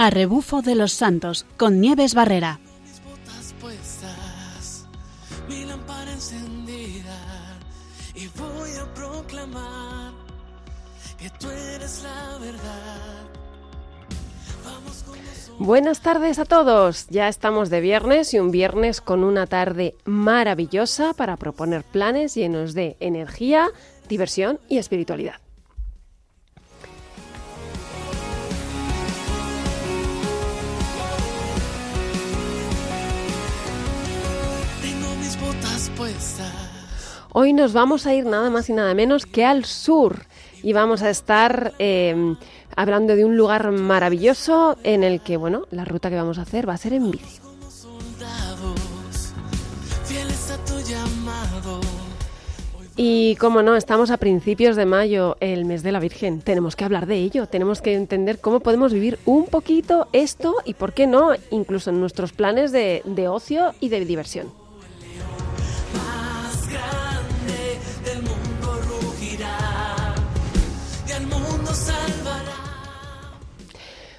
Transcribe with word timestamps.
A 0.00 0.10
rebufo 0.10 0.62
de 0.62 0.76
los 0.76 0.92
santos 0.92 1.44
con 1.56 1.80
Nieves 1.80 2.14
Barrera. 2.14 2.60
mis 2.84 3.02
botas 3.02 3.52
puestas, 3.60 4.86
mi 5.48 5.64
lámpara 5.64 6.12
encendida 6.12 7.18
y 8.14 8.28
voy 8.28 8.70
a 8.80 8.94
proclamar 8.94 10.12
que 11.18 11.28
tú 11.30 11.50
eres 11.50 12.04
la 12.04 12.38
verdad. 12.38 13.26
Vamos 14.64 15.02
con 15.02 15.18
nosotros. 15.18 15.58
Buenas 15.58 16.00
tardes 16.00 16.38
a 16.38 16.44
todos. 16.44 17.08
Ya 17.08 17.26
estamos 17.26 17.68
de 17.68 17.80
viernes 17.80 18.32
y 18.34 18.38
un 18.38 18.52
viernes 18.52 19.00
con 19.00 19.24
una 19.24 19.48
tarde 19.48 19.96
maravillosa 20.04 21.12
para 21.12 21.36
proponer 21.36 21.82
planes 21.82 22.36
llenos 22.36 22.72
de 22.72 22.96
energía, 23.00 23.68
diversión 24.08 24.60
y 24.68 24.78
espiritualidad. 24.78 25.40
Hoy 37.32 37.52
nos 37.52 37.72
vamos 37.72 38.06
a 38.06 38.14
ir 38.14 38.24
nada 38.24 38.50
más 38.50 38.70
y 38.70 38.72
nada 38.72 38.94
menos 38.94 39.26
que 39.26 39.44
al 39.44 39.64
sur 39.64 40.26
y 40.62 40.72
vamos 40.72 41.02
a 41.02 41.10
estar 41.10 41.74
eh, 41.78 42.36
hablando 42.76 43.16
de 43.16 43.24
un 43.24 43.36
lugar 43.36 43.70
maravilloso 43.72 44.76
en 44.84 45.02
el 45.02 45.20
que, 45.20 45.36
bueno, 45.36 45.66
la 45.70 45.84
ruta 45.84 46.08
que 46.08 46.16
vamos 46.16 46.38
a 46.38 46.42
hacer 46.42 46.68
va 46.68 46.74
a 46.74 46.78
ser 46.78 46.92
en 46.92 47.10
bici. 47.10 47.40
Y 52.96 53.36
como 53.36 53.62
no, 53.62 53.76
estamos 53.76 54.10
a 54.10 54.16
principios 54.16 54.74
de 54.74 54.86
mayo, 54.86 55.36
el 55.40 55.64
mes 55.64 55.82
de 55.82 55.92
la 55.92 56.00
Virgen. 56.00 56.40
Tenemos 56.40 56.74
que 56.74 56.84
hablar 56.84 57.06
de 57.06 57.16
ello, 57.16 57.46
tenemos 57.46 57.80
que 57.80 57.94
entender 57.94 58.40
cómo 58.40 58.60
podemos 58.60 58.92
vivir 58.92 59.18
un 59.24 59.46
poquito 59.46 60.08
esto 60.12 60.56
y, 60.64 60.74
por 60.74 60.92
qué 60.92 61.06
no, 61.06 61.30
incluso 61.50 61.90
en 61.90 62.00
nuestros 62.00 62.32
planes 62.32 62.72
de, 62.72 63.02
de 63.04 63.28
ocio 63.28 63.72
y 63.80 63.88
de 63.88 64.04
diversión. 64.04 64.57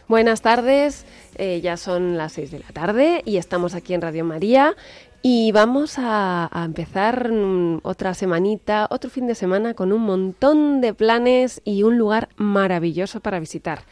Buenas 0.09 0.41
tardes, 0.41 1.05
eh, 1.35 1.61
ya 1.61 1.77
son 1.77 2.17
las 2.17 2.33
6 2.33 2.49
de 2.49 2.57
la 2.57 2.69
tarde 2.69 3.21
y 3.25 3.37
estamos 3.37 3.75
aquí 3.75 3.93
en 3.93 4.01
Radio 4.01 4.25
María 4.25 4.75
y 5.21 5.51
vamos 5.51 5.97
a, 5.99 6.49
empezar 6.65 7.31
mm, 7.31 7.81
otra 7.83 8.15
semanita, 8.15 8.87
otro 8.89 9.11
fin 9.11 9.27
de 9.27 9.35
semana 9.35 9.75
con 9.75 9.93
un 9.93 10.01
montón 10.01 10.81
de 10.81 10.95
planes 10.95 11.61
y 11.63 11.83
un 11.83 11.99
lugar 11.99 12.29
maravilloso 12.37 13.19
para 13.19 13.39
visitar. 13.39 13.83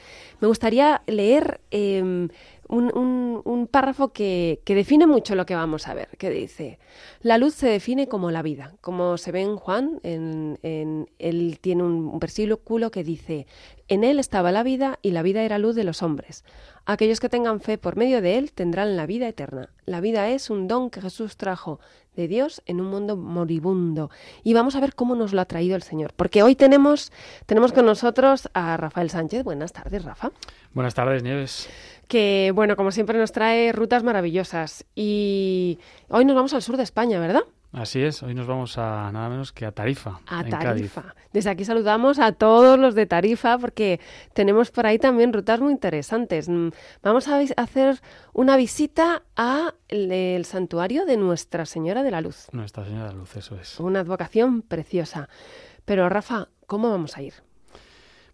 Me 0.42 0.48
gustaría 0.48 1.04
leer 1.06 1.62
eh, 1.70 2.30
un, 2.70 3.68
párrafo 3.72 4.14
que, 4.14 4.62
que 4.64 4.76
define 4.76 5.08
mucho 5.08 5.36
lo 5.36 5.46
que 5.46 5.56
vamos 5.56 5.88
a 5.88 5.94
ver, 5.94 6.10
que 6.18 6.30
dice, 6.30 6.80
la 7.22 7.38
luz 7.38 7.54
se 7.54 7.68
define 7.68 8.08
como 8.08 8.32
la 8.32 8.42
vida, 8.42 8.74
como 8.82 9.18
se 9.18 9.32
ve 9.32 9.42
en 9.42 9.58
Juan, 9.58 10.00
en, 10.04 10.60
en- 10.64 11.10
él 11.20 11.60
tiene 11.62 11.84
un 11.84 12.20
versículo 12.20 12.92
que 12.92 13.04
dice, 13.04 13.48
en 13.88 14.04
él 14.04 14.20
estaba 14.20 14.52
la 14.52 14.64
vida 14.64 15.00
y 15.02 15.12
la 15.12 15.22
vida 15.22 15.44
era 15.44 15.58
luz 15.58 15.76
de 15.76 15.84
los 15.84 16.02
hombres. 16.04 16.44
Aquellos 16.86 17.20
que 17.20 17.28
tengan 17.30 17.60
fe 17.60 17.78
por 17.78 17.98
medio 17.98 18.22
de 18.22 18.38
él 18.38 18.54
tendrán 18.54 18.96
la 18.96 19.06
vida 19.06 19.28
eterna. 19.28 19.70
La 19.86 20.00
vida 20.00 20.30
es 20.30 20.50
un 20.50 20.68
don 20.70 20.90
que 20.90 21.02
Jesús 21.02 21.36
trajo 21.36 21.82
de 22.16 22.30
Dios 22.30 22.62
en 22.66 22.80
un 22.80 22.88
mundo 22.88 23.18
moribundo. 23.18 24.10
Y 24.44 24.54
vamos 24.54 24.76
a 24.76 24.80
ver 24.80 24.96
cómo 24.96 25.14
nos 25.16 25.34
lo 25.34 25.42
ha 25.42 25.46
traído 25.46 25.76
el 25.76 25.84
Señor. 25.84 26.14
Porque 26.16 26.44
hoy 26.44 26.56
tenemos, 26.56 27.12
tenemos 27.46 27.74
con 27.74 27.86
nosotros 27.86 28.50
a 28.54 28.78
Rafael 28.78 29.10
Sánchez. 29.10 29.44
Buenas 29.44 29.74
tardes, 29.74 30.06
Rafa 30.06 30.32
Buenas 30.74 30.94
tardes, 30.94 31.24
Nieves. 31.24 31.70
Que 32.08 32.52
bueno, 32.56 32.76
como 32.76 32.92
siempre 32.92 33.18
nos 33.18 33.32
trae 33.32 33.72
rutas 33.72 34.04
maravillosas 34.04 34.86
y 34.96 35.80
hoy 36.10 36.26
nos 36.26 36.36
vamos 36.36 36.54
al 36.54 36.62
sur 36.62 36.78
de 36.78 36.84
España, 36.84 37.20
¿verdad? 37.20 37.42
Así 37.74 38.02
es, 38.02 38.24
hoy 38.24 38.34
nos 38.34 38.48
vamos 38.48 38.78
a 38.78 39.12
nada 39.12 39.28
menos 39.30 39.52
que 39.52 39.66
a 39.66 39.74
Tarifa, 39.74 40.22
A 40.26 40.40
en 40.40 40.50
Tarifa. 40.50 41.02
Cádiz. 41.02 41.16
Desde 41.34 41.50
aquí 41.50 41.66
saludamos 41.66 42.18
a 42.18 42.32
todos 42.32 42.80
los 42.80 42.96
de 42.96 43.06
Tarifa 43.06 43.58
porque 43.58 44.00
tenemos 44.34 44.72
por 44.72 44.86
ahí 44.88 44.98
también 44.98 45.34
rutas 45.34 45.60
muy 45.60 45.74
interesantes. 45.74 46.48
Mm, 46.48 46.70
Vamos 47.04 47.28
a 47.28 47.40
hacer 47.58 48.00
una 48.34 48.56
visita 48.56 49.24
a 49.36 49.74
el, 49.90 50.12
el 50.12 50.46
santuario 50.46 51.06
de 51.06 51.18
Nuestra 51.18 51.66
Señora 51.66 52.04
de 52.04 52.12
la 52.12 52.22
Luz. 52.22 52.48
Nuestra 52.54 52.86
Señora 52.86 53.08
de 53.08 53.14
la 53.14 53.20
Luz, 53.20 53.36
eso 53.36 53.60
es. 53.60 53.80
Una 53.82 54.00
advocación 54.00 54.62
preciosa. 54.62 55.28
Pero 55.84 56.08
Rafa, 56.08 56.48
¿cómo 56.68 56.90
vamos 56.90 57.18
a 57.18 57.22
ir? 57.22 57.34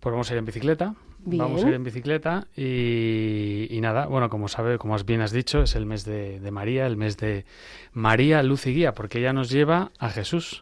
Pues 0.03 0.11
vamos 0.11 0.29
a 0.29 0.33
ir 0.33 0.39
en 0.39 0.45
bicicleta. 0.45 0.95
Bien. 1.19 1.41
Vamos 1.41 1.63
a 1.63 1.69
ir 1.69 1.75
en 1.75 1.85
bicicleta 1.85 2.47
y, 2.57 3.67
y 3.69 3.79
nada, 3.79 4.07
bueno, 4.07 4.29
como 4.29 4.49
sabe, 4.49 4.77
como 4.77 4.97
bien 4.97 5.21
has 5.21 5.31
dicho, 5.31 5.63
es 5.63 5.77
el 5.77 5.85
mes 5.85 6.03
de, 6.03 6.41
de 6.41 6.51
María, 6.51 6.85
el 6.85 6.97
mes 6.97 7.15
de 7.15 7.45
María, 7.93 8.43
luz 8.43 8.67
y 8.67 8.73
guía, 8.73 8.93
porque 8.93 9.19
ella 9.19 9.31
nos 9.31 9.49
lleva 9.49 9.91
a 9.99 10.09
Jesús. 10.09 10.61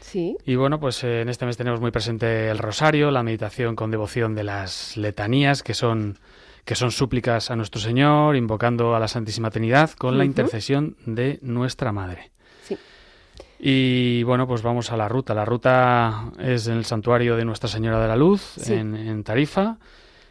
Sí, 0.00 0.36
Y 0.44 0.56
bueno, 0.56 0.80
pues 0.80 1.04
eh, 1.04 1.20
en 1.20 1.28
este 1.28 1.46
mes 1.46 1.56
tenemos 1.56 1.80
muy 1.80 1.92
presente 1.92 2.50
el 2.50 2.58
rosario, 2.58 3.12
la 3.12 3.22
meditación 3.22 3.76
con 3.76 3.92
devoción 3.92 4.34
de 4.34 4.42
las 4.42 4.96
letanías, 4.96 5.62
que 5.62 5.72
son, 5.74 6.18
que 6.64 6.74
son 6.74 6.90
súplicas 6.90 7.52
a 7.52 7.54
nuestro 7.54 7.80
Señor, 7.80 8.34
invocando 8.34 8.96
a 8.96 8.98
la 8.98 9.06
Santísima 9.06 9.52
Trinidad 9.52 9.90
con 9.92 10.18
la 10.18 10.24
intercesión 10.24 10.96
de 11.06 11.38
nuestra 11.42 11.92
Madre. 11.92 12.32
sí. 12.64 12.76
Y 13.62 14.22
bueno, 14.22 14.46
pues 14.46 14.62
vamos 14.62 14.90
a 14.90 14.96
la 14.96 15.08
ruta. 15.08 15.34
La 15.34 15.44
ruta 15.44 16.30
es 16.38 16.66
en 16.66 16.78
el 16.78 16.84
santuario 16.86 17.36
de 17.36 17.44
Nuestra 17.44 17.68
Señora 17.68 18.00
de 18.00 18.08
la 18.08 18.16
Luz, 18.16 18.40
Sí. 18.56 18.72
en, 18.72 18.94
en 18.96 19.22
Tarifa, 19.22 19.76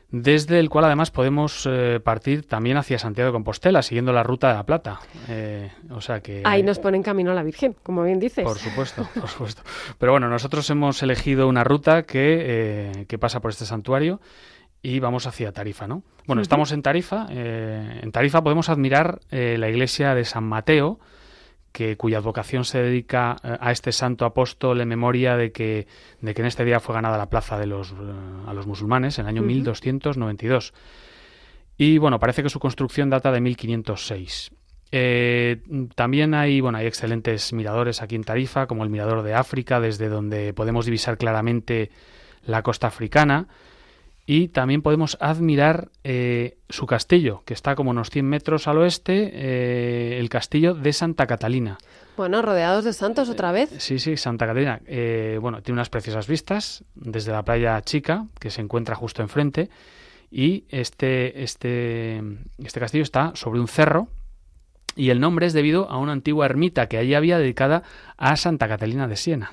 desde 0.09 0.59
el 0.59 0.67
cual 0.69 0.85
además 0.85 1.11
podemos 1.11 1.67
eh, 1.69 1.99
partir 2.03 2.47
también 2.47 2.77
hacia 2.77 2.97
Santiago 2.97 3.27
de 3.29 3.33
Compostela, 3.33 3.83
siguiendo 3.83 4.11
la 4.13 4.23
ruta 4.23 4.47
de 4.47 4.53
la 4.55 4.65
Plata. 4.65 4.99
Eh, 5.27 5.69
o 5.91 6.01
sea 6.01 6.21
que... 6.21 6.41
Ahí 6.43 6.63
nos 6.63 6.79
ponen 6.79 7.03
camino 7.03 7.29
a 7.31 7.35
la 7.35 7.43
Virgen, 7.43 7.75
como 7.83 8.01
bien 8.03 8.19
dices. 8.19 8.43
Por 8.43 8.57
supuesto, 8.57 9.07
por 9.19 9.27
supuesto. 9.29 9.61
Pero 9.99 10.11
bueno, 10.13 10.27
nosotros 10.27 10.67
hemos 10.71 11.03
elegido 11.03 11.47
una 11.47 11.63
ruta 11.63 12.03
que, 12.03 12.37
eh, 12.41 13.05
que 13.07 13.19
pasa 13.19 13.41
por 13.41 13.51
este 13.51 13.65
santuario 13.65 14.19
y 14.81 14.99
vamos 14.99 15.27
hacia 15.27 15.51
Tarifa, 15.51 15.87
¿no? 15.87 16.01
Bueno, 16.25 16.41
estamos 16.41 16.71
en 16.71 16.81
Tarifa. 16.81 17.27
eh, 17.29 17.99
en 18.01 18.11
Tarifa 18.11 18.41
podemos 18.41 18.69
admirar 18.69 19.19
la 19.29 19.69
iglesia 19.69 20.15
de 20.15 20.25
San 20.25 20.45
Mateo, 20.45 20.99
que, 21.71 21.97
cuya 21.97 22.17
advocación 22.17 22.65
se 22.65 22.81
dedica 22.81 23.37
eh, 23.43 23.57
a 23.59 23.71
este 23.71 23.91
santo 23.91 24.25
apóstol 24.25 24.81
en 24.81 24.87
memoria 24.87 25.37
de 25.37 25.51
que, 25.51 25.87
de 26.21 26.33
que 26.33 26.41
en 26.41 26.47
este 26.47 26.65
día 26.65 26.79
fue 26.79 26.95
ganada 26.95 27.17
la 27.17 27.29
plaza 27.29 27.57
de 27.57 27.67
los, 27.67 27.91
eh, 27.91 27.95
a 28.47 28.53
los 28.53 28.67
musulmanes 28.67 29.19
en 29.19 29.25
el 29.25 29.29
año 29.29 29.41
Ujú. 29.41 29.47
1292. 29.47 30.73
Y 31.77 31.97
bueno, 31.97 32.19
parece 32.19 32.43
que 32.43 32.49
su 32.49 32.59
construcción 32.59 33.09
data 33.09 33.31
de 33.31 33.41
1506. 33.41 34.51
Eh, 34.91 35.61
también 35.95 36.33
hay, 36.33 36.61
bueno, 36.61 36.79
hay 36.79 36.87
excelentes 36.87 37.53
miradores 37.53 38.01
aquí 38.01 38.15
en 38.15 38.23
Tarifa, 38.23 38.67
como 38.67 38.83
el 38.83 38.89
Mirador 38.89 39.21
de 39.23 39.33
África, 39.33 39.79
desde 39.79 40.09
donde 40.09 40.53
podemos 40.53 40.85
divisar 40.85 41.17
claramente 41.17 41.91
la 42.43 42.63
costa 42.63 42.87
africana. 42.87 43.47
Y 44.31 44.49
también 44.49 44.83
podemos 44.83 45.17
admirar 45.19 45.89
eh, 46.03 46.59
su 46.69 46.85
castillo, 46.85 47.41
que 47.45 47.55
está 47.55 47.73
como 47.73 47.89
unos 47.89 48.11
100 48.11 48.27
metros 48.27 48.67
al 48.67 48.77
oeste, 48.77 49.31
eh, 49.33 50.19
el 50.19 50.29
castillo 50.29 50.75
de 50.75 50.93
Santa 50.93 51.25
Catalina. 51.25 51.79
Bueno, 52.15 52.43
rodeados 52.43 52.85
de 52.85 52.93
santos 52.93 53.27
otra 53.29 53.51
vez. 53.51 53.71
Sí, 53.79 53.97
sí, 53.97 54.17
Santa 54.17 54.45
Catalina. 54.45 54.81
Eh, 54.85 55.39
bueno, 55.41 55.63
tiene 55.63 55.77
unas 55.77 55.89
preciosas 55.89 56.27
vistas 56.27 56.83
desde 56.93 57.31
la 57.31 57.41
playa 57.41 57.81
chica, 57.81 58.27
que 58.39 58.51
se 58.51 58.61
encuentra 58.61 58.93
justo 58.93 59.23
enfrente. 59.23 59.71
Y 60.29 60.65
este, 60.69 61.41
este, 61.41 62.21
este 62.59 62.79
castillo 62.79 63.01
está 63.01 63.31
sobre 63.33 63.59
un 63.59 63.67
cerro. 63.67 64.09
Y 64.95 65.09
el 65.09 65.19
nombre 65.19 65.47
es 65.47 65.53
debido 65.53 65.89
a 65.89 65.97
una 65.97 66.11
antigua 66.11 66.45
ermita 66.45 66.85
que 66.85 66.99
allí 66.99 67.15
había 67.15 67.39
dedicada 67.39 67.81
a 68.15 68.35
Santa 68.35 68.67
Catalina 68.67 69.07
de 69.07 69.15
Siena. 69.15 69.49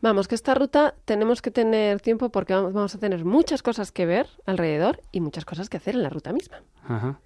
Vamos, 0.00 0.28
que 0.28 0.36
esta 0.36 0.54
ruta 0.54 0.94
tenemos 1.04 1.42
que 1.42 1.50
tener 1.50 2.00
tiempo 2.00 2.28
porque 2.30 2.54
vamos, 2.54 2.94
a 2.94 2.98
tener 2.98 3.24
muchas 3.24 3.62
cosas 3.62 3.90
que 3.90 4.06
ver 4.06 4.28
alrededor 4.46 5.00
y 5.10 5.20
muchas 5.20 5.44
cosas 5.44 5.68
que 5.68 5.76
hacer 5.76 5.96
en 5.96 6.04
la 6.04 6.08
ruta 6.08 6.32
misma. 6.32 6.58
Ajá. 6.86 7.18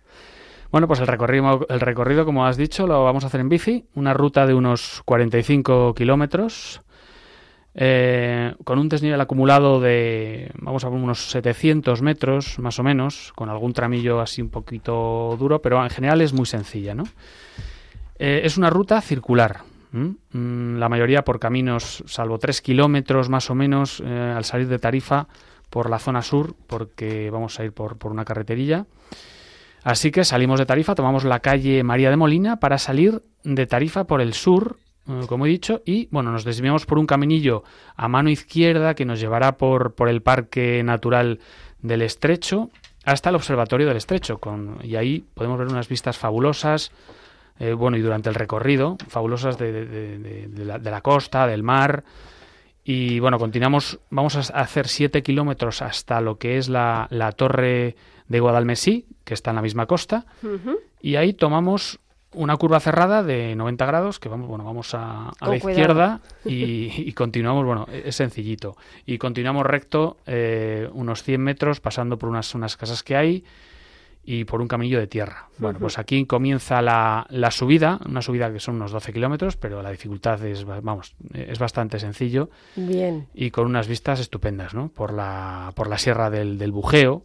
Bueno, 0.71 0.89
pues 0.89 1.01
el 1.01 1.07
recorrido, 1.07 1.67
el 1.69 1.81
recorrido, 1.81 2.25
como 2.25 2.47
has 2.47 2.57
dicho, 2.57 2.87
lo 2.87 3.05
vamos 3.05 3.25
a 3.25 3.27
hacer 3.27 3.41
en 3.41 3.51
bici. 3.51 3.85
Una 3.95 4.15
ruta 4.15 4.47
de 4.47 4.55
unos 4.55 5.03
45 5.05 5.93
kilómetros. 5.95 6.81
eh, 7.75 8.55
con 8.65 8.79
un 8.79 8.89
desnivel 8.89 9.21
acumulado 9.21 9.81
de, 9.81 10.51
vamos 10.61 10.85
a 10.85 10.91
ver, 10.91 10.99
unos 10.99 11.31
700 11.31 12.03
metros, 12.03 12.59
más 12.59 12.79
o 12.79 12.83
menos, 12.83 13.33
con 13.35 13.49
algún 13.49 13.73
tramillo 13.73 14.21
así 14.21 14.43
un 14.43 14.51
poquito 14.51 15.37
duro, 15.39 15.63
pero 15.63 15.83
en 15.83 15.89
general 15.91 16.21
es 16.21 16.35
muy 16.35 16.45
sencilla, 16.47 16.95
¿no? 16.95 17.05
Eh, 18.19 18.43
es 18.45 18.59
una 18.59 18.69
ruta 18.71 19.01
circular. 19.01 19.61
¿M? 19.93 20.17
Mm, 20.33 20.79
La 20.79 20.89
mayoría 20.89 21.23
por 21.23 21.39
caminos, 21.39 22.03
salvo 22.07 22.39
3 22.39 22.61
kilómetros 22.63 23.29
más 23.29 23.51
o 23.51 23.55
menos, 23.55 24.03
eh, 24.05 24.35
al 24.37 24.45
salir 24.45 24.69
de 24.69 24.79
Tarifa 24.79 25.29
por 25.71 25.89
la 25.89 25.99
zona 25.99 26.23
sur, 26.23 26.55
porque 26.67 27.31
vamos 27.31 27.59
a 27.59 27.65
ir 27.65 27.73
por, 27.73 27.97
por 27.97 28.13
una 28.13 28.25
carreterilla. 28.25 28.87
Así 29.83 30.11
que 30.11 30.25
salimos 30.25 30.59
de 30.59 30.67
Tarifa, 30.67 30.95
tomamos 30.95 31.25
la 31.25 31.41
calle 31.41 31.83
María 31.83 32.11
de 32.11 32.17
Molina 32.17 32.61
para 32.61 32.79
salir 32.79 33.23
de 33.43 33.67
Tarifa 33.67 34.05
por 34.05 34.21
el 34.21 34.33
sur, 34.35 34.79
eh, 35.09 35.23
como 35.27 35.47
he 35.47 35.49
dicho, 35.49 35.83
y 35.85 36.09
bueno, 36.13 36.31
nos 36.31 36.45
desviamos 36.45 36.87
por 36.87 36.99
un 36.99 37.07
caminillo 37.07 37.65
a 37.97 38.07
mano 38.09 38.31
izquierda 38.31 38.95
que 38.95 39.05
nos 39.05 39.19
llevará 39.19 39.57
por, 39.57 39.95
por 39.95 40.09
el 40.09 40.23
Parque 40.23 40.83
Natural 40.85 41.41
del 41.81 42.03
Estrecho 42.03 42.71
hasta 43.05 43.31
el 43.31 43.37
Observatorio 43.37 43.89
del 43.89 43.97
Estrecho. 43.97 44.39
Con, 44.39 44.79
y 44.85 44.95
ahí 44.95 45.25
podemos 45.35 45.59
ver 45.59 45.69
unas 45.69 45.89
vistas 45.89 46.17
fabulosas, 46.19 46.93
eh, 47.63 47.73
bueno, 47.75 47.97
y 47.97 48.01
durante 48.01 48.29
el 48.29 48.35
recorrido, 48.35 48.97
fabulosas 49.09 49.57
de, 49.59 49.71
de- 49.73 50.19
de- 50.19 50.49
de 50.49 50.65
la, 50.65 50.79
de 50.79 50.91
la 50.91 51.01
costa, 51.01 51.47
del 51.47 51.63
mar. 51.63 52.03
Y 52.85 53.21
bueno, 53.21 53.39
continuamos, 53.39 54.01
vamos 54.11 54.35
a 54.37 54.61
hacer 54.61 54.89
7 54.89 55.23
kilómetros 55.23 55.83
hasta 55.83 56.21
lo 56.21 56.37
que 56.39 56.59
es 56.59 56.69
la, 56.69 57.07
la 57.11 57.31
torre 57.33 57.95
de 58.27 58.41
Guadalmesí, 58.41 59.07
que 59.25 59.35
está 59.35 59.51
en 59.51 59.57
la 59.57 59.63
misma 59.63 59.87
costa. 59.87 60.27
Y 61.01 61.15
ahí 61.17 61.33
tomamos 61.35 62.01
una 62.35 62.57
curva 62.57 62.81
cerrada 62.81 63.23
de 63.23 63.55
90 63.55 63.85
grados, 63.87 64.19
que 64.19 64.29
vamos, 64.29 64.49
bueno, 64.49 64.65
vamos 64.65 64.95
a, 64.95 65.29
a 65.29 65.33
la 65.49 65.61
cuidado. 65.61 65.71
izquierda 65.71 66.21
y, 66.47 66.91
y 67.09 67.13
continuamos, 67.13 67.65
bueno, 67.65 67.87
es 67.93 68.17
sencillito. 68.17 68.75
Y 69.07 69.19
continuamos 69.19 69.65
recto 69.67 70.17
eh, 70.27 70.89
unos 70.93 71.23
100 71.23 71.41
metros, 71.41 71.79
pasando 71.81 72.19
por 72.19 72.29
unas, 72.31 72.53
unas 72.55 72.77
casas 72.77 73.03
que 73.05 73.15
hay 73.17 73.45
y 74.25 74.45
por 74.45 74.61
un 74.61 74.69
caminillo 74.69 74.99
de 75.01 75.07
tierra. 75.07 75.49
Bueno, 75.59 75.79
pues 75.81 75.99
aquí 75.99 76.25
comienza 76.27 76.81
la, 76.81 77.27
la 77.31 77.51
subida, 77.51 78.01
una 78.07 78.23
subida 78.23 78.53
que 78.53 78.61
son 78.61 78.77
unos 78.77 78.93
12 78.93 79.13
kilómetros, 79.13 79.57
pero 79.57 79.83
la 79.83 79.91
dificultad 79.91 80.45
es, 80.45 80.65
vamos, 80.65 81.17
es 81.35 81.59
bastante 81.59 81.99
sencillo 81.99 82.51
Bien. 82.77 83.27
y 83.35 83.51
con 83.51 83.67
unas 83.67 83.89
vistas 83.89 84.21
estupendas, 84.21 84.75
¿no? 84.75 84.89
Por 84.89 85.13
la, 85.13 85.73
por 85.75 85.89
la 85.89 85.99
sierra 85.99 86.31
del, 86.31 86.59
del 86.59 86.71
Bujeo. 86.71 87.25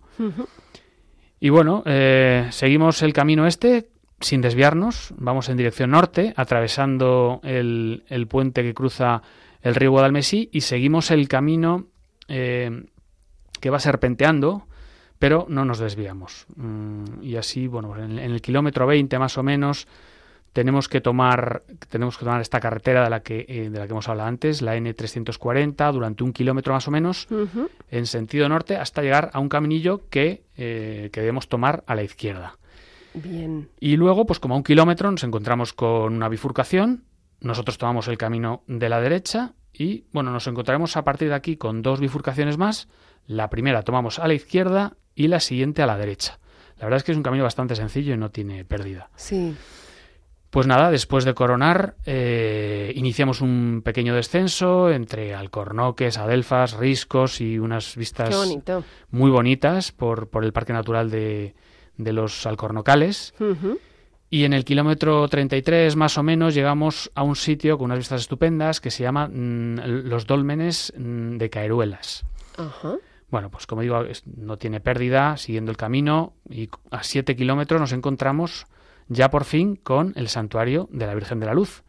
Y 1.40 1.50
bueno, 1.50 1.84
eh, 1.86 2.48
seguimos 2.50 3.04
el 3.04 3.14
camino 3.14 3.46
este 3.46 3.90
sin 4.20 4.42
desviarnos, 4.42 5.14
vamos 5.18 5.48
en 5.50 5.58
dirección 5.58 5.92
norte, 5.92 6.34
atravesando 6.36 7.40
el, 7.44 8.04
el 8.08 8.26
puente 8.28 8.64
que 8.64 8.74
cruza 8.74 9.22
el 9.62 9.76
río 9.76 9.92
Guadalmesí 9.92 10.50
y 10.52 10.62
seguimos 10.62 11.12
el 11.12 11.28
camino 11.28 11.86
eh, 12.28 12.86
que 13.60 13.70
va 13.70 13.80
serpenteando, 13.80 14.68
pero 15.20 15.46
no 15.50 15.66
nos 15.66 15.80
desviamos. 15.80 16.46
Mm, 16.56 17.24
y 17.24 17.36
así, 17.36 17.68
bueno, 17.68 17.96
en, 17.98 18.20
el 18.20 18.42
kilómetro 18.42 18.88
20 18.88 19.18
más 19.20 19.38
o 19.38 19.44
menos 19.44 19.88
tenemos 20.54 20.90
que 20.90 21.02
tomar 21.02 21.64
tenemos 21.90 22.18
que 22.18 22.26
tomar 22.26 22.42
esta 22.42 22.60
carretera 22.60 23.04
de 23.04 23.10
la 23.10 23.20
que 23.22 23.46
eh, 23.48 23.70
de 23.70 23.78
la 23.78 23.86
que 23.86 23.92
hemos 23.92 24.10
hablado 24.10 24.30
antes, 24.30 24.62
la 24.62 24.76
N340, 24.76 25.92
durante 25.92 26.24
un 26.24 26.34
kilómetro 26.34 26.74
más 26.74 26.88
o 26.88 26.92
menos 26.92 27.28
en 27.92 28.06
sentido 28.06 28.50
norte 28.50 28.76
hasta 28.76 29.02
llegar 29.02 29.30
a 29.34 29.40
un 29.40 29.50
caminillo 29.50 30.10
que, 30.10 30.46
eh, 30.56 31.10
que 31.12 31.20
debemos 31.20 31.48
tomar 31.48 31.84
a 31.86 31.96
la 31.96 32.04
izquierda. 32.04 32.58
Bien. 33.14 33.70
Y 33.80 33.98
luego, 33.98 34.26
pues 34.26 34.40
como 34.40 34.56
a 34.56 34.58
un 34.58 34.64
kilómetro, 34.64 35.12
nos 35.12 35.24
encontramos 35.24 35.74
con 35.74 36.14
una 36.14 36.30
bifurcación. 36.30 37.04
Nosotros 37.40 37.78
tomamos 37.78 38.08
el 38.08 38.18
camino 38.18 38.64
de 38.68 38.90
la 38.90 39.00
derecha 39.00 39.54
y, 39.74 40.06
bueno, 40.12 40.32
nos 40.32 40.48
encontraremos 40.48 40.98
a 40.98 41.04
partir 41.04 41.30
de 41.30 41.36
aquí 41.36 41.58
con 41.58 41.82
dos 41.82 42.00
bifurcaciones 42.00 42.58
más. 42.58 42.88
La 43.28 43.50
primera 43.50 43.84
tomamos 43.84 44.20
a 44.20 44.28
la 44.28 44.34
izquierda 44.34 44.98
y 45.18 45.28
la 45.28 45.40
siguiente 45.40 45.82
a 45.82 45.88
la 45.88 45.98
derecha. 45.98 46.40
La 46.78 46.86
verdad 46.86 46.98
es 46.98 47.04
que 47.04 47.12
es 47.12 47.18
un 47.18 47.24
camino 47.24 47.44
bastante 47.44 47.76
sencillo 47.76 48.14
y 48.14 48.18
no 48.18 48.30
tiene 48.30 48.64
pérdida. 48.64 49.10
Sí. 49.16 49.56
Pues 50.52 50.68
nada, 50.68 50.92
después 50.92 51.26
de 51.26 51.34
coronar, 51.34 51.96
eh, 52.06 52.94
iniciamos 52.96 53.42
un 53.42 53.82
pequeño 53.84 54.14
descenso 54.14 54.92
entre 54.92 55.34
alcornoques, 55.34 56.18
adelfas, 56.20 56.74
riscos 56.74 57.42
y 57.42 57.58
unas 57.58 57.96
vistas 57.96 58.34
muy 59.10 59.32
bonitas 59.32 59.92
por, 59.92 60.30
por 60.30 60.46
el 60.46 60.54
Parque 60.54 60.72
Natural 60.72 61.10
de, 61.10 61.56
de 61.98 62.14
los 62.14 62.46
Alcornocales. 62.46 63.34
Y 64.30 64.44
en 64.44 64.54
el 64.54 64.66
kilómetro 64.66 65.28
33 65.28 65.96
más 65.96 66.18
o 66.18 66.24
menos 66.24 66.54
llegamos 66.54 67.12
a 67.16 67.24
un 67.24 67.36
sitio 67.36 67.78
con 67.78 67.86
unas 67.86 68.00
vistas 68.00 68.22
estupendas 68.22 68.80
que 68.80 68.92
se 68.92 69.04
llama 69.04 69.28
mm, 69.28 69.80
Los 70.06 70.28
Dólmenes 70.28 70.94
mm, 70.96 71.38
de 71.38 71.50
Caeruelas. 71.50 72.24
Ajá. 72.58 72.98
Bueno, 73.30 73.50
pues 73.52 73.68
como 73.68 73.82
digo, 73.82 74.04
no 74.26 74.58
tiene 74.58 74.80
pérdida, 74.80 75.38
siguiendo 75.38 75.72
el 75.72 75.78
camino 75.78 76.34
y 76.50 76.70
a 76.92 77.04
7 77.04 77.36
kilómetros 77.36 77.82
nos 77.82 77.92
encontramos 77.92 78.68
ya 79.10 79.30
por 79.30 79.44
fin 79.44 79.76
con 79.76 80.14
el 80.16 80.30
santuario 80.30 80.88
de 80.92 81.08
la 81.08 81.16
Virgen 81.16 81.40
de 81.40 81.46
la 81.46 81.54
Luz, 81.54 81.84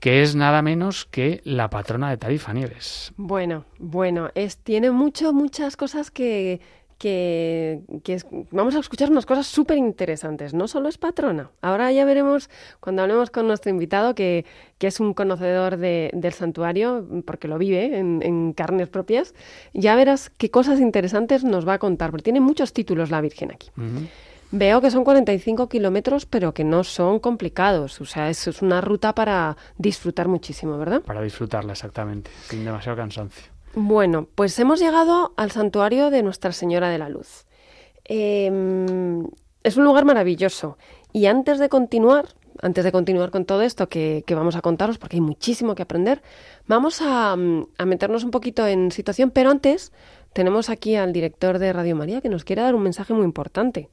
que 0.00 0.22
es 0.22 0.34
nada 0.34 0.62
menos 0.62 1.04
que 1.04 1.40
la 1.44 1.70
patrona 1.70 2.10
de 2.10 2.16
Tarifa 2.16 2.52
Nieves. 2.52 3.12
Bueno, 3.16 3.64
bueno, 3.78 4.30
es, 4.34 4.58
tiene 4.58 4.90
mucho, 4.90 5.32
muchas 5.32 5.76
cosas 5.76 6.10
que, 6.10 6.60
que, 7.06 7.80
que 8.04 8.14
es- 8.14 8.26
vamos 8.52 8.76
a 8.76 8.78
escuchar 8.78 9.10
unas 9.10 9.26
cosas 9.26 9.46
súper 9.48 9.76
interesantes. 9.76 10.54
No 10.54 10.68
solo 10.68 10.88
es 10.88 10.98
patrona. 10.98 11.50
Ahora 11.60 11.90
ya 11.90 12.04
veremos 12.04 12.48
cuando 12.78 13.02
hablemos 13.02 13.30
con 13.32 13.48
nuestro 13.48 13.70
invitado, 13.70 14.14
que, 14.14 14.44
que 14.78 14.86
es 14.86 15.00
un 15.00 15.12
conocedor 15.12 15.78
de- 15.78 16.10
del 16.14 16.32
santuario, 16.32 17.04
porque 17.26 17.48
lo 17.48 17.58
vive 17.58 17.98
en, 17.98 18.22
en 18.22 18.52
carnes 18.52 18.88
propias. 18.88 19.34
Ya 19.74 19.96
verás 19.96 20.30
qué 20.30 20.48
cosas 20.50 20.78
interesantes 20.78 21.42
nos 21.42 21.66
va 21.66 21.74
a 21.74 21.78
contar, 21.80 22.10
porque 22.12 22.22
tiene 22.24 22.40
muchos 22.40 22.72
títulos 22.72 23.10
la 23.10 23.20
Virgen 23.20 23.50
aquí. 23.50 23.68
Ujú. 23.76 24.06
Veo 24.52 24.80
que 24.80 24.90
son 24.92 25.02
45 25.02 25.68
kilómetros, 25.68 26.24
pero 26.26 26.54
que 26.54 26.62
no 26.62 26.84
son 26.84 27.18
complicados. 27.18 28.00
O 28.00 28.04
sea, 28.04 28.30
es, 28.30 28.46
es 28.46 28.62
una 28.62 28.80
ruta 28.80 29.12
para 29.14 29.56
disfrutar 29.76 30.28
muchísimo, 30.28 30.78
¿verdad? 30.78 31.00
Para 31.00 31.22
disfrutarla 31.22 31.72
exactamente, 31.72 32.30
sin 32.48 32.64
demasiado 32.64 32.96
cansancio. 32.96 33.50
Bueno, 33.74 34.28
pues 34.34 34.58
hemos 34.58 34.80
llegado 34.80 35.32
al 35.36 35.50
santuario 35.50 36.10
de 36.10 36.22
Nuestra 36.22 36.52
Señora 36.52 36.90
de 36.90 36.98
la 36.98 37.08
Luz. 37.08 37.46
Eh, 38.04 38.50
es 39.62 39.76
un 39.76 39.84
lugar 39.84 40.04
maravilloso. 40.04 40.76
Y 41.12 41.26
antes 41.26 41.58
de 41.58 41.68
continuar, 41.68 42.26
antes 42.60 42.84
de 42.84 42.92
continuar 42.92 43.30
con 43.30 43.44
todo 43.44 43.62
esto 43.62 43.88
que, 43.88 44.24
que 44.26 44.34
vamos 44.34 44.56
a 44.56 44.60
contaros, 44.60 44.98
porque 44.98 45.16
hay 45.16 45.20
muchísimo 45.20 45.74
que 45.74 45.82
aprender, 45.82 46.22
vamos 46.66 47.00
a, 47.00 47.34
mm, 47.36 47.68
a 47.78 47.84
meternos 47.86 48.24
un 48.24 48.30
poquito 48.30 48.66
en 48.66 48.90
situación, 48.90 49.30
pero 49.30 49.50
antes 49.50 49.92
tenemos 50.32 50.70
aquí 50.70 50.96
al 50.96 51.12
director 51.12 51.58
de 51.58 51.72
Radio 51.72 51.96
María 51.96 52.20
que 52.20 52.28
nos 52.28 52.44
quiere 52.44 52.62
dar 52.62 52.74
un 52.74 52.82
mensaje 52.82 53.14
muy 53.14 53.24
importante, 53.24 53.90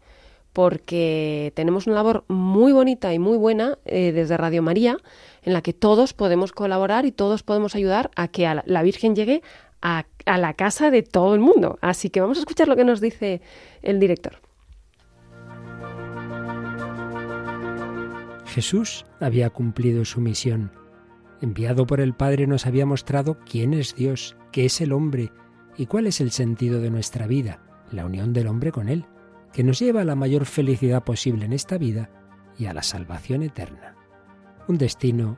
porque 0.53 1.53
tenemos 1.55 1.87
una 1.87 1.97
labor 1.97 2.23
muy 2.27 2.71
bonita 2.71 3.13
y 3.13 3.19
muy 3.19 3.37
buena 3.37 3.77
eh, 3.85 4.11
desde 4.11 4.37
Radio 4.37 4.63
María, 4.63 4.97
en 5.43 5.53
la 5.53 5.61
que 5.61 5.73
todos 5.73 6.13
podemos 6.13 6.51
colaborar 6.51 7.05
y 7.05 7.11
todos 7.11 7.43
podemos 7.43 7.75
ayudar 7.75 8.09
a 8.15 8.27
que 8.27 8.47
a 8.47 8.63
la 8.65 8.83
Virgen 8.83 9.15
llegue 9.15 9.41
a, 9.81 10.05
la 10.25 10.53
casa 10.53 10.91
de 10.91 11.03
todo 11.03 11.33
el 11.33 11.39
mundo. 11.39 11.77
Así 11.81 12.09
que 12.09 12.21
vamos 12.21 12.37
a 12.37 12.41
escuchar 12.41 12.67
lo 12.67 12.75
que 12.75 12.83
nos 12.83 13.01
dice 13.01 13.41
el 13.81 13.99
director. 13.99 14.33
Jesús 18.45 19.05
había 19.19 19.49
cumplido 19.49 20.05
su 20.05 20.21
misión. 20.21 20.71
Enviado 21.41 21.85
por 21.85 22.01
el 22.01 22.13
Padre 22.13 22.47
nos 22.47 22.65
había 22.65 22.85
mostrado 22.85 23.37
quién 23.49 23.73
es 23.73 23.95
Dios, 23.95 24.35
qué 24.51 24.65
es 24.65 24.81
el 24.81 24.91
hombre 24.91 25.31
y 25.77 25.85
cuál 25.85 26.07
es 26.07 26.19
el 26.19 26.31
sentido 26.31 26.81
de 26.81 26.89
nuestra 26.89 27.27
vida, 27.27 27.61
la 27.91 28.05
unión 28.05 28.33
del 28.33 28.47
hombre 28.47 28.71
con 28.71 28.89
Él, 28.89 29.05
que 29.53 29.63
nos 29.63 29.79
lleva 29.79 30.01
a 30.01 30.05
la 30.05 30.15
mayor 30.15 30.45
felicidad 30.45 31.03
posible 31.03 31.45
en 31.45 31.53
esta 31.53 31.77
vida 31.77 32.09
y 32.57 32.65
a 32.65 32.73
la 32.73 32.83
salvación 32.83 33.43
eterna. 33.43 33.95
Un 34.67 34.77
destino 34.77 35.37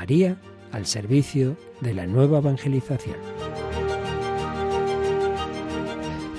María 0.00 0.38
al 0.72 0.86
servicio 0.86 1.58
de 1.82 1.92
la 1.92 2.06
nueva 2.06 2.38
evangelización. 2.38 3.16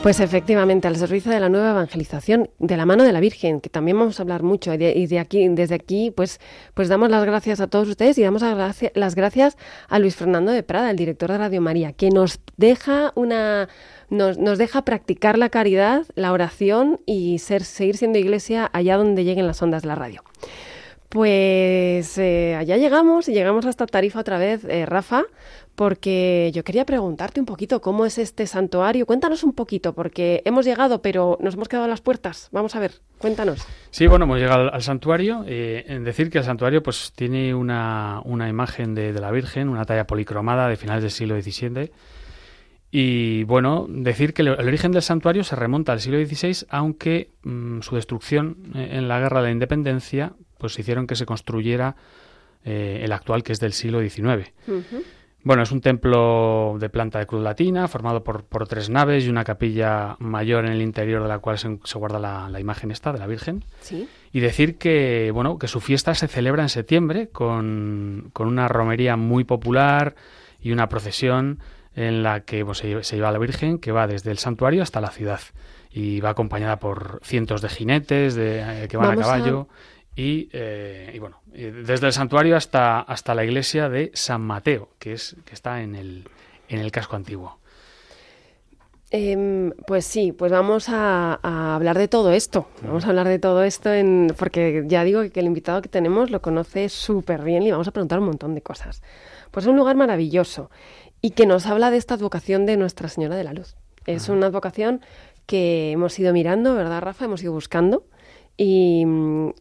Pues 0.01 0.19
efectivamente, 0.19 0.87
al 0.87 0.95
servicio 0.95 1.31
de 1.31 1.39
la 1.39 1.47
nueva 1.47 1.69
evangelización 1.69 2.49
de 2.57 2.75
la 2.75 2.87
mano 2.87 3.03
de 3.03 3.11
la 3.11 3.19
Virgen, 3.19 3.61
que 3.61 3.69
también 3.69 3.99
vamos 3.99 4.19
a 4.19 4.23
hablar 4.23 4.41
mucho 4.41 4.73
y 4.73 4.77
de, 5.05 5.19
aquí, 5.19 5.47
desde 5.49 5.75
aquí, 5.75 6.09
pues, 6.09 6.39
pues 6.73 6.89
damos 6.89 7.11
las 7.11 7.23
gracias 7.23 7.59
a 7.61 7.67
todos 7.67 7.87
ustedes 7.87 8.17
y 8.17 8.23
damos 8.23 8.41
las 8.41 9.15
gracias 9.15 9.57
a 9.87 9.99
Luis 9.99 10.15
Fernando 10.15 10.51
de 10.51 10.63
Prada, 10.63 10.89
el 10.89 10.97
director 10.97 11.29
de 11.29 11.37
Radio 11.37 11.61
María, 11.61 11.93
que 11.93 12.09
nos 12.09 12.39
deja 12.57 13.11
una 13.13 13.69
nos, 14.09 14.39
nos 14.39 14.57
deja 14.57 14.83
practicar 14.83 15.37
la 15.37 15.49
caridad, 15.49 16.07
la 16.15 16.31
oración 16.31 16.99
y 17.05 17.37
ser, 17.37 17.63
seguir 17.63 17.95
siendo 17.95 18.17
iglesia 18.17 18.71
allá 18.73 18.97
donde 18.97 19.23
lleguen 19.23 19.45
las 19.45 19.61
ondas 19.61 19.83
de 19.83 19.87
la 19.89 19.95
radio. 19.95 20.23
Pues 21.11 22.17
eh, 22.19 22.55
allá 22.55 22.77
llegamos 22.77 23.27
y 23.27 23.33
llegamos 23.33 23.65
hasta 23.65 23.85
Tarifa 23.85 24.21
otra 24.21 24.37
vez, 24.37 24.63
eh, 24.63 24.85
Rafa, 24.85 25.23
porque 25.75 26.51
yo 26.53 26.63
quería 26.63 26.85
preguntarte 26.85 27.41
un 27.41 27.45
poquito 27.45 27.81
cómo 27.81 28.05
es 28.05 28.17
este 28.17 28.47
santuario. 28.47 29.05
Cuéntanos 29.05 29.43
un 29.43 29.51
poquito, 29.51 29.91
porque 29.93 30.41
hemos 30.45 30.63
llegado, 30.63 31.01
pero 31.01 31.37
nos 31.41 31.55
hemos 31.55 31.67
quedado 31.67 31.83
a 31.83 31.89
las 31.89 31.99
puertas. 31.99 32.47
Vamos 32.53 32.77
a 32.77 32.79
ver, 32.79 32.93
cuéntanos. 33.17 33.67
Sí, 33.89 34.07
bueno, 34.07 34.23
hemos 34.23 34.39
llegado 34.39 34.71
al, 34.71 34.81
santuario. 34.83 35.43
eh, 35.45 35.83
en 35.89 36.05
decir 36.05 36.29
que 36.29 36.37
el 36.37 36.45
santuario 36.45 36.81
pues 36.81 37.11
tiene 37.13 37.53
una, 37.53 38.21
una 38.23 38.47
imagen 38.47 38.95
de, 38.95 39.11
la 39.11 39.31
Virgen, 39.31 39.67
una 39.67 39.83
talla 39.83 40.07
policromada 40.07 40.69
de 40.69 40.77
finales 40.77 41.03
del 41.03 41.11
siglo 41.11 41.41
XVII. 41.41 41.91
Y 42.89 43.43
bueno, 43.43 43.85
decir 43.89 44.33
que 44.33 44.43
el, 44.43 44.47
el 44.47 44.65
origen 44.65 44.93
del 44.93 45.01
santuario 45.01 45.43
se 45.43 45.57
remonta 45.57 45.91
al 45.91 45.99
siglo 45.99 46.25
XVI, 46.25 46.67
aunque 46.69 47.31
mm, 47.43 47.81
su 47.81 47.95
destrucción 47.95 48.71
eh, 48.75 48.91
en 48.93 49.09
la 49.09 49.19
Guerra 49.19 49.41
de 49.41 49.47
la 49.47 49.51
Independencia 49.51 50.31
pues 50.61 50.79
hicieron 50.79 51.07
que 51.07 51.15
se 51.15 51.25
construyera 51.25 51.95
eh, 52.63 53.01
el 53.03 53.11
actual, 53.11 53.43
que 53.43 53.51
es 53.51 53.59
del 53.59 53.73
siglo 53.73 53.99
XIX. 53.99 54.51
Bueno, 55.43 55.63
es 55.63 55.71
un 55.71 55.81
templo 55.81 56.77
de 56.79 56.89
planta 56.89 57.17
de 57.17 57.25
cruz 57.25 57.41
latina, 57.41 57.87
formado 57.87 58.23
por, 58.23 58.43
por 58.43 58.67
tres 58.67 58.91
naves 58.91 59.25
y 59.25 59.29
una 59.29 59.43
capilla 59.43 60.15
mayor 60.19 60.65
en 60.65 60.71
el 60.73 60.83
interior 60.83 61.23
de 61.23 61.27
la 61.29 61.39
cual 61.39 61.57
se, 61.57 61.79
se 61.83 61.97
guarda 61.97 62.19
la, 62.19 62.47
la 62.47 62.59
imagen 62.59 62.91
esta 62.91 63.11
de 63.11 63.17
la 63.17 63.25
Virgen. 63.25 63.63
Sí. 63.79 64.07
Y 64.31 64.39
decir 64.39 64.77
que, 64.77 65.31
bueno, 65.33 65.57
que 65.57 65.67
su 65.67 65.79
fiesta 65.81 66.13
se 66.13 66.27
celebra 66.27 66.61
en 66.61 66.69
septiembre 66.69 67.29
con, 67.29 68.29
con 68.33 68.47
una 68.47 68.67
romería 68.67 69.15
muy 69.17 69.43
popular 69.43 70.13
y 70.61 70.71
una 70.73 70.87
procesión 70.89 71.57
en 71.95 72.21
la 72.21 72.41
que 72.41 72.63
pues, 72.63 72.77
se, 72.77 72.95
lle- 72.95 73.01
se 73.03 73.15
lleva 73.15 73.29
a 73.29 73.31
la 73.31 73.39
Virgen 73.39 73.79
que 73.79 73.91
va 73.91 74.05
desde 74.05 74.29
el 74.29 74.37
santuario 74.37 74.83
hasta 74.83 75.01
la 75.01 75.09
ciudad 75.09 75.39
y 75.91 76.21
va 76.21 76.29
acompañada 76.29 76.77
por 76.79 77.19
cientos 77.23 77.61
de 77.63 77.67
jinetes 77.69 78.35
de, 78.35 78.83
eh, 78.83 78.87
que 78.87 78.95
van 78.95 79.07
Vamos 79.09 79.25
a 79.25 79.33
a- 79.33 79.37
caballo 79.39 79.67
y, 80.15 80.49
eh, 80.51 81.11
y 81.13 81.19
bueno, 81.19 81.41
desde 81.45 82.07
el 82.07 82.13
santuario 82.13 82.57
hasta, 82.57 82.99
hasta 82.99 83.33
la 83.33 83.43
iglesia 83.43 83.89
de 83.89 84.11
San 84.13 84.41
Mateo, 84.41 84.89
que, 84.99 85.13
es, 85.13 85.35
que 85.45 85.53
está 85.53 85.81
en 85.81 85.95
el, 85.95 86.27
en 86.67 86.79
el 86.79 86.91
casco 86.91 87.15
antiguo. 87.15 87.59
Em, 89.13 89.71
pues 89.87 90.05
sí, 90.05 90.31
pues 90.31 90.53
vamos 90.53 90.87
a, 90.87 91.37
a 91.43 91.75
hablar 91.75 91.97
de 91.97 92.07
todo 92.07 92.31
esto. 92.31 92.67
Vamos 92.81 93.05
a 93.05 93.09
hablar 93.09 93.27
de 93.27 93.39
todo 93.39 93.63
esto 93.63 93.91
en, 93.91 94.33
porque 94.37 94.85
ya 94.87 95.03
digo 95.03 95.21
que 95.29 95.39
el 95.41 95.47
invitado 95.47 95.81
que 95.81 95.89
tenemos 95.89 96.31
lo 96.31 96.41
conoce 96.41 96.87
súper 96.87 97.43
bien 97.43 97.63
y 97.63 97.71
vamos 97.71 97.89
a 97.89 97.91
preguntar 97.91 98.19
un 98.19 98.27
montón 98.27 98.55
de 98.55 98.61
cosas. 98.61 99.01
Pues 99.51 99.65
es 99.65 99.69
un 99.69 99.75
lugar 99.75 99.97
maravilloso 99.97 100.71
y 101.21 101.31
que 101.31 101.45
nos 101.45 101.65
habla 101.65 101.91
de 101.91 101.97
esta 101.97 102.13
advocación 102.13 102.65
de 102.65 102.77
Nuestra 102.77 103.09
Señora 103.09 103.35
de 103.35 103.43
la 103.43 103.53
Luz. 103.53 103.75
Es 104.05 104.29
una 104.29 104.47
advocación 104.47 105.01
que 105.45 105.91
hemos 105.91 106.17
ido 106.17 106.33
mirando, 106.33 106.73
¿verdad, 106.73 107.01
Rafa? 107.01 107.25
Hemos 107.25 107.43
ido 107.43 107.51
buscando. 107.51 108.05
Y, 108.63 109.03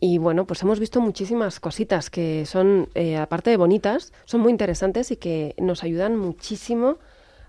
y, 0.01 0.19
bueno, 0.19 0.47
pues 0.47 0.61
hemos 0.61 0.79
visto 0.79 1.01
muchísimas 1.01 1.59
cositas 1.59 2.11
que 2.11 2.45
son, 2.45 2.91
eh, 2.95 3.17
aparte 3.17 3.49
de 3.49 3.57
bonitas, 3.57 4.13
son 4.27 4.43
muy 4.43 4.51
interesantes 4.51 5.11
y 5.11 5.17
que 5.17 5.55
nos 5.57 5.83
ayudan 5.85 6.19
muchísimo 6.19 6.99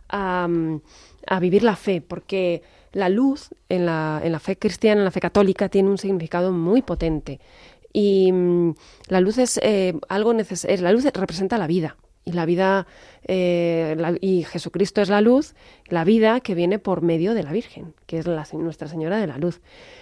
a, 0.07 0.47
mm, 0.47 0.81
a 1.27 1.39
vivir 1.41 1.63
la 1.63 1.75
fe, 1.75 1.99
porque 1.99 2.63
la 2.93 3.09
luz 3.09 3.49
en 3.67 3.85
la, 3.85 4.21
en 4.23 4.31
la 4.31 4.39
fe 4.39 4.57
cristiana, 4.57 5.01
en 5.01 5.03
la 5.03 5.11
fe 5.11 5.19
católica, 5.19 5.67
tiene 5.67 5.89
un 5.89 5.97
significado 5.97 6.53
muy 6.53 6.83
potente. 6.83 7.41
Y 7.91 8.31
mm, 8.31 8.75
la 9.09 9.19
luz 9.19 9.37
es 9.37 9.59
eh, 9.61 9.99
algo 10.07 10.33
necesario, 10.33 10.81
la 10.81 10.93
luz 10.93 11.03
representa 11.03 11.57
la 11.57 11.67
vida. 11.67 11.97
Y 12.23 12.33
la 12.33 12.45
vida, 12.45 12.85
eh, 13.27 13.95
y 14.21 14.43
Jesucristo 14.43 15.01
es 15.01 15.09
la 15.09 15.21
luz, 15.21 15.55
la 15.87 16.03
vida 16.03 16.39
que 16.39 16.53
viene 16.53 16.77
por 16.77 17.01
medio 17.01 17.33
de 17.33 17.41
la 17.43 17.51
Virgen, 17.51 17.95
que 18.05 18.19
es 18.19 18.27
Nuestra 18.53 18.87
Señora 18.87 19.17
de 19.17 19.27
la 19.27 19.37
Luz. 19.37 19.61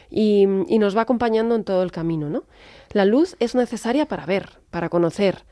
Y, 0.09 0.45
nos 0.45 0.97
va 0.97 1.01
acompañando 1.01 1.55
en 1.55 1.63
todo 1.63 1.83
el 1.83 1.91
camino, 1.91 2.29
¿no? 2.29 2.43
La 2.91 3.05
luz 3.05 3.35
es 3.39 3.55
necesaria 3.55 4.07
para 4.07 4.25
ver, 4.25 4.59
para 4.69 4.89
conocer, 4.89 5.45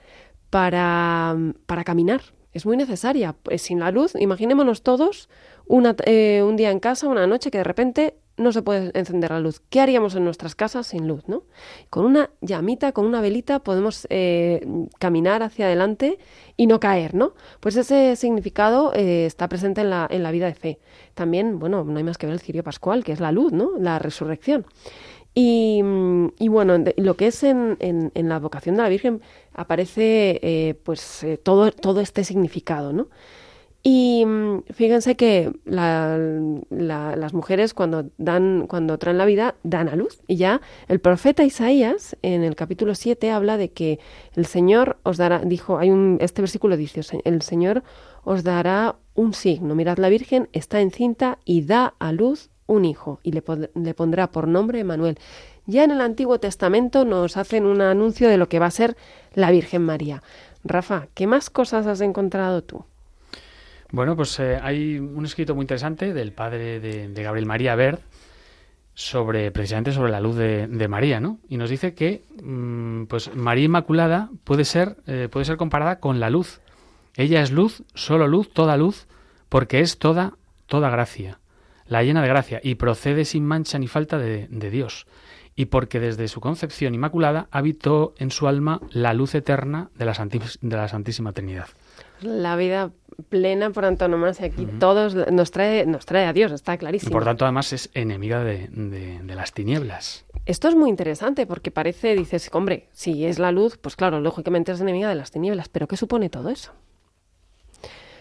para, 0.50 1.36
para 1.66 1.84
caminar. 1.84 2.22
Es 2.54 2.66
muy 2.66 2.76
necesaria. 2.76 3.34
Pues 3.34 3.62
sin 3.62 3.80
la 3.80 3.92
luz, 3.92 4.14
imaginémonos 4.20 4.82
todos 4.82 5.30
eh, 6.06 6.44
un 6.44 6.56
día 6.56 6.72
en 6.72 6.80
casa, 6.80 7.08
una 7.08 7.28
noche 7.28 7.52
que 7.52 7.60
de 7.60 7.64
repente 7.64 8.18
no 8.38 8.52
se 8.52 8.62
puede 8.62 8.92
encender 8.98 9.32
la 9.32 9.40
luz. 9.40 9.62
¿Qué 9.70 9.82
haríamos 9.82 10.16
en 10.16 10.24
nuestras 10.24 10.56
casas 10.56 10.88
sin 10.88 11.08
luz, 11.08 11.28
no? 11.28 11.44
Con 11.90 12.06
una 12.06 12.30
llamita, 12.42 12.92
con 12.92 13.06
una 13.06 13.20
velita, 13.22 13.60
podemos 13.60 14.08
eh, 14.10 14.66
caminar 15.00 15.44
hacia 15.44 15.66
adelante 15.66 16.20
y 16.56 16.68
no 16.68 16.80
caer, 16.80 17.16
¿no? 17.16 17.34
Pues 17.60 17.76
ese 17.76 18.16
significado 18.16 18.94
eh, 18.94 19.26
está 19.26 19.50
presente 19.50 19.82
en 19.82 19.90
la, 19.90 20.08
en 20.10 20.24
la 20.24 20.32
vida 20.32 20.46
de 20.46 20.54
fe. 20.56 20.80
También, 21.16 21.60
bueno, 21.60 21.84
no 21.84 21.98
hay 21.98 22.04
más 22.04 22.18
que 22.18 22.28
ver 22.28 22.34
el 22.36 22.40
cirio 22.40 22.64
pascual, 22.64 23.04
que 23.04 23.12
es 23.12 23.20
la 23.20 23.32
luz, 23.32 23.52
¿no? 23.54 23.72
La 23.80 24.00
resurrección. 24.00 24.66
Y, 25.34 25.82
mm, 25.84 26.28
y 26.40 26.48
bueno, 26.48 26.84
lo 26.98 27.16
que 27.16 27.28
es 27.28 27.44
en, 27.44 27.78
en- 27.80 28.12
la 28.30 28.40
vocación 28.40 28.76
de 28.76 28.82
la 28.82 28.90
Virgen 28.90 29.22
aparece 29.54 30.40
eh, 30.42 30.76
pues 30.84 31.26
todo, 31.44 31.72
todo 31.72 32.02
este 32.02 32.24
significado, 32.24 32.92
¿no? 32.94 33.08
Y 33.90 34.26
mm, 34.26 34.64
fíjense 34.74 35.16
que 35.16 35.50
la- 35.64 36.18
la- 36.70 37.16
las 37.16 37.34
mujeres 37.34 37.74
cuando 37.74 38.10
dan, 38.18 38.68
cuando 38.68 38.98
traen 38.98 39.18
la 39.18 39.24
vida, 39.24 39.56
dan 39.64 39.88
a 39.88 39.96
luz. 39.96 40.20
Y 40.28 40.36
ya 40.36 40.60
el 40.90 41.00
profeta 41.00 41.46
Isaías, 41.46 42.18
en 42.22 42.44
el 42.44 42.56
capítulo 42.58 42.96
7, 42.96 43.32
habla 43.32 43.56
de 43.56 43.72
que 43.72 44.00
el 44.36 44.46
Señor 44.46 44.98
os 45.04 45.16
dará, 45.16 45.40
dijo, 45.40 45.78
hay 45.78 45.90
un, 45.92 46.18
este 46.20 46.42
versículo 46.42 46.76
dice, 46.76 47.00
el 47.24 47.42
Señor 47.42 47.82
os 48.26 48.44
dará 48.44 48.98
un 49.16 49.34
signo. 49.34 49.74
Mirad, 49.74 50.00
la 50.00 50.10
Virgen 50.10 50.50
está 50.52 50.82
encinta 50.82 51.38
y 51.46 51.62
da 51.62 51.94
a 51.98 52.12
luz 52.12 52.50
un 52.66 52.84
hijo 52.84 53.22
y 53.24 53.32
le, 53.32 53.42
le 53.74 53.94
pondrá 53.94 54.30
por 54.34 54.50
nombre 54.50 54.84
Manuel. 54.84 55.18
Ya 55.66 55.86
en 55.86 55.92
el 55.92 56.02
Antiguo 56.02 56.42
Testamento 56.42 57.06
nos 57.06 57.38
hacen 57.38 57.66
un 57.66 57.80
anuncio 57.80 58.28
de 58.28 58.36
lo 58.38 58.50
que 58.50 58.60
va 58.60 58.66
a 58.66 58.72
ser 58.72 58.98
la 59.34 59.50
Virgen 59.50 59.84
María. 59.84 60.24
Rafa, 60.66 61.08
¿qué 61.14 61.26
más 61.26 61.50
cosas 61.50 61.88
has 61.88 62.02
encontrado 62.02 62.64
tú? 62.66 62.84
Bueno, 63.92 64.16
pues 64.16 64.40
eh, 64.40 64.60
hay 64.62 65.00
un 65.00 65.26
escrito 65.26 65.56
muy 65.56 65.64
interesante 65.64 66.14
del 66.14 66.34
padre 66.34 66.80
de, 66.80 67.24
Gabriel 67.24 67.46
María 67.46 67.76
Verd 67.76 68.00
sobre 68.94 69.52
precisamente 69.52 69.92
sobre 69.92 70.12
la 70.12 70.20
luz 70.20 70.36
de, 70.36 70.88
María, 70.90 71.20
¿no? 71.20 71.40
Y 71.48 71.58
nos 71.58 71.70
dice 71.70 71.94
que 71.94 72.24
mm, 72.42 73.06
pues 73.06 73.34
María 73.36 73.66
Inmaculada 73.66 74.30
puede 74.44 74.66
ser 74.66 74.98
eh, 75.08 75.30
puede 75.32 75.46
ser 75.46 75.58
comparada 75.58 76.00
con 76.00 76.20
la 76.20 76.30
luz. 76.30 76.60
Ella 77.16 77.42
es 77.42 77.52
luz, 77.52 77.84
solo 77.94 78.28
luz, 78.28 78.52
toda 78.52 78.76
luz, 78.78 79.08
porque 79.50 79.80
es 79.80 79.98
toda 79.98 80.34
toda 80.68 80.90
gracia, 80.90 81.40
la 81.88 82.04
llena 82.04 82.22
de 82.22 82.28
gracia 82.28 82.60
y 82.62 82.76
procede 82.76 83.26
sin 83.26 83.46
mancha 83.46 83.80
ni 83.80 83.88
falta 83.88 84.18
de, 84.18 84.48
Dios. 84.70 85.08
Y 85.56 85.66
porque 85.66 86.00
desde 86.00 86.28
su 86.28 86.40
concepción 86.40 86.94
inmaculada 86.94 87.48
habitó 87.50 88.14
en 88.20 88.30
su 88.30 88.48
alma 88.48 88.80
la 88.92 89.14
luz 89.14 89.34
eterna 89.34 89.90
de 89.96 90.06
la, 90.06 90.14
de 90.14 90.78
la 90.78 90.88
Santísima 90.88 91.32
Trinidad. 91.32 91.68
La 92.22 92.56
vida 92.56 92.92
plena 93.30 93.70
por 93.72 93.86
antonomasia. 93.86 94.48
Aquí 94.48 94.66
todos 94.80 95.16
nos 95.16 95.52
trae, 95.52 95.86
nos 95.86 96.06
trae 96.06 96.26
a 96.26 96.34
Dios, 96.34 96.52
está 96.52 96.76
Y 96.76 96.78
clarísimo. 96.78 97.12
por 97.12 97.24
tanto, 97.26 97.46
además, 97.46 97.74
es 97.74 97.90
enemiga 97.94 98.44
de, 98.44 98.68
de- 98.70 99.20
de 99.22 99.36
las 99.36 99.54
tinieblas. 99.54 100.26
Esto 100.46 100.68
es 100.70 100.76
muy 100.76 100.90
interesante 100.90 101.46
porque 101.46 101.72
parece, 101.72 102.16
dices, 102.16 102.50
hombre, 102.54 102.88
si 102.94 103.26
es 103.26 103.38
la 103.40 103.52
luz, 103.52 103.78
pues 103.78 103.96
claro, 103.96 104.20
lógicamente 104.22 104.72
es 104.72 104.80
enemiga 104.82 105.10
de 105.10 105.16
las 105.16 105.32
tinieblas. 105.32 105.68
Pero 105.70 105.88
¿qué 105.88 105.98
supone 105.98 106.30
todo 106.30 106.50
eso? 106.50 106.72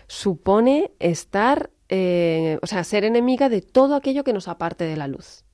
Supone 0.09 0.93
estar, 1.00 1.71
eh, 1.88 2.59
o 2.62 2.67
sea, 2.67 2.85
ser 2.85 3.05
enemiga 3.05 3.49
de 3.49 3.61
todo 3.61 3.97
aquello 3.97 4.25
que 4.25 4.33
nos 4.33 4.49
aparte 4.49 4.85
de 4.85 4.97
la 4.97 5.09
luz. 5.09 5.45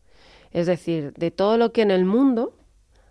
Es 0.50 0.66
decir, 0.66 1.12
de 1.14 1.30
todo 1.30 1.56
lo 1.56 1.72
que 1.72 1.82
en 1.82 1.90
el 1.90 2.04
mundo 2.04 2.54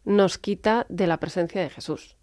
nos 0.06 0.38
quita 0.38 0.86
de 0.90 1.08
la 1.08 1.18
presencia 1.20 1.62
de 1.62 1.70
Jesús. 1.70 2.16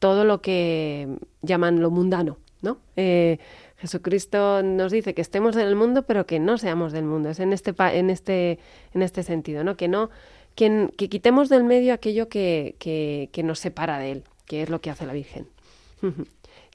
Todo 0.00 0.24
lo 0.24 0.42
que 0.42 1.06
llaman 1.42 1.80
lo 1.80 1.90
mundano, 1.90 2.38
¿no? 2.62 2.78
Eh, 2.96 3.38
Jesucristo 3.76 4.62
nos 4.62 4.90
dice 4.90 5.14
que 5.14 5.22
estemos 5.22 5.54
en 5.56 5.66
el 5.68 5.76
mundo, 5.76 6.02
pero 6.02 6.26
que 6.26 6.38
no 6.40 6.58
seamos 6.58 6.92
del 6.92 7.04
mundo. 7.04 7.30
Es 7.30 7.38
en 7.38 7.52
este, 7.52 7.72
en 7.78 8.10
este, 8.10 8.58
en 8.92 9.02
este 9.02 9.22
sentido, 9.22 9.62
¿no? 9.62 9.76
Que 9.76 9.86
no, 9.88 10.10
que, 10.54 10.90
que 10.98 11.08
quitemos 11.08 11.48
del 11.48 11.64
medio 11.64 11.94
aquello 11.94 12.28
que, 12.28 12.74
que, 12.78 13.30
que 13.32 13.42
nos 13.42 13.60
separa 13.60 13.98
de 13.98 14.10
él, 14.12 14.24
que 14.44 14.62
es 14.62 14.68
lo 14.68 14.80
que 14.80 14.90
hace 14.90 15.06
la 15.06 15.12
Virgen. 15.12 15.46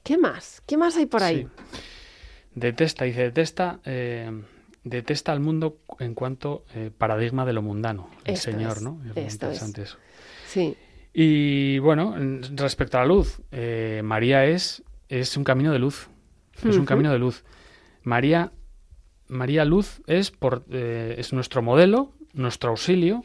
¿Qué 0.02 0.18
más? 0.18 0.62
¿Qué 0.66 0.76
más 0.76 0.96
hay 0.96 1.06
por 1.06 1.22
ahí? 1.22 1.42
Sí. 1.42 1.80
Detesta, 2.54 3.04
dice, 3.04 3.22
detesta, 3.22 3.80
eh, 3.84 4.30
detesta 4.82 5.32
al 5.32 5.40
mundo 5.40 5.78
en 5.98 6.14
cuanto 6.14 6.64
eh, 6.74 6.90
paradigma 6.96 7.44
de 7.44 7.52
lo 7.52 7.60
mundano, 7.62 8.08
el 8.24 8.34
Esto 8.34 8.50
Señor, 8.50 8.76
es, 8.78 8.82
¿no? 8.82 9.00
Es 9.04 9.14
muy 9.16 9.24
esto 9.24 9.50
es. 9.50 9.62
interesante 9.62 9.82
eso. 9.82 9.98
Sí. 10.48 10.76
Y 11.18 11.78
bueno, 11.78 12.14
en- 12.14 12.42
respecto 12.58 12.98
a 12.98 13.00
la 13.00 13.06
luz, 13.06 13.40
eh, 13.50 14.02
María 14.04 14.44
es, 14.44 14.82
es 15.08 15.34
un 15.38 15.44
camino 15.44 15.72
de 15.72 15.78
luz. 15.78 16.10
Es 16.62 16.76
un 16.76 16.84
camino 16.84 17.10
de 17.10 17.18
luz. 17.18 17.42
María 18.02 18.52
María 19.28 19.64
Luz 19.64 20.02
es, 20.06 20.30
por, 20.30 20.64
eh, 20.70 21.14
es 21.18 21.32
nuestro 21.32 21.62
modelo, 21.62 22.12
nuestro 22.34 22.68
auxilio, 22.70 23.24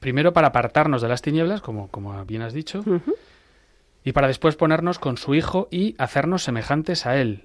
primero 0.00 0.32
para 0.32 0.48
apartarnos 0.48 1.00
de 1.02 1.08
las 1.08 1.22
tinieblas, 1.22 1.60
como, 1.62 1.88
como 1.88 2.22
bien 2.26 2.42
has 2.42 2.52
dicho, 2.52 2.84
y 4.04 4.12
para 4.12 4.26
después 4.26 4.56
ponernos 4.56 4.98
con 4.98 5.16
su 5.16 5.34
Hijo 5.34 5.68
y 5.70 5.94
hacernos 5.98 6.42
semejantes 6.42 7.06
a 7.06 7.16
Él, 7.20 7.44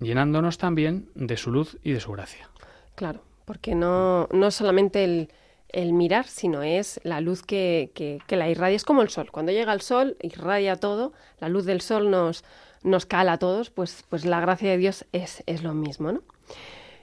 llenándonos 0.00 0.56
también 0.56 1.10
de 1.14 1.36
su 1.36 1.50
luz 1.50 1.78
y 1.82 1.92
de 1.92 2.00
su 2.00 2.12
gracia. 2.12 2.48
Claro, 2.94 3.22
porque 3.44 3.74
no, 3.74 4.28
no 4.32 4.50
solamente 4.50 5.04
el, 5.04 5.28
el 5.74 5.92
mirar, 5.92 6.26
sino 6.26 6.62
es 6.62 7.00
la 7.02 7.20
luz 7.20 7.42
que, 7.42 7.90
que, 7.94 8.36
la 8.36 8.48
irradia. 8.48 8.76
Es 8.76 8.84
como 8.84 9.02
el 9.02 9.08
sol. 9.10 9.30
Cuando 9.32 9.52
llega 9.52 9.72
el 9.72 9.80
sol, 9.80 10.16
irradia 10.22 10.76
todo, 10.76 11.12
la 11.40 11.48
luz 11.48 11.64
del 11.64 11.80
sol 11.80 12.10
nos, 12.10 12.44
nos 12.82 13.06
cala 13.06 13.32
a 13.32 13.38
todos, 13.38 13.70
pues, 13.70 14.04
pues 14.08 14.24
la 14.24 14.40
gracia 14.40 14.70
de 14.70 14.78
Dios 14.78 15.04
es, 15.12 15.42
es 15.46 15.62
lo 15.62 15.74
mismo, 15.74 16.12
¿no? 16.12 16.22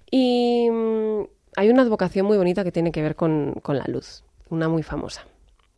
Y 0.09 0.69
mm, 0.71 1.23
hay 1.57 1.69
una 1.69 1.81
advocación 1.81 2.25
muy 2.25 2.37
bonita 2.37 2.63
que 2.63 2.71
tiene 2.71 2.91
que 2.91 3.01
ver 3.01 3.15
con, 3.15 3.55
con 3.61 3.77
la 3.77 3.85
luz, 3.87 4.23
una 4.49 4.69
muy 4.69 4.83
famosa. 4.83 5.25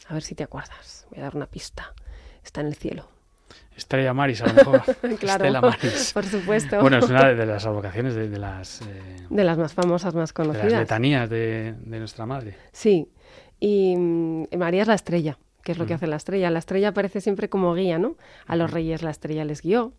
A 0.07 0.13
ver 0.13 0.21
si 0.21 0.35
te 0.35 0.43
acuerdas. 0.43 1.07
Voy 1.09 1.19
a 1.19 1.23
dar 1.23 1.35
una 1.35 1.47
pista. 1.47 1.93
Está 2.43 2.61
en 2.61 2.67
el 2.67 2.75
cielo. 2.75 3.07
Estrella 3.75 4.13
Maris, 4.13 4.41
a 4.41 4.47
lo 4.47 4.53
mejor. 4.53 4.81
Claro, 5.19 5.45
Estela 5.45 5.61
Maris. 5.61 6.11
por 6.13 6.25
supuesto. 6.25 6.79
Bueno, 6.81 6.97
es 6.97 7.09
una 7.09 7.33
de, 7.33 7.45
las 7.45 7.65
advocaciones, 7.65 8.15
de, 8.15 8.29
de 8.29 8.39
las, 8.39 8.81
eh, 8.81 8.85
de 9.29 9.43
las 9.43 9.57
más 9.57 9.73
famosas, 9.73 10.13
más 10.13 10.13
de 10.13 10.19
las 10.19 10.33
conocidas. 10.33 10.79
letanías 10.79 11.29
de, 11.29 11.75
de 11.83 11.99
nuestra 11.99 12.25
madre. 12.25 12.55
Sí, 12.71 13.09
y 13.59 13.95
mm, 13.97 14.45
María 14.57 14.81
es 14.83 14.87
la 14.87 14.95
estrella, 14.95 15.37
que 15.63 15.71
es 15.71 15.77
lo 15.77 15.85
que 15.85 15.93
hace 15.93 16.07
la 16.07 16.17
estrella. 16.17 16.49
La 16.49 16.59
estrella 16.59 16.89
aparece 16.89 17.21
siempre 17.21 17.49
como 17.49 17.73
guía, 17.73 17.97
¿no? 17.97 18.17
A 18.45 18.55
los 18.55 18.71
reyes 18.71 19.01
la 19.03 19.11
estrella 19.11 19.45
les 19.45 19.61
guió. 19.61 19.93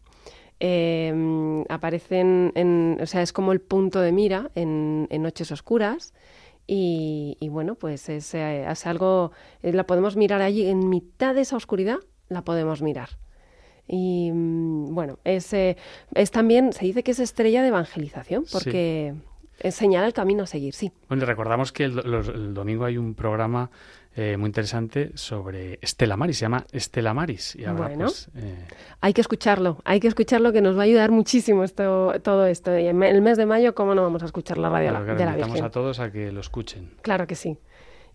Eh, 0.60 1.12
mm, 1.14 1.62
aparecen, 1.68 2.52
en, 2.54 2.98
o 3.00 3.06
sea, 3.06 3.22
es 3.22 3.32
como 3.32 3.52
el 3.52 3.60
punto 3.60 4.00
de 4.00 4.12
mira 4.12 4.50
en, 4.54 5.06
en 5.10 5.22
noches 5.22 5.50
oscuras. 5.52 6.14
Y, 6.66 7.36
y 7.40 7.48
bueno, 7.50 7.74
pues 7.74 8.08
es, 8.08 8.34
eh, 8.34 8.64
es 8.70 8.86
algo, 8.86 9.32
eh, 9.62 9.72
la 9.72 9.84
podemos 9.86 10.16
mirar 10.16 10.40
allí, 10.40 10.66
en 10.66 10.88
mitad 10.88 11.34
de 11.34 11.42
esa 11.42 11.56
oscuridad, 11.56 11.98
la 12.28 12.42
podemos 12.42 12.80
mirar. 12.80 13.10
Y 13.86 14.30
bueno, 14.32 15.18
es, 15.24 15.52
eh, 15.52 15.76
es 16.14 16.30
también, 16.30 16.72
se 16.72 16.84
dice 16.86 17.02
que 17.02 17.10
es 17.10 17.18
estrella 17.20 17.62
de 17.62 17.68
evangelización, 17.68 18.46
Sí. 18.46 18.52
porque 18.52 19.14
eh, 19.60 19.70
señala 19.70 20.06
el 20.06 20.12
camino 20.14 20.44
a 20.44 20.46
seguir, 20.46 20.74
sí. 20.74 20.90
Bueno, 21.08 21.26
recordamos 21.26 21.70
que 21.72 21.84
el, 21.84 21.94
do- 21.96 22.02
los- 22.02 22.28
el 22.28 22.54
domingo 22.54 22.84
hay 22.86 22.96
un 22.96 23.14
programa 23.14 23.70
eh, 24.16 24.36
muy 24.36 24.46
interesante 24.46 25.10
sobre 25.16 25.80
Estela 25.82 26.16
Maris, 26.16 26.38
se 26.38 26.42
llama 26.44 26.64
Estela 26.70 27.12
Maris. 27.14 27.56
Y 27.56 27.64
ahora, 27.64 27.88
Bueno. 27.88 28.04
pues, 28.04 28.30
eh, 28.36 28.64
Hay 29.00 29.12
que 29.12 29.20
escucharlo, 29.20 29.78
hay 29.84 29.98
que 29.98 30.06
escucharlo 30.06 30.52
que 30.52 30.60
nos 30.62 30.76
va 30.76 30.82
a 30.82 30.84
ayudar 30.84 31.10
muchísimo 31.10 31.64
esto, 31.64 32.12
todo 32.22 32.46
esto. 32.46 32.78
Y 32.78 32.86
en 32.86 33.02
el 33.02 33.20
mes 33.22 33.36
de 33.36 33.44
mayo, 33.46 33.74
¿cómo 33.74 33.92
no 33.94 34.02
vamos 34.02 34.22
a 34.22 34.26
escuchar 34.26 34.56
la 34.58 34.68
radio 34.70 34.90
claro, 34.90 35.04
la- 35.04 35.14
claro, 35.14 35.18
de 35.18 35.24
la 35.24 35.30
invitamos 35.32 35.54
Virgen? 35.54 35.66
a 35.66 35.70
todos 35.70 35.98
a 36.00 36.12
que 36.12 36.30
lo 36.30 36.40
escuchen. 36.40 36.90
Claro 37.02 37.26
que 37.26 37.34
sí. 37.34 37.58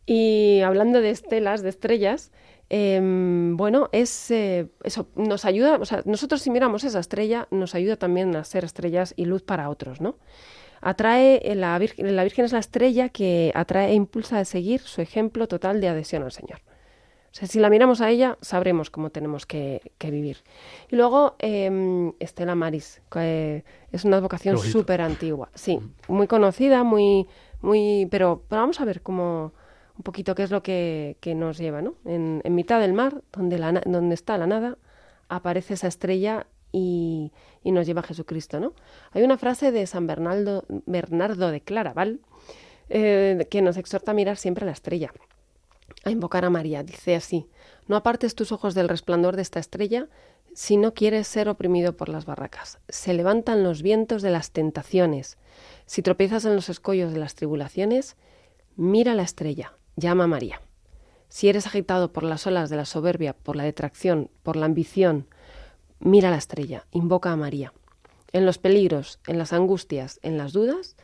Y 0.05 0.61
hablando 0.61 1.01
de 1.01 1.09
estelas, 1.09 1.61
de 1.63 1.69
estrellas, 1.69 2.31
em, 2.69 3.57
bueno, 3.57 3.89
es 3.91 4.31
eh, 4.31 4.67
eso 4.83 5.07
nos 5.15 5.45
ayuda, 5.45 5.77
o 5.77 5.85
sea, 5.85 6.01
nosotros 6.05 6.41
si 6.41 6.51
miramos 6.51 6.83
esa 6.83 6.99
estrella, 6.99 7.47
nos 7.51 7.75
ayuda 7.75 7.97
también 7.97 8.35
a 8.35 8.43
ser 8.43 8.63
estrellas 8.65 9.13
y 9.17 9.25
luz 9.25 9.43
para 9.43 9.69
otros, 9.69 10.01
¿no? 10.01 10.15
Atrae, 10.81 11.41
eh, 11.43 11.55
la 11.55 11.77
Virgen, 11.77 12.15
la 12.15 12.23
Virgen 12.23 12.45
es 12.45 12.53
la 12.53 12.59
estrella 12.59 13.09
que 13.09 13.51
atrae 13.53 13.91
e 13.91 13.93
impulsa 13.93 14.39
a 14.39 14.45
seguir 14.45 14.79
su 14.81 15.01
ejemplo 15.01 15.47
total 15.47 15.81
de 15.81 15.89
adhesión 15.89 16.23
al 16.23 16.31
Señor. 16.31 16.61
O 17.31 17.35
sea, 17.35 17.47
si 17.47 17.59
la 17.59 17.69
miramos 17.69 18.01
a 18.01 18.09
ella, 18.09 18.37
sabremos 18.41 18.89
cómo 18.89 19.11
tenemos 19.11 19.45
que, 19.45 19.91
que 19.99 20.09
vivir. 20.09 20.37
Y 20.89 20.95
luego, 20.95 21.35
eh, 21.39 22.11
Estela 22.19 22.55
Maris, 22.55 23.01
que 23.11 23.63
es 23.91 24.03
una 24.03 24.19
bonito. 24.19 24.57
súper 24.57 25.01
antigua. 25.01 25.49
Sí, 25.53 25.79
muy 26.07 26.25
conocida, 26.25 26.83
muy, 26.83 27.27
muy, 27.61 28.07
pero, 28.09 28.43
pero 28.47 28.61
vamos 28.61 28.81
a 28.81 28.85
ver 28.85 29.01
cómo, 29.01 29.53
un 29.99 30.03
poquito 30.03 30.33
qué 30.33 30.43
es 30.43 30.49
lo 30.49 30.63
que, 30.63 31.17
nos 31.35 31.57
lleva, 31.57 31.81
¿no? 31.81 31.95
En, 32.05 32.41
mitad 32.55 32.79
del 32.79 32.93
mar, 32.93 33.21
donde, 33.33 33.59
la, 33.59 33.71
donde 33.85 34.15
está 34.15 34.37
la 34.37 34.47
nada, 34.47 34.77
aparece 35.27 35.75
esa 35.75 35.87
estrella 35.87 36.47
y, 36.71 37.31
y 37.63 37.71
nos 37.71 37.85
lleva 37.85 37.99
a 37.99 38.05
Jesucristo, 38.05 38.59
¿no? 38.59 38.73
Hay 39.11 39.23
una 39.23 39.37
frase 39.37 39.71
de 39.71 39.85
San 39.85 40.07
Bernardo, 40.07 40.63
Bernardo 40.69 41.51
de 41.51 41.61
Claraval 41.61 42.21
eh, 42.89 43.45
que 43.51 43.61
nos 43.61 43.77
exhorta 43.77 44.11
a 44.11 44.13
mirar 44.15 44.37
siempre 44.37 44.63
a 44.63 44.67
la 44.67 44.71
estrella 44.71 45.11
a 46.03 46.11
invocar 46.11 46.45
a 46.45 46.49
María. 46.49 46.81
Dice 46.83 47.15
así, 47.15 47.47
no 47.87 47.95
apartes 47.95 48.35
tus 48.35 48.51
ojos 48.51 48.73
del 48.73 48.89
resplandor 48.89 49.35
de 49.35 49.41
esta 49.41 49.59
estrella 49.59 50.07
si 50.53 50.77
no 50.77 50.93
quieres 50.93 51.27
ser 51.27 51.49
oprimido 51.49 51.95
por 51.95 52.09
las 52.09 52.25
barracas. 52.25 52.79
Se 52.87 53.13
levantan 53.13 53.63
los 53.63 53.81
vientos 53.81 54.21
de 54.21 54.31
las 54.31 54.51
tentaciones. 54.51 55.37
Si 55.85 56.01
tropiezas 56.01 56.45
en 56.45 56.55
los 56.55 56.69
escollos 56.69 57.13
de 57.13 57.19
las 57.19 57.35
tribulaciones, 57.35 58.15
mira 58.75 59.13
la 59.13 59.23
estrella, 59.23 59.73
llama 59.99 60.25
a 60.25 60.27
María. 60.27 60.61
Si 61.27 61.47
eres 61.47 61.67
agitado 61.67 62.11
por 62.11 62.23
las 62.23 62.47
olas 62.47 62.69
de 62.69 62.75
la 62.75 62.85
soberbia, 62.85 63.33
por 63.33 63.55
la 63.55 63.63
detracción, 63.63 64.29
por 64.41 64.55
la 64.55 64.65
ambición, 64.65 65.27
mira 65.99 66.31
la 66.31 66.37
estrella, 66.37 66.87
invoca 66.91 67.31
a 67.31 67.35
María. 67.35 67.73
En 68.31 68.45
los 68.45 68.57
peligros, 68.57 69.19
en 69.27 69.37
las 69.37 69.53
angustias, 69.53 70.19
en 70.23 70.37
las 70.37 70.53
dudas, 70.53 70.95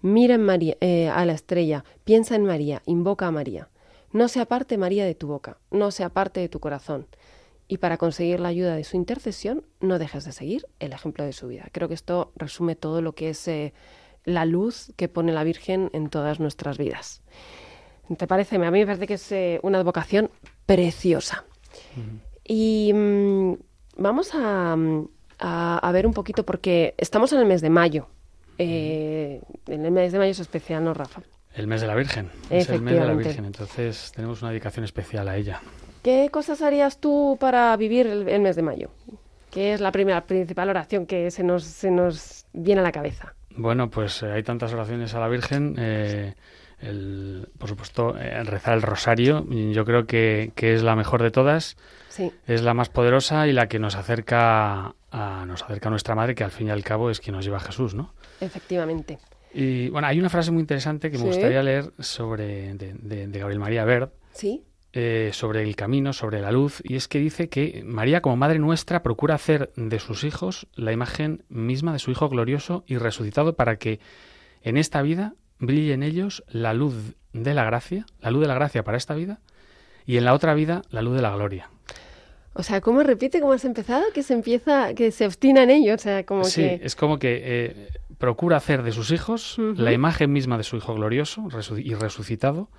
mira 0.00 0.34
en 0.34 0.42
María, 0.42 0.76
eh, 0.80 1.08
a 1.08 1.24
la 1.26 1.32
estrella, 1.32 1.84
piensa 2.04 2.36
en 2.36 2.44
María, 2.44 2.82
invoca 2.86 3.26
a 3.26 3.30
María. 3.30 3.68
No 4.12 4.28
se 4.28 4.40
aparte 4.40 4.78
María 4.78 5.04
de 5.04 5.14
tu 5.14 5.26
boca, 5.26 5.58
no 5.70 5.90
se 5.90 6.04
aparte 6.04 6.40
de 6.40 6.48
tu 6.48 6.60
corazón. 6.60 7.06
Y 7.68 7.78
para 7.78 7.98
conseguir 7.98 8.40
la 8.40 8.48
ayuda 8.48 8.76
de 8.76 8.84
su 8.84 8.96
intercesión, 8.96 9.64
no 9.80 9.98
dejes 9.98 10.24
de 10.24 10.32
seguir 10.32 10.66
el 10.78 10.92
ejemplo 10.92 11.24
de 11.24 11.32
su 11.32 11.48
vida. 11.48 11.68
Creo 11.72 11.88
que 11.88 11.94
esto 11.94 12.32
resume 12.36 12.76
todo 12.76 13.02
lo 13.02 13.14
que 13.14 13.30
es 13.30 13.48
eh, 13.48 13.74
la 14.24 14.44
luz 14.44 14.92
que 14.96 15.08
pone 15.08 15.32
la 15.32 15.44
Virgen 15.44 15.90
en 15.92 16.08
todas 16.08 16.40
nuestras 16.40 16.78
vidas. 16.78 17.22
¿Te 18.16 18.26
parece? 18.26 18.56
A 18.56 18.70
mí 18.70 18.78
me 18.80 18.86
parece 18.86 19.06
que 19.06 19.14
es 19.14 19.32
eh, 19.32 19.58
una 19.62 19.78
advocación 19.78 20.30
preciosa. 20.66 21.44
Y 22.44 22.92
mm, 22.94 23.54
vamos 23.96 24.30
a, 24.34 24.76
mm, 24.76 25.08
a- 25.40 25.78
a 25.78 25.92
ver 25.92 26.06
un 26.06 26.12
poquito, 26.12 26.44
porque 26.44 26.94
estamos 26.98 27.32
en 27.32 27.40
el 27.40 27.46
mes 27.46 27.60
de 27.60 27.70
mayo. 27.70 28.08
Eh, 28.58 29.40
en 29.66 29.84
el 29.84 29.90
mes 29.90 30.12
de 30.12 30.18
mayo 30.18 30.30
es 30.30 30.40
especial, 30.40 30.82
¿no, 30.84 30.94
Rafa? 30.94 31.22
El 31.54 31.66
mes 31.66 31.80
de 31.80 31.86
la 31.86 31.94
Virgen. 31.94 32.30
Es 32.50 32.68
el 32.68 32.82
mes 32.82 32.94
de 32.94 33.04
la. 33.04 33.14
Virgen, 33.14 33.44
entonces 33.46 34.12
tenemos 34.14 34.42
una 34.42 34.50
dedicación 34.50 34.84
especial 34.84 35.28
a 35.28 35.36
ella. 35.36 35.60
¿Qué 36.02 36.28
cosas 36.30 36.62
harías 36.62 37.00
tú 37.00 37.36
para 37.40 37.76
vivir 37.76 38.06
el, 38.06 38.28
el 38.28 38.40
mes 38.40 38.56
de 38.56 38.62
mayo? 38.62 38.90
¿Qué 39.50 39.72
es 39.72 39.80
la 39.80 39.90
primera 39.90 40.24
principal 40.26 40.68
oración 40.68 41.06
que 41.06 41.30
se 41.30 41.42
nos, 41.42 41.64
se 41.64 41.90
nos 41.90 42.44
viene 42.52 42.80
a 42.82 42.84
la 42.84 42.92
cabeza? 42.92 43.34
Bueno, 43.56 43.88
pues 43.88 44.22
eh, 44.22 44.30
hay 44.30 44.42
tantas 44.42 44.72
oraciones 44.74 45.14
a 45.14 45.20
la 45.20 45.28
Virgen. 45.28 45.74
eh, 45.78 46.34
el- 46.80 47.48
por 47.58 47.68
supuesto, 47.68 48.16
eh, 48.18 48.42
rezar 48.44 48.74
el 48.74 48.82
rosario, 48.82 49.46
yo 49.48 49.84
creo 49.84 50.06
que, 50.06 50.52
que 50.54 50.74
es 50.74 50.82
la 50.82 50.96
mejor 50.96 51.22
de 51.22 51.30
todas, 51.30 51.76
Sí, 52.08 52.32
es 52.46 52.62
la 52.62 52.72
más 52.74 52.88
poderosa 52.88 53.46
y 53.46 53.52
la 53.52 53.68
que 53.68 53.78
nos 53.78 53.94
acerca 53.96 54.94
a, 55.10 55.44
nos 55.46 55.62
acerca 55.62 55.88
a 55.88 55.90
nuestra 55.90 56.14
madre, 56.14 56.34
que 56.34 56.44
al 56.44 56.50
fin 56.50 56.68
y 56.68 56.70
al 56.70 56.82
cabo 56.84 57.10
es 57.10 57.20
quien 57.20 57.36
nos 57.36 57.44
lleva 57.44 57.58
a 57.58 57.60
Jesús, 57.60 57.94
¿no? 57.94 58.14
efectivamente. 58.40 59.18
Y 59.54 59.88
bueno, 59.88 60.06
hay 60.08 60.18
una 60.18 60.28
frase 60.28 60.50
muy 60.50 60.60
interesante 60.60 61.10
que 61.10 61.16
me 61.16 61.22
Sí. 61.24 61.28
gustaría 61.28 61.62
leer 61.62 61.92
sobre 61.98 62.74
de, 62.74 62.94
de- 62.94 63.26
de 63.28 63.38
Gabriel 63.38 63.60
María 63.60 63.84
Verd, 63.84 64.10
Sí, 64.32 64.62
eh, 64.92 65.30
sobre 65.32 65.62
el 65.62 65.76
camino, 65.76 66.12
sobre 66.12 66.40
la 66.40 66.50
luz, 66.52 66.80
y 66.84 66.96
es 66.96 67.08
que 67.08 67.18
dice 67.18 67.48
que 67.48 67.82
María, 67.84 68.20
como 68.22 68.36
Madre 68.36 68.58
nuestra, 68.58 69.02
procura 69.02 69.34
hacer 69.34 69.72
de 69.76 69.98
sus 69.98 70.24
hijos 70.24 70.66
la 70.74 70.92
imagen 70.92 71.42
misma 71.48 71.92
de 71.94 71.98
su 71.98 72.10
Hijo 72.10 72.28
glorioso 72.28 72.84
y 72.86 72.96
resucitado 72.98 73.56
para 73.56 73.76
que 73.76 74.00
en 74.62 74.76
esta 74.76 75.00
vida 75.02 75.34
brille 75.58 75.92
en 75.92 76.02
ellos 76.02 76.44
la 76.48 76.74
luz 76.74 76.94
de 77.32 77.54
la 77.54 77.64
gracia, 77.64 78.06
la 78.20 78.30
luz 78.30 78.40
de 78.42 78.48
la 78.48 78.54
gracia 78.54 78.84
para 78.84 78.96
esta 78.96 79.14
vida, 79.14 79.40
y 80.06 80.16
en 80.16 80.24
la 80.24 80.34
otra 80.34 80.54
vida 80.54 80.82
la 80.90 81.02
luz 81.02 81.16
de 81.16 81.22
la 81.22 81.34
gloria. 81.34 81.70
O 82.54 82.62
sea, 82.62 82.80
¿cómo 82.80 83.02
repite 83.02 83.40
cómo 83.40 83.52
has 83.52 83.64
empezado? 83.66 84.02
Que 84.14 84.22
se 84.22 84.32
empieza, 84.32 84.94
que 84.94 85.10
se 85.10 85.26
obstina 85.26 85.62
en 85.62 85.70
ello. 85.70 85.94
O 85.94 85.98
sea, 85.98 86.24
como 86.24 86.44
sí, 86.44 86.62
que. 86.62 86.80
es 86.82 86.96
como 86.96 87.18
que 87.18 87.42
eh, 87.44 87.88
procura 88.16 88.56
hacer 88.56 88.82
de 88.82 88.92
sus 88.92 89.10
hijos 89.10 89.56
la 89.58 89.92
imagen 89.92 90.32
misma 90.32 90.56
de 90.56 90.62
su 90.64 90.76
Hijo 90.76 90.94
glorioso 90.94 91.42
resu- 91.50 91.82
y 91.84 91.92
resucitado, 91.94 92.70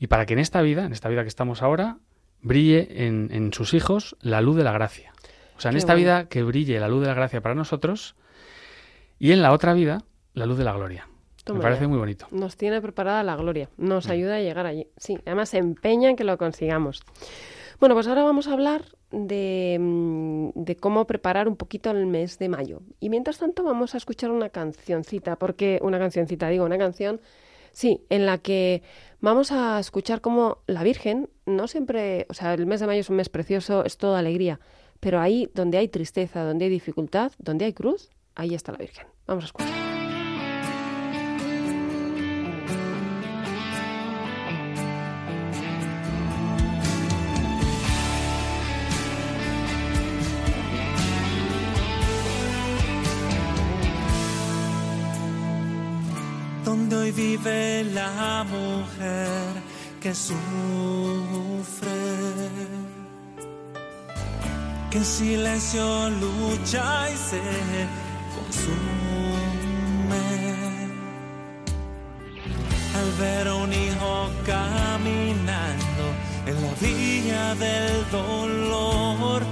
y 0.00 0.08
para 0.08 0.26
que 0.26 0.32
en 0.32 0.40
esta 0.40 0.62
vida, 0.62 0.84
en 0.84 0.92
esta 0.92 1.08
vida 1.08 1.22
que 1.22 1.28
estamos 1.28 1.62
ahora, 1.62 1.98
brille 2.42 3.06
en, 3.06 3.28
en 3.32 3.52
sus 3.52 3.72
hijos 3.72 4.16
la 4.20 4.40
luz 4.40 4.56
de 4.56 4.64
la 4.64 4.72
gracia. 4.72 5.12
O 5.56 5.60
sea, 5.60 5.68
en 5.70 5.74
Qué 5.74 5.78
esta 5.78 5.92
bueno. 5.92 6.04
vida 6.04 6.28
que 6.28 6.42
brille 6.42 6.80
la 6.80 6.88
luz 6.88 7.00
de 7.02 7.06
la 7.06 7.14
gracia 7.14 7.40
para 7.40 7.54
nosotros, 7.54 8.16
y 9.20 9.30
en 9.30 9.42
la 9.42 9.52
otra 9.52 9.74
vida 9.74 10.02
la 10.32 10.46
luz 10.46 10.58
de 10.58 10.64
la 10.64 10.72
gloria. 10.72 11.06
Toma 11.44 11.58
Me 11.58 11.62
parece 11.62 11.82
ya. 11.82 11.88
muy 11.88 11.98
bonito. 11.98 12.26
Nos 12.30 12.56
tiene 12.56 12.80
preparada 12.80 13.22
la 13.22 13.36
gloria, 13.36 13.68
Mm. 13.76 13.86
nos 13.88 14.08
ayuda 14.08 14.36
a 14.36 14.40
llegar 14.40 14.66
allí. 14.66 14.88
Sí, 14.96 15.18
además 15.26 15.50
se 15.50 15.58
empeña 15.58 16.10
en 16.10 16.16
que 16.16 16.24
lo 16.24 16.36
consigamos. 16.38 17.02
Bueno, 17.80 17.94
pues 17.94 18.06
ahora 18.08 18.22
vamos 18.24 18.48
a 18.48 18.52
hablar 18.52 18.84
de, 19.10 19.76
mm, 19.80 20.50
de 20.54 20.76
cómo 20.76 21.06
preparar 21.06 21.48
un 21.48 21.56
poquito 21.56 21.90
el 21.90 22.06
mes 22.06 22.38
de 22.38 22.48
mayo. 22.48 22.80
Y 23.00 23.10
mientras 23.10 23.38
tanto 23.38 23.62
vamos 23.64 23.94
a 23.94 23.98
escuchar 23.98 24.30
una 24.30 24.48
cancioncita, 24.48 25.36
porque 25.36 25.78
una 25.82 25.98
cancioncita, 25.98 26.48
digo, 26.48 26.64
una 26.64 26.78
canción, 26.78 27.20
sí, 27.72 28.00
en 28.10 28.26
la 28.26 28.38
que 28.38 28.82
vamos 29.20 29.52
a 29.52 29.78
escuchar 29.80 30.20
cómo 30.20 30.58
la 30.66 30.82
Virgen, 30.82 31.28
no 31.46 31.66
siempre, 31.68 32.26
o 32.30 32.34
sea, 32.34 32.54
el 32.54 32.64
mes 32.66 32.80
de 32.80 32.86
mayo 32.86 33.00
es 33.00 33.10
un 33.10 33.16
mes 33.16 33.28
precioso, 33.28 33.84
es 33.84 33.98
toda 33.98 34.18
alegría, 34.20 34.60
pero 35.00 35.20
ahí 35.20 35.50
donde 35.54 35.76
hay 35.78 35.88
tristeza, 35.88 36.44
donde 36.44 36.66
hay 36.66 36.70
dificultad, 36.70 37.32
donde 37.38 37.66
hay 37.66 37.72
cruz, 37.72 38.08
ahí 38.34 38.54
está 38.54 38.72
la 38.72 38.78
Virgen. 38.78 39.06
Vamos 39.26 39.44
a 39.44 39.46
escuchar. 39.46 39.93
Vive 57.14 57.84
la 57.84 58.44
mujer 58.44 59.28
que 60.00 60.14
sufre, 60.14 60.38
que 64.90 64.98
en 64.98 65.04
silencio 65.04 66.10
lucha 66.10 67.10
y 67.10 67.16
se 67.16 67.42
consume. 68.34 69.74
Al 72.98 73.10
ver 73.20 73.48
a 73.48 73.54
un 73.54 73.72
hijo 73.72 74.30
caminando 74.46 76.04
en 76.46 76.54
la 76.62 76.72
vía 76.80 77.54
del 77.54 78.10
dolor, 78.10 79.42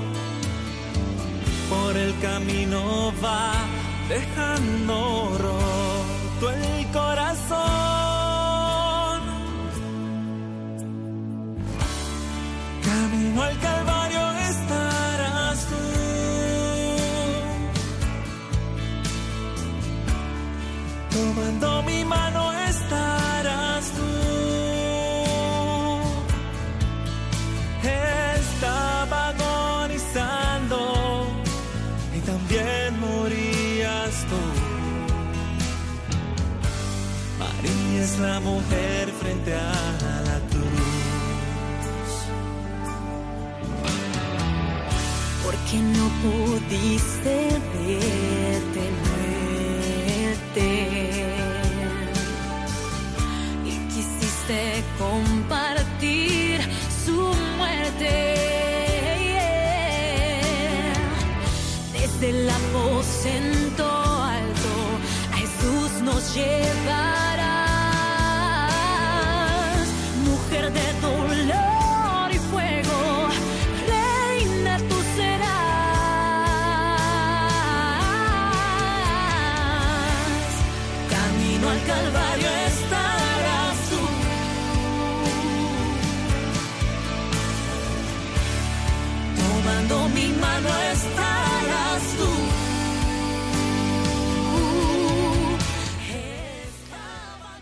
por 1.71 1.97
el 1.97 2.19
camino 2.21 3.13
va 3.25 3.53
dejando 4.09 5.39
roto 5.39 6.51
el 6.51 6.72
corazón. 6.93 7.59
Camino 12.85 13.43
al 13.43 13.59
Calvario 13.59 14.02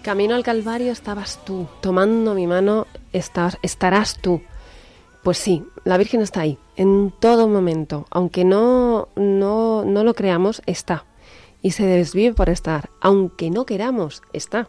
Camino 0.02 0.34
al 0.34 0.42
Calvario 0.42 0.92
estabas 0.92 1.44
tú, 1.44 1.68
tomando 1.82 2.34
mi 2.34 2.46
mano 2.46 2.86
estarás 3.12 4.18
tú. 4.18 4.40
Pues 5.22 5.36
sí, 5.36 5.62
la 5.84 5.98
Virgen 5.98 6.22
está 6.22 6.40
ahí, 6.40 6.58
en 6.76 7.12
todo 7.20 7.48
momento. 7.48 8.06
Aunque 8.10 8.44
no, 8.44 9.08
no, 9.16 9.84
no 9.84 10.02
lo 10.02 10.14
creamos, 10.14 10.62
está. 10.64 11.04
Y 11.60 11.72
se 11.72 11.84
desvive 11.84 12.32
por 12.32 12.48
estar. 12.48 12.88
Aunque 13.02 13.50
no 13.50 13.66
queramos, 13.66 14.22
está. 14.32 14.68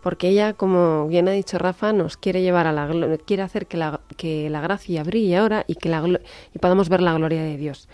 Porque 0.00 0.28
ella, 0.28 0.52
como 0.52 1.08
bien 1.08 1.26
ha 1.26 1.32
dicho 1.32 1.58
Rafa, 1.58 1.92
nos 1.92 2.16
quiere 2.16 2.42
llevar 2.42 2.68
a 2.68 2.72
la 2.72 3.18
quiere 3.26 3.42
hacer 3.42 3.66
que 3.66 3.76
la, 3.76 4.00
que 4.16 4.48
la 4.48 4.60
gracia 4.60 5.02
brille 5.02 5.36
ahora 5.36 5.64
y 5.66 5.74
que 5.74 5.88
la 5.88 6.06
y 6.54 6.58
podamos 6.60 6.88
ver 6.88 7.02
la 7.02 7.14
gloria 7.14 7.42
de 7.42 7.56
Dios. 7.56 7.88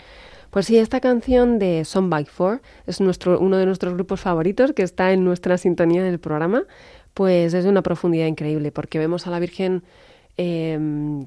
Pues 0.55 0.67
sí, 0.67 0.77
esta 0.77 1.01
canción 1.01 1.59
de 1.59 1.83
Song 1.83 2.09
by 2.09 2.23
Four 2.23 2.61
es 2.87 3.01
nuestro, 3.01 3.37
uno 3.41 3.57
de 3.57 3.65
nuestros 3.65 3.93
grupos 3.93 4.21
favoritos 4.21 4.71
que 4.71 4.83
está 4.83 5.11
en 5.11 5.25
nuestra 5.25 5.57
sintonía 5.57 6.01
del 6.01 6.17
programa, 6.17 6.63
pues 7.13 7.53
es 7.53 7.65
de 7.65 7.69
una 7.69 7.81
profundidad 7.81 8.27
increíble 8.27 8.71
porque 8.71 8.97
vemos 8.97 9.27
a 9.27 9.31
la 9.31 9.39
Virgen 9.39 9.83
eh, 10.37 10.79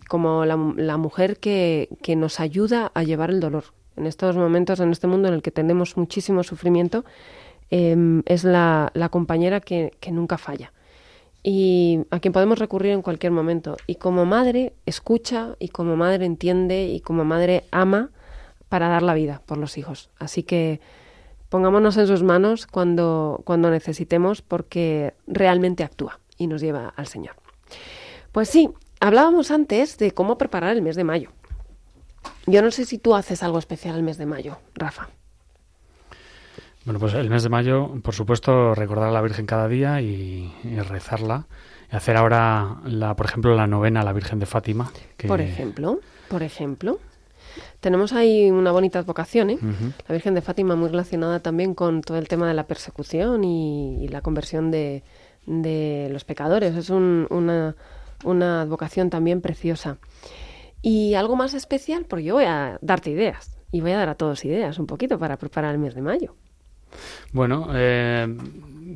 como 0.09 0.47
la, 0.47 0.57
mujer 0.97 1.37
que, 1.37 1.91
que 2.01 2.17
nos 2.17 2.41
ayuda 2.41 2.91
a 2.95 3.03
llevar 3.03 3.29
el 3.29 3.41
dolor. 3.41 3.65
En 3.99 4.07
estos 4.07 4.35
momentos, 4.35 4.81
en 4.81 4.93
este 4.93 5.07
mundo 5.07 5.29
en 5.29 5.35
el 5.35 5.43
que 5.43 5.51
tenemos 5.51 5.99
muchísimo 5.99 6.43
sufrimiento, 6.43 7.05
eh, 7.71 8.23
es 8.25 8.45
la, 8.45 8.91
la 8.95 9.11
compañera 9.11 9.61
que, 9.61 9.93
que 10.01 10.11
nunca 10.11 10.39
falla 10.39 10.73
y 11.43 12.01
a 12.11 12.19
quien 12.19 12.33
podemos 12.33 12.59
recurrir 12.59 12.93
en 12.93 13.03
cualquier 13.03 13.33
momento. 13.33 13.77
Y 13.87 13.97
como 13.97 14.25
madre 14.25 14.73
escucha 14.87 15.55
y 15.59 15.69
como 15.69 15.97
madre 15.97 16.25
entiende 16.25 16.87
y 16.87 17.01
como 17.01 17.27
madre 17.27 17.65
ama 17.71 18.11
para 18.69 18.89
dar 18.89 19.03
la 19.03 19.15
vida 19.15 19.43
por 19.47 19.59
los 19.59 19.79
hijos. 19.79 20.11
Así 20.19 20.43
que 20.43 20.81
pongámonos 21.49 21.97
en 21.97 22.07
sus 22.07 22.23
manos 22.23 22.67
cuando, 22.67 23.41
cuando 23.45 23.71
necesitemos 23.71 24.43
porque 24.43 25.15
realmente 25.27 25.85
actúa 25.85 26.21
y 26.37 26.47
nos 26.47 26.61
lleva 26.61 26.93
al 26.97 27.07
Señor. 27.07 27.37
Pues 28.33 28.49
sí, 28.49 28.71
hablábamos 29.01 29.51
antes 29.51 29.97
de 29.99 30.13
cómo 30.13 30.37
preparar 30.39 30.77
el 30.77 30.83
mes 30.83 30.97
de 30.97 31.05
mayo. 31.05 31.31
Yo 32.47 32.63
no 32.63 32.71
sé 32.71 32.85
si 32.85 32.99
tú 32.99 33.15
haces 33.15 33.43
algo 33.43 33.59
especial 33.59 33.97
el 33.97 34.03
mes 34.03 34.19
de 34.19 34.27
mayo, 34.27 34.59
Rafa. 34.75 35.09
Bueno, 36.85 37.01
pues 37.01 37.13
el 37.15 37.29
mes 37.29 37.43
de 37.43 37.49
mayo, 37.51 37.93
por 38.03 38.15
supuesto, 38.15 38.75
recordar 38.75 39.09
a 39.09 39.13
la 39.13 39.21
Virgen 39.21 39.45
cada 39.47 39.69
día 39.69 40.01
y, 40.01 40.55
y 40.65 40.81
rezarla. 40.81 41.47
Y 41.93 41.97
hacer 41.97 42.17
ahora, 42.17 42.77
la, 42.85 43.15
por 43.17 43.27
ejemplo, 43.27 43.55
la 43.55 43.67
novena 43.67 44.01
a 44.01 44.05
la 44.05 44.13
Virgen 44.13 44.39
de 44.39 44.47
Fátima. 44.47 44.91
que- 45.17 45.29
Por 45.29 45.41
ejemplo, 45.41 46.01
por 46.29 46.43
ejemplo, 46.43 46.99
tenemos 47.81 48.13
ahí 48.13 48.51
una 48.51 48.73
bonita 48.73 48.99
advocación, 48.99 49.51
¿eh? 49.51 49.59
La 50.09 50.13
Virgen 50.15 50.35
de 50.35 50.41
Fátima 50.43 50.77
muy 50.77 50.89
relacionada 50.89 51.41
también 51.41 51.75
con 51.75 52.01
todo 52.03 52.19
el 52.19 52.29
tema 52.29 52.47
de 52.49 52.55
la 52.55 52.67
persecución 52.67 53.45
y, 53.45 54.05
y 54.05 54.09
la 54.09 54.21
conversión 54.21 54.71
de, 54.71 55.03
de 55.47 56.09
los 56.13 56.25
pecadores. 56.25 56.75
Es 56.77 56.91
un- 56.91 57.27
una, 57.31 57.77
una 58.25 58.63
advocación 58.63 59.11
también 59.11 59.41
preciosa. 59.41 59.99
Y 60.83 61.15
algo 61.15 61.37
más 61.37 61.55
especial, 61.55 62.05
porque 62.09 62.25
yo 62.25 62.35
voy 62.35 62.45
a 62.45 62.79
darte 62.83 63.11
ideas. 63.11 63.57
Y 63.73 63.81
voy 63.81 63.91
a 63.93 63.99
dar 63.99 64.09
a 64.09 64.15
todos 64.15 64.45
ideas 64.45 64.79
un 64.79 64.87
poquito 64.87 65.19
para 65.19 65.37
preparar 65.37 65.75
el 65.75 65.79
mes 65.81 65.95
de 65.95 66.03
mayo. 66.03 66.35
Bueno, 67.33 67.69
eh, 67.75 68.27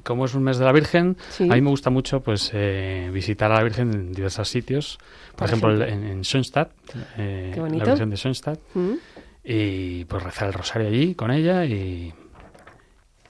como 0.05 0.25
es 0.25 0.35
un 0.35 0.43
mes 0.43 0.59
de 0.59 0.65
la 0.65 0.73
Virgen, 0.73 1.17
Sí. 1.31 1.45
a 1.51 1.55
mí 1.55 1.61
me 1.61 1.71
gusta 1.71 1.91
mucho 1.91 2.21
pues 2.21 2.51
eh, 2.55 3.11
visitar 3.13 3.51
a 3.53 3.57
la 3.57 3.63
Virgen 3.63 3.93
en 3.93 4.13
diversos 4.13 4.49
sitios. 4.49 4.99
Por, 5.31 5.39
Por 5.39 5.49
ejemplo, 5.49 5.85
ejemplo. 5.85 6.07
en, 6.07 6.13
en 6.19 6.23
Schoenstatt, 6.25 6.71
eh, 7.19 7.53
la. 7.57 7.85
Virgen 7.85 8.11
de 8.11 8.17
Schoenstatt. 8.17 8.59
¿Mm? 8.75 8.93
Y 9.45 10.05
pues 10.05 10.23
rezar 10.23 10.49
el 10.49 10.55
rosario 10.55 10.89
allí 10.89 11.15
con 11.15 11.31
ella 11.31 11.65
y... 11.65 12.13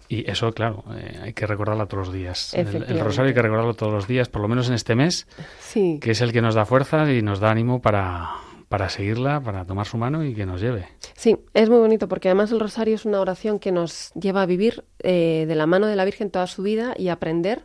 Y 0.09 0.31
eso, 0.31 0.53
claro, 0.53 0.85
eh, 0.95 1.21
hay 1.23 1.33
que 1.33 1.47
recordarlo 1.47 1.87
todos 1.87 2.09
los 2.09 2.15
días. 2.15 2.53
El, 2.53 2.67
rosario 3.01 3.29
hay 3.29 3.35
que 3.35 3.41
recordarlo 3.41 3.73
todos 3.73 3.93
los 3.95 4.07
días, 4.07 4.29
por 4.29 4.43
lo 4.43 4.49
menos 4.49 4.69
en 4.69 4.75
este 4.75 4.95
mes, 4.95 5.27
Sí. 5.59 5.99
que 6.03 6.11
es 6.11 6.21
el 6.21 6.33
que 6.33 6.43
nos 6.43 6.55
da 6.55 6.67
fuerza 6.67 7.11
y 7.11 7.23
nos 7.23 7.41
da 7.41 7.51
ánimo 7.51 7.81
para, 7.81 8.29
para 8.73 8.89
seguirla, 8.89 9.39
para 9.43 9.67
tomar 9.67 9.87
su 9.87 9.99
mano 9.99 10.25
y 10.25 10.35
que 10.35 10.47
nos 10.47 10.61
lleve. 10.63 10.89
Sí, 11.15 11.37
es 11.53 11.69
muy 11.69 11.79
bonito 11.79 12.09
porque 12.09 12.29
además 12.29 12.51
el 12.53 12.59
rosario 12.59 12.95
es 12.95 13.05
una 13.05 13.21
oración 13.21 13.59
que 13.59 13.71
nos 13.71 14.13
lleva 14.15 14.41
a 14.41 14.47
vivir 14.47 14.85
eh, 15.01 15.45
de 15.47 15.55
la 15.55 15.67
mano 15.67 15.87
de 15.87 15.95
la 15.95 16.07
Virgen 16.07 16.31
toda 16.31 16.47
su 16.47 16.63
vida 16.63 16.95
y 16.97 17.09
aprender. 17.09 17.65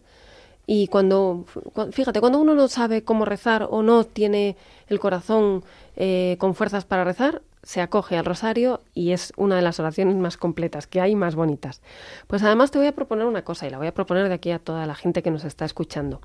Y 0.65 0.87
cuando, 0.89 1.45
cu- 1.73 1.93
fíjate, 1.93 2.19
cuando 2.19 2.39
uno 2.39 2.55
no 2.55 2.67
sabe 2.67 3.05
cómo 3.05 3.23
rezar 3.23 3.67
o 3.71 3.83
no 3.83 4.03
tiene 4.03 4.57
el 4.87 4.99
corazón 4.99 5.63
eh, 5.95 6.35
con 6.39 6.53
fuerzas 6.55 6.83
para 6.83 7.05
rezar, 7.05 7.41
se 7.63 7.79
acoge 7.79 8.17
al 8.17 8.25
rosario 8.25 8.81
y 8.93 9.11
es 9.13 9.31
una 9.37 9.55
de 9.55 9.61
las 9.61 9.79
oraciones 9.79 10.17
más 10.17 10.35
completas 10.35 10.87
que 10.87 10.99
hay, 10.99 11.15
más 11.15 11.35
bonitas. 11.35 11.81
Pues 12.27 12.43
además 12.43 12.69
te 12.71 12.79
voy 12.79 12.87
a 12.87 12.91
proponer 12.95 13.25
una 13.27 13.43
cosa 13.45 13.65
y 13.65 13.69
la 13.69 13.77
voy 13.77 13.87
a 13.87 13.93
proponer 13.93 14.27
de 14.27 14.33
aquí 14.33 14.51
a 14.51 14.59
toda 14.59 14.85
la 14.85 14.93
gente 14.95 15.23
que 15.23 15.31
nos 15.31 15.45
está 15.45 15.63
escuchando. 15.63 16.19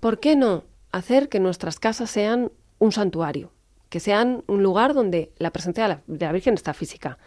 ¿Por 0.00 0.20
qué 0.20 0.36
no 0.36 0.64
hacer 0.92 1.30
que 1.30 1.40
nuestras 1.40 1.80
casas 1.80 2.10
sean 2.10 2.52
un 2.78 2.92
santuario? 2.92 3.52
Que 3.92 4.00
sean 4.00 4.42
un 4.46 4.62
lugar 4.62 4.94
donde 4.94 5.32
la 5.36 5.50
presencia 5.50 6.00
de 6.06 6.24
la, 6.24 6.32
Virgen 6.32 6.54
está 6.54 6.72
física, 6.72 7.18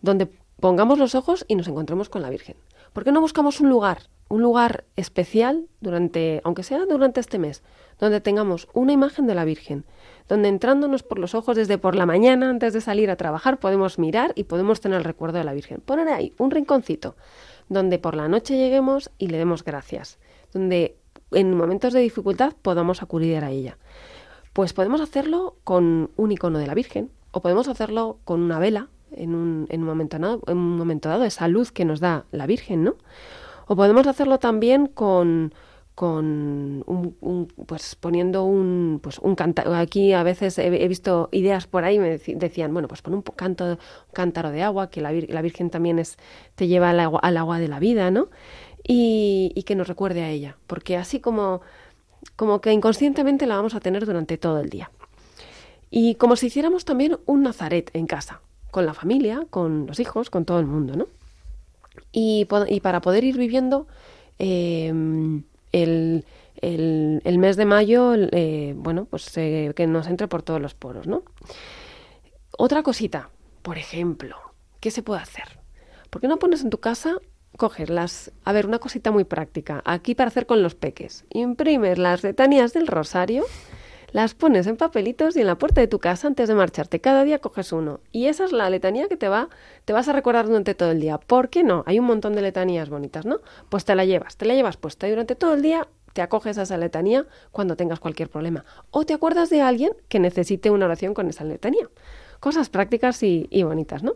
donde 0.00 0.30
pongamos 0.58 0.98
los 0.98 1.14
ojos 1.14 1.44
y 1.48 1.54
nos 1.54 1.68
encontremos 1.68 2.08
con 2.08 2.22
la 2.22 2.30
Virgen. 2.30 2.56
¿Por 2.94 3.04
qué 3.04 3.12
no 3.12 3.20
buscamos 3.20 3.60
un 3.60 3.68
lugar, 3.68 3.98
un 4.30 4.40
lugar 4.40 4.86
especial 4.96 5.66
durante, 5.82 6.40
aunque 6.44 6.62
sea 6.62 6.86
durante 6.86 7.20
este 7.20 7.38
mes, 7.38 7.62
donde 7.98 8.22
tengamos 8.22 8.68
una 8.72 8.92
imagen 8.92 9.26
de 9.26 9.34
la 9.34 9.44
Virgen, 9.44 9.84
donde 10.28 10.48
entrándonos 10.48 11.02
por 11.02 11.18
los 11.18 11.34
ojos 11.34 11.56
desde 11.56 11.76
por 11.76 11.94
la 11.94 12.06
mañana 12.06 12.48
antes 12.48 12.72
de 12.72 12.80
salir 12.80 13.10
a 13.10 13.16
trabajar 13.16 13.60
podemos 13.60 13.98
mirar 13.98 14.32
y 14.34 14.44
podemos 14.44 14.80
tener 14.80 14.96
el 14.96 15.04
recuerdo 15.04 15.36
de 15.36 15.44
la 15.44 15.52
Virgen. 15.52 15.82
Poner 15.82 16.08
ahí 16.08 16.32
un 16.38 16.50
rinconcito 16.50 17.16
donde 17.68 17.98
por 17.98 18.16
la 18.16 18.28
noche 18.28 18.56
lleguemos 18.56 19.10
y 19.18 19.26
le 19.26 19.36
demos 19.36 19.62
gracias. 19.62 20.18
donde 20.54 20.96
en 21.32 21.54
momentos 21.54 21.92
de 21.92 22.00
dificultad 22.00 22.54
podamos 22.62 23.02
acudir 23.02 23.44
a 23.44 23.50
ella. 23.50 23.76
Pues 24.58 24.72
podemos 24.72 25.00
hacerlo 25.00 25.54
con 25.62 26.10
un 26.16 26.32
icono 26.32 26.58
de 26.58 26.66
la 26.66 26.74
Virgen 26.74 27.12
o 27.30 27.42
podemos 27.42 27.68
hacerlo 27.68 28.18
con 28.24 28.40
una 28.42 28.58
vela 28.58 28.88
en 29.12 29.36
un, 29.36 29.66
en 29.68 29.82
un 29.82 29.86
momento, 29.86 30.18
dado, 30.18 30.42
en 30.48 30.56
un 30.56 30.76
momento 30.76 31.08
dado, 31.08 31.22
esa 31.22 31.46
luz 31.46 31.70
que 31.70 31.84
nos 31.84 32.00
da 32.00 32.24
la 32.32 32.44
Virgen, 32.48 32.82
¿no? 32.82 32.96
O 33.68 33.76
podemos 33.76 34.08
hacerlo 34.08 34.40
también 34.40 34.88
con, 34.88 35.54
con 35.94 36.82
un, 36.88 37.48
pues 37.66 37.94
poniendo 37.94 38.42
un 38.42 38.98
pues 39.00 39.20
un 39.20 39.36
canta- 39.36 39.78
aquí 39.78 40.12
a 40.12 40.24
veces 40.24 40.58
he, 40.58 40.88
visto 40.88 41.28
ideas 41.30 41.68
por 41.68 41.84
ahí 41.84 42.00
me 42.00 42.18
decían 42.18 42.72
bueno 42.72 42.88
pues 42.88 43.00
pon 43.00 43.14
un 43.14 43.22
canto 43.22 43.78
cántaro 44.12 44.50
de 44.50 44.64
agua 44.64 44.90
que 44.90 45.00
la, 45.00 45.12
vir- 45.12 45.28
la 45.28 45.40
Virgen 45.40 45.70
también 45.70 46.00
es 46.00 46.16
te 46.56 46.66
lleva 46.66 46.90
al 46.90 46.98
agua, 46.98 47.20
al 47.22 47.36
agua 47.36 47.60
de 47.60 47.68
la 47.68 47.78
vida 47.78 48.10
no 48.10 48.26
y, 48.82 49.52
y 49.54 49.62
que 49.62 49.76
nos 49.76 49.86
recuerde 49.86 50.24
a 50.24 50.30
ella 50.30 50.56
porque 50.66 50.96
así 50.96 51.20
como 51.20 51.60
como 52.36 52.60
que 52.60 52.72
inconscientemente 52.72 53.46
la 53.46 53.56
vamos 53.56 53.74
a 53.74 53.80
tener 53.80 54.06
durante 54.06 54.38
todo 54.38 54.60
el 54.60 54.68
día 54.70 54.90
y 55.90 56.14
como 56.16 56.36
si 56.36 56.46
hiciéramos 56.46 56.84
también 56.84 57.18
un 57.26 57.42
nazaret 57.42 57.90
en 57.94 58.06
casa 58.06 58.40
con 58.70 58.86
la 58.86 58.94
familia 58.94 59.46
con 59.50 59.86
los 59.86 59.98
hijos 60.00 60.30
con 60.30 60.44
todo 60.44 60.60
el 60.60 60.66
mundo 60.66 60.96
no 60.96 61.06
y, 62.12 62.46
y 62.68 62.80
para 62.80 63.00
poder 63.00 63.24
ir 63.24 63.36
viviendo 63.38 63.86
eh, 64.38 64.88
el, 65.72 66.24
el- 66.60 67.20
el 67.24 67.38
mes 67.38 67.56
de 67.56 67.64
mayo, 67.64 68.14
eh, 68.16 68.74
bueno, 68.76 69.04
pues 69.04 69.36
eh, 69.36 69.72
que 69.76 69.86
nos 69.86 70.06
entre 70.06 70.28
por 70.28 70.42
todos 70.42 70.60
los 70.60 70.74
poros, 70.74 71.06
¿no? 71.06 71.22
Otra 72.56 72.82
cosita, 72.82 73.30
por 73.62 73.78
ejemplo, 73.78 74.36
¿qué 74.80 74.90
se 74.90 75.02
puede 75.02 75.20
hacer? 75.20 75.60
¿Por 76.10 76.20
qué 76.20 76.28
no 76.28 76.38
pones 76.38 76.62
en 76.62 76.70
tu 76.70 76.78
casa, 76.78 77.16
coges 77.58 77.90
las, 77.90 78.32
a 78.44 78.52
ver, 78.52 78.66
una 78.66 78.78
cosita 78.78 79.10
muy 79.10 79.24
práctica, 79.24 79.82
aquí 79.84 80.14
para 80.14 80.28
hacer 80.28 80.46
con 80.46 80.62
los 80.62 80.74
peques, 80.74 81.26
imprimes 81.28 81.98
las 81.98 82.22
letanías 82.22 82.72
del 82.72 82.86
rosario, 82.86 83.44
las 84.12 84.32
pones 84.32 84.66
en 84.68 84.76
papelitos 84.76 85.36
y 85.36 85.40
en 85.40 85.48
la 85.48 85.58
puerta 85.58 85.82
de 85.82 85.88
tu 85.88 85.98
casa 85.98 86.28
antes 86.28 86.48
de 86.48 86.54
marcharte. 86.54 87.00
Cada 87.00 87.24
día 87.24 87.40
coges 87.40 87.72
uno. 87.72 88.00
Y 88.10 88.26
esa 88.26 88.46
es 88.46 88.52
la 88.52 88.70
letanía 88.70 89.06
que 89.06 89.18
te 89.18 89.28
va, 89.28 89.50
te 89.84 89.92
vas 89.92 90.08
a 90.08 90.12
recordar 90.12 90.46
durante 90.46 90.74
todo 90.74 90.92
el 90.92 91.00
día. 91.00 91.18
¿Por 91.18 91.50
qué 91.50 91.62
no? 91.62 91.82
Hay 91.84 91.98
un 91.98 92.06
montón 92.06 92.34
de 92.34 92.40
letanías 92.40 92.88
bonitas, 92.88 93.26
¿no? 93.26 93.40
Pues 93.68 93.84
te 93.84 93.94
la 93.94 94.06
llevas, 94.06 94.38
te 94.38 94.46
la 94.46 94.54
llevas 94.54 94.78
puesta 94.78 95.06
y 95.06 95.10
durante 95.10 95.34
todo 95.34 95.52
el 95.52 95.60
día 95.60 95.86
te 96.14 96.22
acoges 96.22 96.56
a 96.56 96.62
esa 96.62 96.78
letanía 96.78 97.26
cuando 97.50 97.76
tengas 97.76 98.00
cualquier 98.00 98.30
problema. 98.30 98.64
O 98.90 99.04
te 99.04 99.12
acuerdas 99.12 99.50
de 99.50 99.60
alguien 99.60 99.92
que 100.08 100.20
necesite 100.20 100.70
una 100.70 100.86
oración 100.86 101.12
con 101.12 101.28
esa 101.28 101.44
letanía. 101.44 101.90
Cosas 102.40 102.70
prácticas 102.70 103.22
y 103.22 103.62
bonitas, 103.64 104.02
¿no? 104.02 104.14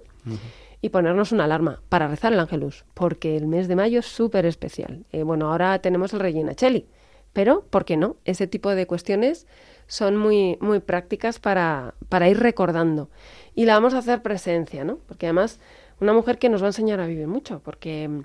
Y 0.83 0.91
ponernos 0.91 1.33
una 1.33 1.45
alarma 1.45 1.81
para 1.89 2.09
rezar 2.09 2.35
el 2.35 2.41
ángelus, 2.41 2.85
porque 2.93 3.37
el 3.37 3.47
mes 3.47 3.69
de 3.69 3.77
mayo 3.77 4.01
es 4.01 4.07
súper 4.07 4.45
especial. 4.45 5.07
Eh, 5.13 5.23
bueno, 5.23 5.51
ahora 5.51 5.79
tenemos 5.79 6.13
el 6.13 6.21
Regina 6.21 6.55
Cheli, 6.55 6.87
pero, 7.33 7.65
¿por 7.71 7.85
qué 7.85 7.97
no? 7.97 8.17
Ese 8.25 8.47
tipo 8.47 8.71
de 8.75 8.87
cuestiones 8.87 9.47
son 9.87 10.17
muy, 10.17 10.59
muy 10.61 10.81
prácticas 10.81 11.39
para, 11.39 11.95
para 12.09 12.29
ir 12.29 12.39
recordando. 12.41 13.09
Y 13.55 13.65
la 13.65 13.75
vamos 13.75 13.95
a 13.95 13.99
hacer 13.99 14.23
presencia, 14.23 14.85
¿no? 14.85 14.99
Porque 15.07 15.27
además, 15.27 15.61
una 16.01 16.13
mujer 16.13 16.39
que 16.39 16.49
nos 16.49 16.63
va 16.63 16.67
a 16.67 16.71
enseñar 16.71 17.01
a 17.01 17.07
vivir 17.07 17.29
mucho, 17.29 17.61
porque 17.65 18.09
mm, 18.09 18.25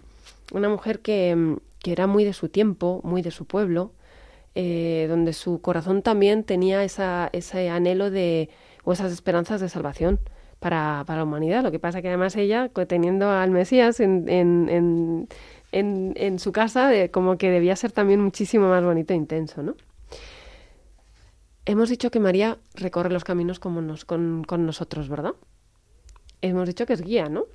una 0.54 0.70
mujer 0.70 1.00
que, 1.00 1.36
mm, 1.36 1.58
que 1.80 1.92
era 1.92 2.08
muy 2.08 2.24
de 2.26 2.34
su 2.34 2.50
tiempo, 2.50 3.02
muy 3.04 3.22
de 3.22 3.32
su 3.32 3.46
pueblo, 3.46 3.94
eh, 4.56 5.06
donde 5.08 5.34
su 5.34 5.62
corazón 5.62 6.02
también 6.02 6.44
tenía 6.44 6.84
esa, 6.84 7.30
ese 7.32 7.70
anhelo 7.70 8.10
de, 8.10 8.50
o 8.84 8.92
esas 8.92 9.12
esperanzas 9.12 9.62
de 9.62 9.70
salvación 9.70 10.20
para, 10.60 11.04
para 11.06 11.20
la 11.20 11.24
humanidad. 11.24 11.64
Lo 11.64 11.72
que 11.72 11.80
pasa 11.80 12.02
que 12.02 12.08
además 12.08 12.36
ella, 12.36 12.70
teniendo 12.88 13.30
al 13.30 13.52
Mesías 13.52 14.00
en, 14.00 14.28
en, 14.30 14.70
en, 14.70 15.28
en, 15.72 16.14
en 16.16 16.40
su 16.40 16.52
casa, 16.52 16.94
eh, 16.96 17.12
como 17.12 17.38
que 17.38 17.50
debía 17.50 17.76
ser 17.76 17.92
también 17.92 18.22
muchísimo 18.22 18.70
más 18.70 18.84
bonito 18.84 19.14
e 19.14 19.18
intenso, 19.18 19.64
¿no? 19.64 19.76
Hemos 21.66 21.90
dicho 21.90 22.12
que 22.12 22.20
María 22.20 22.58
recorre 22.76 23.10
los 23.10 23.26
caminos 23.26 23.60
como 23.60 23.82
nos, 23.82 24.06
con, 24.06 24.46
con 24.46 24.66
nosotros, 24.66 25.10
¿verdad? 25.10 25.34
Hemos 26.42 26.68
dicho 26.68 26.86
que 26.86 26.94
es 26.94 27.02
guía, 27.02 27.28
¿no? 27.30 27.46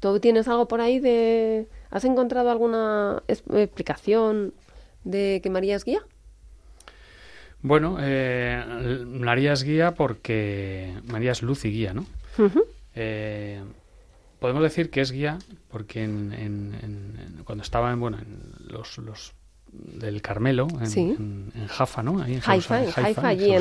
¿Tú 0.00 0.20
tienes 0.20 0.48
algo 0.48 0.68
por 0.68 0.82
ahí 0.82 1.00
de... 1.00 1.66
¿Has 1.90 2.04
encontrado 2.04 2.50
alguna 2.50 3.22
explicación 3.26 4.52
de 5.04 5.40
que 5.42 5.48
María 5.48 5.76
es 5.76 5.84
guía? 5.84 6.00
Bueno, 7.66 7.96
eh, 8.00 8.64
María 9.06 9.52
es 9.52 9.64
guía 9.64 9.94
porque 9.94 10.94
María 11.08 11.32
es 11.32 11.42
luz 11.42 11.64
y 11.64 11.70
guía, 11.72 11.92
¿no? 11.94 12.06
Eh, 12.94 13.60
podemos 14.38 14.62
decir 14.62 14.88
que 14.90 15.00
es 15.00 15.10
guía 15.10 15.38
porque 15.68 16.04
en, 16.04 16.32
en- 16.32 16.74
en- 16.80 17.42
cuando 17.44 17.62
estaba 17.62 17.92
en, 17.92 17.98
bueno, 17.98 18.18
en 18.18 18.72
los, 18.72 18.98
los 18.98 19.34
del 19.72 20.22
Carmelo, 20.22 20.68
en, 20.80 20.86
Sí. 20.86 21.16
Jaffa, 21.68 22.04
¿no? 22.04 22.22
Ahí 22.22 22.34
en 22.34 22.42
Haifa, 22.46 22.76
Haifa, 22.76 23.20
en 23.20 23.26
allí 23.26 23.52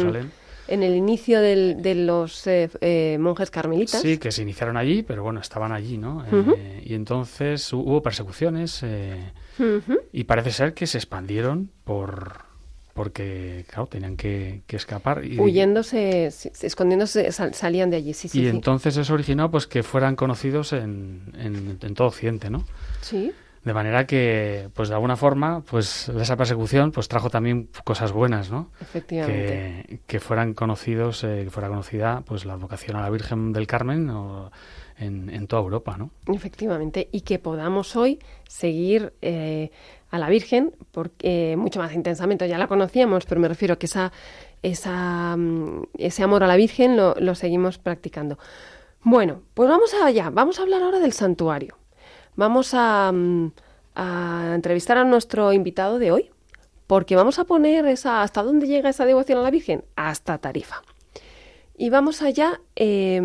en, 0.68 0.82
el 0.84 0.96
inicio 0.96 1.42
del- 1.42 1.82
de 1.82 1.96
los 1.96 2.46
eh, 2.48 2.70
eh, 2.82 3.18
monjes 3.20 3.50
carmelitas. 3.50 4.02
Sí, 4.02 4.18
que 4.20 4.32
se 4.32 4.44
iniciaron 4.44 4.78
allí, 4.78 5.02
pero 5.04 5.24
bueno, 5.24 5.40
estaban 5.40 5.72
allí, 5.72 5.98
¿no? 5.98 6.24
Eh, 6.32 6.84
y 6.86 6.94
entonces 6.94 7.74
hu- 7.74 7.84
hubo 7.86 8.02
persecuciones 8.04 8.82
eh, 8.84 9.32
Ujú. 9.60 9.98
y 10.14 10.24
parece 10.26 10.52
ser 10.52 10.74
que 10.76 10.86
se 10.88 10.98
expandieron 11.00 11.72
por 11.84 12.45
porque, 12.96 13.66
claro, 13.68 13.88
tenían 13.88 14.16
que, 14.16 14.62
que 14.68 14.78
escapar. 14.78 15.26
Y, 15.26 15.38
Huyéndose, 15.38 16.28
escondiéndose, 16.62 17.30
sal- 17.34 17.54
salían 17.54 17.90
de 17.90 17.98
allí, 17.98 18.14
sí, 18.14 18.30
sí. 18.30 18.40
y 18.40 18.44
sí. 18.44 18.48
entonces 18.48 18.96
eso 18.96 19.14
originó 19.14 19.52
pues 19.52 19.68
que 19.68 19.84
fueran 19.84 20.16
conocidos 20.16 20.72
en, 20.72 21.34
en, 21.38 21.78
en 21.82 21.94
todo 21.94 22.08
Occidente, 22.08 22.50
¿no? 22.50 22.64
Sí, 23.02 23.34
De 23.66 23.74
manera 23.74 24.08
que, 24.08 24.70
pues 24.74 24.88
de 24.88 24.96
alguna 24.96 25.18
forma, 25.18 25.62
pues 25.70 26.08
esa 26.08 26.38
persecución 26.38 26.94
pues 26.94 27.10
trajo 27.10 27.30
también 27.30 27.68
cosas 27.84 28.14
buenas, 28.14 28.50
¿no? 28.50 28.72
efectivamente. 28.80 29.86
Que, 29.90 30.00
que 30.08 30.20
fueran 30.22 30.54
conocidos, 30.54 31.26
eh, 31.26 31.42
que 31.44 31.50
fuera 31.50 31.68
conocida 31.68 32.22
pues 32.26 32.46
la 32.46 32.54
advocación 32.54 32.96
a 32.96 33.02
la 33.02 33.10
Virgen 33.10 33.52
del 33.52 33.68
Carmen 33.68 34.10
o 34.10 34.52
en, 34.98 35.30
en 35.30 35.48
toda 35.48 35.62
Europa, 35.64 35.98
¿no? 35.98 36.12
Efectivamente, 36.34 37.10
y 37.12 37.22
que 37.22 37.40
podamos 37.40 37.98
hoy 37.98 38.20
seguir 38.48 39.12
eh, 39.22 39.72
a 40.16 40.20
la 40.20 40.30
Virgen 40.30 40.74
porque 40.92 41.56
mucho 41.58 41.80
más 41.80 41.94
intensamente, 41.94 42.48
ya 42.48 42.58
la 42.58 42.68
conocíamos, 42.68 43.26
pero 43.26 43.42
me 43.42 43.48
refiero 43.48 43.78
que 43.78 43.86
esa, 43.86 45.36
mm, 45.38 45.84
ese 45.98 46.24
amor 46.24 46.44
a 46.44 46.48
la 46.48 46.56
Virgen 46.56 46.98
lo, 46.98 47.36
seguimos 47.36 47.78
practicando. 47.78 48.40
Bueno, 49.04 49.42
pues 49.54 49.70
vamos 49.70 49.94
allá, 49.94 50.30
vamos 50.30 50.60
a 50.60 50.64
hablar 50.64 50.82
ahora 50.82 51.00
del 51.00 51.14
santuario. 51.14 51.78
Vamos 52.36 52.74
a, 52.74 53.12
mm, 53.14 53.52
a 53.96 54.54
entrevistar 54.56 54.98
a 54.98 55.04
nuestro 55.04 55.54
invitado 55.54 56.00
de 56.00 56.12
hoy, 56.12 56.32
porque 56.88 57.16
vamos 57.16 57.40
a 57.40 57.44
poner 57.44 57.86
esa, 57.86 58.22
hasta 58.22 58.42
dónde 58.42 58.68
llega 58.68 58.90
esa 58.90 59.06
devoción 59.06 59.40
a 59.40 59.42
la 59.42 59.52
Virgen, 59.52 59.84
hasta 59.96 60.38
Tarifa. 60.38 60.82
Y 61.78 61.90
vamos 61.90 62.22
allá, 62.22 62.62
eh, 62.76 63.22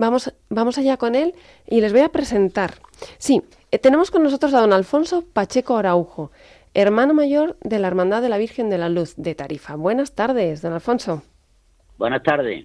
vamos, 0.00 0.34
vamos 0.48 0.78
allá 0.78 0.96
con 0.96 1.14
él 1.14 1.34
y 1.66 1.80
les 1.80 1.92
voy 1.92 2.00
a 2.00 2.08
presentar. 2.08 2.74
Sí, 3.18 3.42
eh, 3.70 3.78
tenemos 3.78 4.10
con 4.10 4.22
nosotros 4.22 4.52
a 4.54 4.60
don 4.60 4.72
Alfonso 4.72 5.24
Pacheco 5.32 5.76
Araujo, 5.76 6.32
hermano 6.74 7.14
mayor 7.14 7.56
de 7.60 7.78
la 7.78 7.88
Hermandad 7.88 8.22
de 8.22 8.30
la 8.30 8.38
Virgen 8.38 8.70
de 8.70 8.78
la 8.78 8.88
Luz 8.88 9.14
de 9.16 9.34
Tarifa. 9.34 9.76
Buenas 9.76 10.14
tardes, 10.14 10.62
don 10.62 10.72
Alfonso. 10.72 11.22
Buenas 11.98 12.22
tardes. 12.22 12.64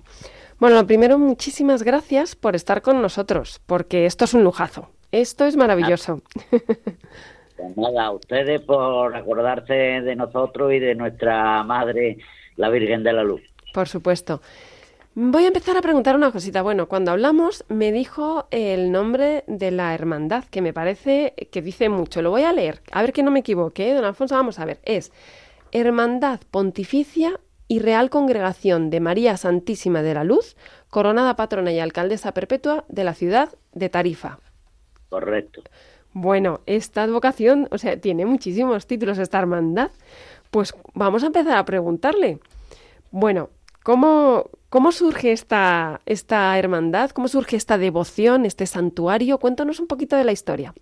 Bueno, 0.60 0.78
lo 0.78 0.88
primero, 0.88 1.19
muchísimas 1.19 1.84
gracias 1.84 2.36
por 2.36 2.56
estar 2.56 2.82
con 2.82 3.02
nosotros, 3.02 3.62
porque 3.65 4.06
esto 4.06 4.24
es 4.24 4.34
un 4.34 4.43
lujazo. 4.43 4.89
Esto 5.12 5.45
es 5.45 5.56
maravilloso. 5.58 6.21
Pues 7.58 7.78
nada, 7.78 8.08
a 8.08 8.12
ustedes 8.12 8.60
por 8.62 9.15
acordarse 9.15 9.74
de 9.74 10.15
nosotros 10.15 10.74
y 10.74 10.80
de 10.80 10.93
nuestra 10.93 11.63
madre, 11.63 12.17
la 12.58 12.69
Virgen 12.69 13.02
de 13.04 13.13
la 13.13 13.24
Luz. 13.24 13.41
Por 13.74 13.88
supuesto. 13.88 14.41
Voy 15.17 15.45
a 15.45 15.47
empezar 15.47 15.78
a 15.78 15.82
preguntar 15.82 16.17
una 16.17 16.34
cosita. 16.34 16.62
Bueno, 16.62 16.89
cuando 16.89 17.12
hablamos 17.12 17.63
me 17.69 17.93
dijo 17.93 18.49
el 18.51 18.91
nombre 18.91 19.45
de 19.47 19.71
la 19.71 19.93
hermandad, 19.93 20.43
que 20.43 20.62
me 20.62 20.73
parece 20.73 21.36
que 21.51 21.62
dice 21.62 21.88
mucho. 21.88 22.21
Lo 22.21 22.32
voy 22.32 22.43
a 22.43 22.51
leer, 22.51 22.82
a 22.91 23.01
ver 23.01 23.13
que 23.13 23.23
no 23.23 23.32
me 23.32 23.39
equivoque, 23.39 23.89
¿eh? 23.89 23.93
don 23.93 24.04
Alfonso. 24.04 24.36
Vamos 24.36 24.60
a 24.60 24.65
ver. 24.65 24.82
Es 24.84 25.13
Hermandad 25.71 26.41
Pontificia 26.51 27.39
y 27.69 27.80
Real 27.80 28.10
Congregación 28.10 28.89
de 28.89 28.99
María 28.99 29.38
Santísima 29.38 30.01
de 30.01 30.15
la 30.15 30.25
Luz, 30.25 30.58
coronada 30.89 31.38
patrona 31.38 31.71
y 31.71 31.80
alcaldesa 31.80 32.34
perpetua 32.34 32.84
de 32.89 33.06
la 33.06 33.13
ciudad 33.13 33.56
de 33.71 33.88
Tarifa. 33.88 34.39
Correcto. 35.08 35.63
Bueno, 36.12 36.60
esta 36.65 37.04
advocación, 37.04 37.69
o 37.71 37.78
sea, 37.78 38.01
tiene 38.01 38.25
muchísimos 38.25 38.86
títulos 38.86 39.17
esta 39.17 39.39
hermandad. 39.39 39.91
Pues 40.51 40.75
vamos 40.93 41.23
a 41.23 41.28
empezar 41.28 41.58
a 41.58 41.63
preguntarle. 41.63 42.39
Bueno, 43.12 43.49
¿cómo, 43.82 44.49
cómo 44.75 44.91
surge 44.91 45.31
esta, 45.31 46.01
esta 46.05 46.59
hermandad? 46.59 47.11
¿Cómo 47.11 47.29
surge 47.29 47.55
esta 47.55 47.77
devoción, 47.77 48.43
este 48.43 48.65
santuario? 48.65 49.38
Cuéntanos 49.38 49.79
un 49.79 49.88
poquito 49.88 50.17
de 50.17 50.25
la 50.25 50.33
historia. 50.33 50.73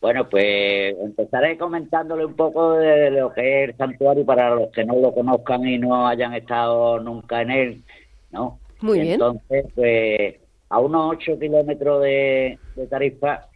Bueno, 0.00 0.26
pues 0.30 0.96
empezaré 0.98 1.58
comentándole 1.58 2.24
un 2.24 2.32
poco 2.32 2.72
de 2.72 3.10
lo 3.10 3.34
que 3.34 3.64
es 3.64 3.68
el 3.68 3.76
santuario 3.76 4.24
para 4.24 4.54
los 4.54 4.70
que 4.70 4.82
no 4.82 4.96
lo 4.96 5.12
conozcan 5.12 5.68
y 5.68 5.76
no 5.76 6.08
hayan 6.08 6.32
estado 6.32 7.00
nunca 7.00 7.42
en 7.42 7.50
él, 7.50 7.84
¿no? 8.30 8.58
Muy 8.80 9.00
bien. 9.00 9.12
Entonces, 9.12 9.66
pues 9.74 10.36
a 10.70 10.80
unos 10.80 11.16
8 11.18 11.38
kilómetros 11.38 12.02
de, 12.02 12.58
de 12.76 12.86
Tarifa 12.86 13.46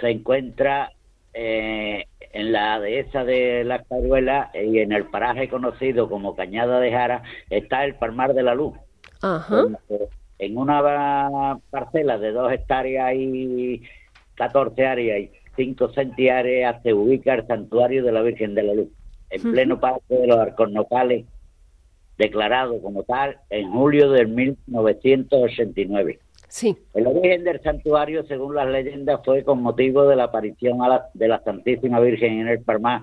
se 0.00 0.08
encuentra 0.08 0.90
eh, 1.34 2.06
en 2.32 2.52
la 2.52 2.78
dehesa 2.78 3.24
de 3.24 3.64
la 3.64 3.82
Caruela 3.82 4.50
y 4.54 4.78
en 4.78 4.92
el 4.92 5.06
paraje 5.06 5.48
conocido 5.48 6.08
como 6.08 6.36
Cañada 6.36 6.78
de 6.80 6.92
Jara 6.92 7.22
está 7.50 7.84
el 7.84 7.96
Palmar 7.96 8.34
de 8.34 8.42
la 8.42 8.54
Luz. 8.54 8.74
Ajá. 9.20 9.64
En 10.38 10.56
una 10.56 11.58
parcela 11.70 12.18
de 12.18 12.32
dos 12.32 12.52
hectáreas 12.52 13.14
y 13.14 13.82
14 14.36 14.86
áreas 14.86 15.20
y 15.20 15.30
5 15.56 15.92
centiáreas 15.92 16.82
se 16.82 16.94
ubica 16.94 17.34
el 17.34 17.46
santuario 17.46 18.02
de 18.04 18.12
la 18.12 18.22
Virgen 18.22 18.54
de 18.54 18.62
la 18.62 18.74
Luz, 18.74 18.88
en 19.28 19.52
pleno 19.52 19.78
parque 19.80 20.14
de 20.14 20.26
los 20.26 20.38
Arcornocales, 20.38 21.26
declarado 22.16 22.80
como 22.80 23.02
tal 23.02 23.38
en 23.50 23.70
julio 23.70 24.10
del 24.10 24.28
1989. 24.28 26.20
Sí. 26.50 26.76
El 26.94 27.06
origen 27.06 27.44
del 27.44 27.62
santuario, 27.62 28.24
según 28.24 28.56
las 28.56 28.66
leyendas, 28.68 29.20
fue 29.24 29.44
con 29.44 29.62
motivo 29.62 30.06
de 30.08 30.16
la 30.16 30.24
aparición 30.24 30.82
a 30.82 30.88
la- 30.88 31.06
de 31.14 31.28
la 31.28 31.40
Santísima 31.44 32.00
Virgen 32.00 32.40
en 32.40 32.48
el 32.48 32.60
Palmar 32.60 33.02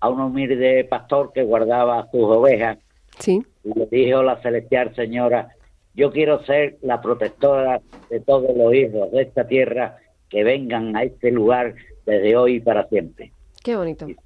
a 0.00 0.08
un 0.10 0.20
humilde 0.20 0.84
pastor 0.84 1.32
que 1.32 1.42
guardaba 1.42 2.06
sus 2.12 2.22
ovejas 2.22 2.76
Sí. 3.18 3.42
y 3.64 3.78
le 3.78 3.86
dijo 3.90 4.22
la 4.22 4.36
celestial 4.42 4.94
señora, 4.94 5.48
yo 5.94 6.12
quiero 6.12 6.44
ser 6.44 6.76
la 6.82 7.00
protectora 7.00 7.80
de 8.10 8.20
todos 8.20 8.54
los 8.54 8.74
hijos 8.74 9.10
de 9.10 9.22
esta 9.22 9.46
tierra 9.48 9.96
que 10.28 10.44
vengan 10.44 10.94
a 10.96 11.02
este 11.04 11.30
lugar 11.30 11.74
desde 12.04 12.36
hoy 12.36 12.56
y 12.56 12.60
para 12.60 12.86
siempre. 12.88 13.32
Qué 13.64 13.74
bonito. 13.74 14.06
Y, 14.06 14.16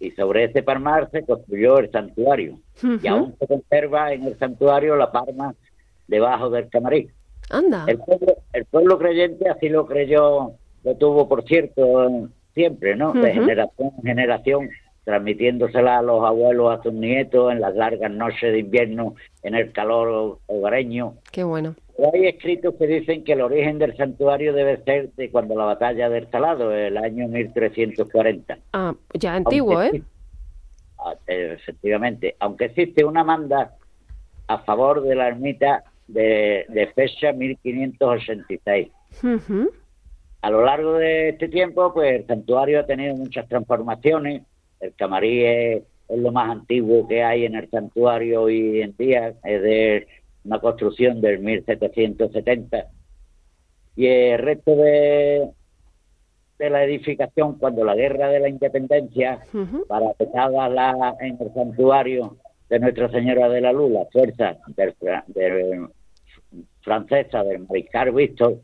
y 0.00 0.10
sobre 0.12 0.44
ese 0.44 0.62
palmar 0.62 1.10
se 1.10 1.22
construyó 1.26 1.78
el 1.78 1.90
santuario 1.90 2.58
y 2.82 2.86
Ujú. 2.86 3.08
aún 3.08 3.36
se 3.38 3.46
conserva 3.46 4.14
en 4.14 4.24
el 4.24 4.38
santuario 4.38 4.96
la 4.96 5.12
palma 5.12 5.54
debajo 6.08 6.48
del 6.48 6.70
camarín. 6.70 7.12
Anda. 7.52 7.84
El 7.86 7.98
pueblo, 7.98 8.34
el 8.52 8.64
pueblo 8.64 8.98
creyente 8.98 9.48
así 9.48 9.68
lo 9.68 9.86
creyó, 9.86 10.52
lo 10.84 10.94
tuvo 10.96 11.28
por 11.28 11.44
cierto 11.44 12.28
siempre, 12.54 12.96
¿no? 12.96 13.12
De 13.12 13.32
generación 13.32 13.92
en 13.98 14.02
generación, 14.04 14.70
transmitiéndosela 15.04 15.98
a 15.98 16.02
los 16.02 16.24
abuelos, 16.24 16.78
a 16.78 16.82
sus 16.82 16.92
nietos 16.92 17.52
en 17.52 17.60
las 17.60 17.74
largas 17.74 18.10
noches 18.10 18.52
de 18.52 18.58
invierno, 18.58 19.14
en 19.42 19.54
el 19.54 19.72
calor 19.72 20.38
hogareño. 20.46 21.14
Qué 21.30 21.44
bueno. 21.44 21.74
Pero 21.96 22.10
hay 22.14 22.26
escritos 22.26 22.74
que 22.78 22.86
dicen 22.86 23.22
que 23.24 23.32
el 23.34 23.42
origen 23.42 23.78
del 23.78 23.96
santuario 23.96 24.52
debe 24.54 24.82
ser 24.84 25.10
de 25.12 25.30
cuando 25.30 25.54
la 25.56 25.64
batalla 25.64 26.08
del 26.08 26.30
Salado, 26.30 26.72
el 26.72 26.96
año 26.96 27.28
1340. 27.28 28.58
Ah, 28.72 28.94
ya 29.14 29.34
antiguo, 29.34 29.78
Aunque 29.78 29.96
¿eh? 29.98 30.00
sí- 30.00 30.04
Ah, 31.04 31.14
Efectivamente, 31.26 32.36
aunque 32.38 32.66
existe 32.66 33.04
una 33.04 33.24
manda 33.24 33.74
a 34.46 34.58
favor 34.58 35.02
de 35.02 35.14
la 35.16 35.28
ermita 35.28 35.82
de, 36.12 36.64
de 36.68 36.86
fecha 36.88 37.32
1586. 37.32 38.88
Ujú. 39.22 39.70
A 40.42 40.50
lo 40.50 40.64
largo 40.64 40.94
de 40.94 41.30
este 41.30 41.48
tiempo, 41.48 41.92
pues 41.94 42.20
el 42.20 42.26
santuario 42.26 42.80
ha 42.80 42.86
tenido 42.86 43.14
muchas 43.14 43.48
transformaciones. 43.48 44.42
El 44.80 44.92
camarí 44.94 45.44
es, 45.44 45.82
es 46.08 46.18
lo 46.18 46.32
más 46.32 46.50
antiguo 46.50 47.06
que 47.06 47.22
hay 47.22 47.44
en 47.44 47.54
el 47.54 47.70
santuario 47.70 48.42
hoy 48.42 48.82
en 48.82 48.96
día, 48.96 49.34
es 49.44 49.62
de 49.62 50.06
una 50.44 50.58
construcción 50.58 51.20
del 51.20 51.38
1770. 51.38 52.86
Y 53.94 54.06
el 54.06 54.38
resto 54.38 54.74
de, 54.74 55.48
de 56.58 56.70
la 56.70 56.82
edificación, 56.84 57.58
cuando 57.58 57.84
la 57.84 57.94
guerra 57.94 58.28
de 58.28 58.40
la 58.40 58.48
independencia, 58.48 59.38
Ujú. 59.54 59.86
parapetada 59.86 60.68
la, 60.68 61.14
en 61.20 61.36
el 61.40 61.54
santuario 61.54 62.36
de 62.68 62.78
Nuestra 62.80 63.08
Señora 63.10 63.48
de 63.48 63.60
la 63.60 63.72
Luz, 63.72 63.92
la 63.92 64.06
fuerza 64.06 64.56
del- 64.74 65.86
francesa 66.82 67.42
del 67.44 67.66
mariscal 67.68 68.12
Víctor, 68.12 68.58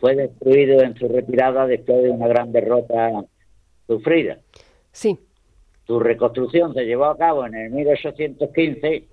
fue 0.00 0.14
destruido 0.14 0.82
en 0.82 0.94
su 0.96 1.08
retirada 1.08 1.66
después 1.66 2.02
de 2.02 2.10
una 2.10 2.26
gran 2.28 2.52
derrota 2.52 3.24
sufrida. 3.86 4.38
Sí. 4.92 5.18
Su 5.86 6.00
reconstrucción 6.00 6.74
se 6.74 6.84
llevó 6.84 7.06
a 7.06 7.16
cabo 7.16 7.46
en 7.46 7.54
el 7.54 7.70
1815 7.70 9.04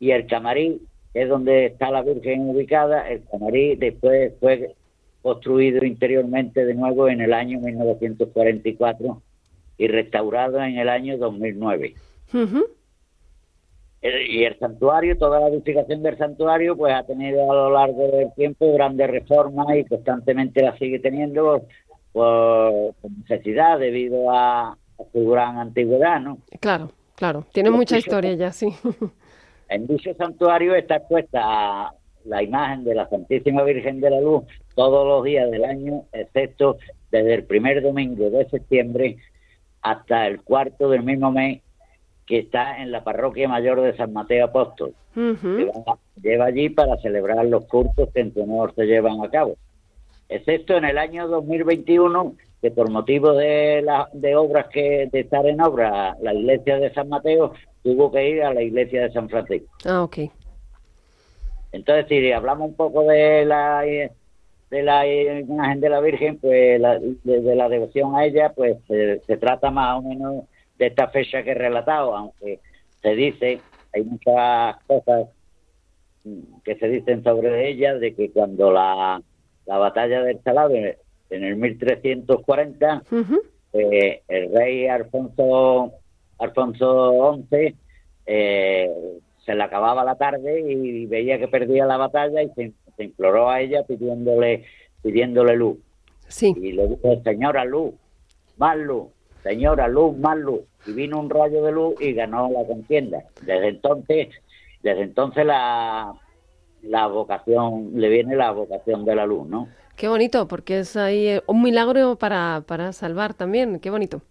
y 0.00 0.10
el 0.10 0.26
camarí, 0.26 0.80
que 1.12 1.22
es 1.22 1.28
donde 1.28 1.66
está 1.66 1.90
la 1.90 2.02
Virgen 2.02 2.48
ubicada, 2.48 3.08
el 3.08 3.24
camarí 3.30 3.76
después 3.76 4.32
fue 4.40 4.74
construido 5.22 5.84
interiormente 5.84 6.64
de 6.64 6.74
nuevo 6.74 7.08
en 7.08 7.20
el 7.20 7.32
año 7.34 7.58
1944 7.60 9.22
y 9.76 9.88
restaurado 9.88 10.62
en 10.62 10.78
el 10.78 10.88
año 10.88 11.18
2009. 11.18 11.94
Ujú. 12.32 12.58
El- 12.58 12.77
y 14.00 14.44
el 14.44 14.58
santuario, 14.58 15.16
toda 15.18 15.40
la 15.40 15.48
edificación 15.48 16.02
del 16.02 16.16
santuario, 16.16 16.76
pues 16.76 16.94
ha 16.94 17.02
tenido 17.02 17.50
a 17.50 17.54
lo 17.54 17.70
largo 17.70 18.08
del 18.08 18.32
tiempo 18.34 18.72
grandes 18.72 19.10
reformas 19.10 19.66
y 19.76 19.84
constantemente 19.84 20.62
la 20.62 20.76
sigue 20.78 21.00
teniendo 21.00 21.66
por, 22.12 22.94
por 23.00 23.10
necesidad 23.10 23.78
debido 23.78 24.30
a, 24.30 24.70
a 24.70 24.76
su 25.12 25.28
gran 25.28 25.58
antigüedad, 25.58 26.20
¿no? 26.20 26.38
Claro, 26.60 26.92
claro. 27.16 27.44
Tiene 27.52 27.70
mucha 27.70 27.98
historia 27.98 28.34
ya, 28.34 28.52
sí. 28.52 28.68
En 29.70 29.86
dicho 29.86 30.14
santuario 30.14 30.74
está 30.74 30.96
expuesta 30.96 31.92
la 32.24 32.42
imagen 32.42 32.84
de 32.84 32.94
la 32.94 33.08
Santísima 33.08 33.62
Virgen 33.64 34.00
de 34.00 34.10
la 34.10 34.20
Luz 34.20 34.44
todos 34.74 35.06
los 35.06 35.24
días 35.24 35.50
del 35.50 35.64
año, 35.64 36.04
excepto 36.12 36.78
desde 37.10 37.34
el 37.34 37.44
primer 37.44 37.82
domingo 37.82 38.30
de 38.30 38.48
septiembre 38.48 39.18
hasta 39.82 40.26
el 40.26 40.42
cuarto 40.42 40.88
del 40.88 41.02
mismo 41.02 41.30
mes, 41.30 41.60
que 42.28 42.38
está 42.40 42.80
en 42.82 42.92
la 42.92 43.02
parroquia 43.02 43.48
mayor 43.48 43.80
de 43.80 43.96
San 43.96 44.12
Mateo 44.12 44.44
Apóstol. 44.44 44.92
Ujú. 45.16 45.48
lleva, 45.56 45.98
lleva 46.22 46.44
allí 46.44 46.68
para 46.68 46.96
celebrar 46.98 47.44
los 47.46 47.64
cultos 47.64 48.10
que 48.14 48.20
en 48.20 48.32
su 48.34 48.42
honor 48.42 48.72
se 48.76 48.84
llevan 48.84 49.24
a 49.24 49.30
cabo. 49.30 49.56
Excepto 50.28 50.76
en 50.76 50.84
el 50.84 50.98
año 50.98 51.26
2021, 51.26 52.34
que 52.60 52.70
por 52.70 52.90
motivo 52.90 53.32
de, 53.32 53.80
la, 53.82 54.08
de 54.12 54.36
obras 54.36 54.66
que 54.68 55.08
de 55.10 55.20
estar 55.20 55.46
en 55.46 55.60
obra, 55.62 56.14
la 56.20 56.34
iglesia 56.34 56.78
de 56.78 56.92
San 56.92 57.08
Mateo 57.08 57.52
tuvo 57.82 58.12
que 58.12 58.28
ir 58.28 58.42
a 58.42 58.52
la 58.52 58.60
iglesia 58.62 59.02
de 59.02 59.12
San 59.12 59.28
Francisco. 59.30 59.68
Ah, 59.86 60.02
ok. 60.02 60.18
Entonces, 61.72 62.06
si 62.08 62.30
hablamos 62.32 62.68
un 62.70 62.76
poco 62.76 63.02
de 63.04 63.44
la 63.44 63.82
de 64.70 64.82
la 64.82 65.06
imagen 65.06 65.80
de 65.80 65.88
la 65.88 66.00
Virgen, 66.00 66.38
pues 66.38 66.78
la- 66.78 66.98
de, 66.98 67.40
de 67.40 67.54
la 67.56 67.68
devoción 67.70 68.14
a 68.16 68.26
ella, 68.26 68.52
pues 68.54 68.76
se, 68.86 69.20
se 69.20 69.36
trata 69.38 69.70
más 69.70 69.98
o 69.98 70.02
menos 70.02 70.44
de 70.78 70.86
esta 70.86 71.08
fecha 71.08 71.42
que 71.42 71.50
he 71.50 71.54
relatado, 71.54 72.16
aunque 72.16 72.60
se 73.02 73.14
dice, 73.14 73.60
hay 73.94 74.02
muchas 74.04 74.76
cosas 74.86 75.28
que 76.64 76.74
se 76.76 76.88
dicen 76.88 77.22
sobre 77.24 77.68
ella, 77.68 77.94
de 77.94 78.14
que 78.14 78.30
cuando 78.30 78.70
la, 78.70 79.22
la 79.66 79.78
batalla 79.78 80.22
del 80.22 80.40
Salado, 80.42 80.74
en 80.74 81.44
el 81.44 81.56
1340, 81.56 83.02
Ujú. 83.10 83.40
eh, 83.72 84.22
el 84.28 84.52
rey 84.54 84.86
Alfonso 84.86 85.92
Alfonso 86.38 87.44
XI 87.50 87.74
eh, 88.26 88.90
se 89.44 89.54
le 89.54 89.62
acababa 89.62 90.04
la 90.04 90.14
tarde 90.16 90.60
y 90.60 91.06
veía 91.06 91.38
que 91.38 91.48
perdía 91.48 91.86
la 91.86 91.96
batalla 91.96 92.42
y 92.42 92.48
se, 92.50 92.72
se 92.96 93.04
imploró 93.04 93.50
a 93.50 93.60
ella 93.60 93.82
pidiéndole 93.84 94.64
pidiéndole 95.02 95.56
luz 95.56 95.78
Sí. 96.28 96.54
y 96.60 96.72
le 96.72 96.86
dijo 96.88 97.20
señora 97.24 97.64
luz 97.64 97.94
más 98.58 98.76
luz 98.76 99.08
señora 99.42 99.88
luz 99.88 100.16
más 100.18 100.36
luz 100.38 100.60
y 100.86 100.92
vino 100.92 101.18
un 101.20 101.30
rayo 101.30 101.62
de 101.62 101.72
luz 101.72 101.94
y 102.00 102.12
ganó 102.12 102.50
la 102.50 102.64
contienda 102.66 103.24
desde 103.42 103.68
entonces 103.68 104.28
desde 104.82 105.02
entonces 105.02 105.44
la 105.46 106.12
la 106.82 107.06
vocación 107.08 107.90
le 107.94 108.08
viene 108.08 108.36
la 108.36 108.50
vocación 108.52 109.04
de 109.04 109.14
la 109.14 109.26
luz 109.26 109.48
no 109.48 109.68
Qué 109.96 110.06
bonito, 110.06 110.46
porque 110.46 110.78
es 110.78 110.96
ahí 110.96 111.26
eh, 111.26 111.42
un 111.48 111.60
milagro 111.60 112.14
para, 112.14 112.62
para 112.68 112.92
salvar 112.92 113.34
también. 113.34 113.80
Qué 113.80 113.90
bonito. 113.90 114.22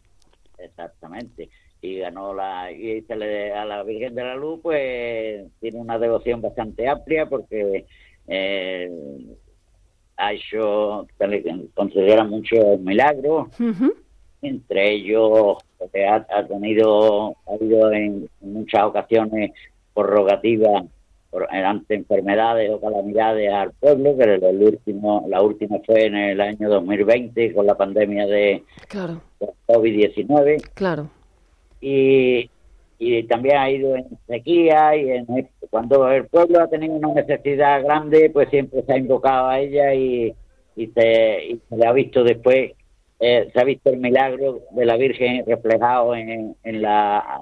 Exactamente. 0.58 1.50
Y 1.82 1.98
ganó 1.98 2.34
la 2.34 2.72
y 2.72 3.02
se 3.02 3.18
le- 3.18 3.52
a 3.52 3.66
la 3.66 3.84
Virgen 3.84 4.16
de 4.16 4.24
la 4.24 4.36
Luz, 4.38 4.62
pues 4.64 5.46
tiene 5.60 5.78
una 5.78 6.00
devoción 6.00 6.42
bastante 6.42 6.88
amplia 6.88 7.26
porque 7.28 7.86
eh, 8.30 8.90
ha 10.16 10.32
hecho, 10.32 11.06
considera 11.76 12.24
muchos 12.24 12.80
milagros. 12.80 13.50
Entre 14.42 14.92
ellos 14.92 15.58
porque 15.78 16.06
ha, 16.06 16.26
ha 16.30 16.46
tenido, 16.48 17.36
ha 17.48 17.54
habido 17.54 17.92
en, 17.92 18.30
en 18.42 18.54
muchas 18.54 18.84
ocasiones 18.84 19.52
prorrogativas 19.94 20.84
por, 21.30 21.48
ante 21.54 21.96
enfermedades 21.96 22.72
o 22.72 22.80
calamidades 22.80 23.52
al 23.52 23.72
pueblo, 23.74 24.18
que 24.18 24.24
el, 24.24 24.44
el 24.44 24.64
último, 24.64 25.26
la 25.28 25.42
última 25.42 25.78
fue 25.86 26.06
en 26.06 26.16
el 26.16 26.42
año 26.42 26.70
2020 26.70 27.54
con 27.54 27.66
la 27.66 27.76
pandemia 27.76 28.26
de, 28.28 28.64
Claro, 28.88 29.22
de 29.40 29.48
COVID-19 29.68 30.62
claro. 30.74 31.10
y, 31.82 32.50
y 33.00 33.24
también 33.24 33.58
ha 33.58 33.70
ido 33.70 33.96
en 33.96 34.08
sequía 34.28 34.96
y 34.96 35.12
en, 35.12 35.50
cuando 35.70 36.10
el 36.10 36.26
pueblo 36.28 36.62
ha 36.62 36.68
tenido 36.68 36.96
una 36.96 37.14
necesidad 37.14 37.84
grande, 37.84 38.30
pues 38.32 38.50
siempre 38.50 38.84
se 38.84 38.94
ha 38.94 38.98
invocado 38.98 39.48
a 39.48 39.60
ella 39.60 39.94
y, 39.94 40.34
y, 40.76 40.88
se, 40.88 41.46
y 41.46 41.62
se 41.70 41.78
le 41.78 41.86
ha 41.86 41.92
visto 41.92 42.24
después, 42.24 42.72
eh, 43.20 43.50
se 43.54 43.60
ha 43.60 43.64
visto 43.64 43.90
el 43.90 43.98
milagro 43.98 44.62
de 44.72 44.86
la 44.86 44.96
Virgen 44.98 45.44
reflejado 45.46 46.16
en, 46.16 46.56
en 46.64 46.82
la 46.82 47.42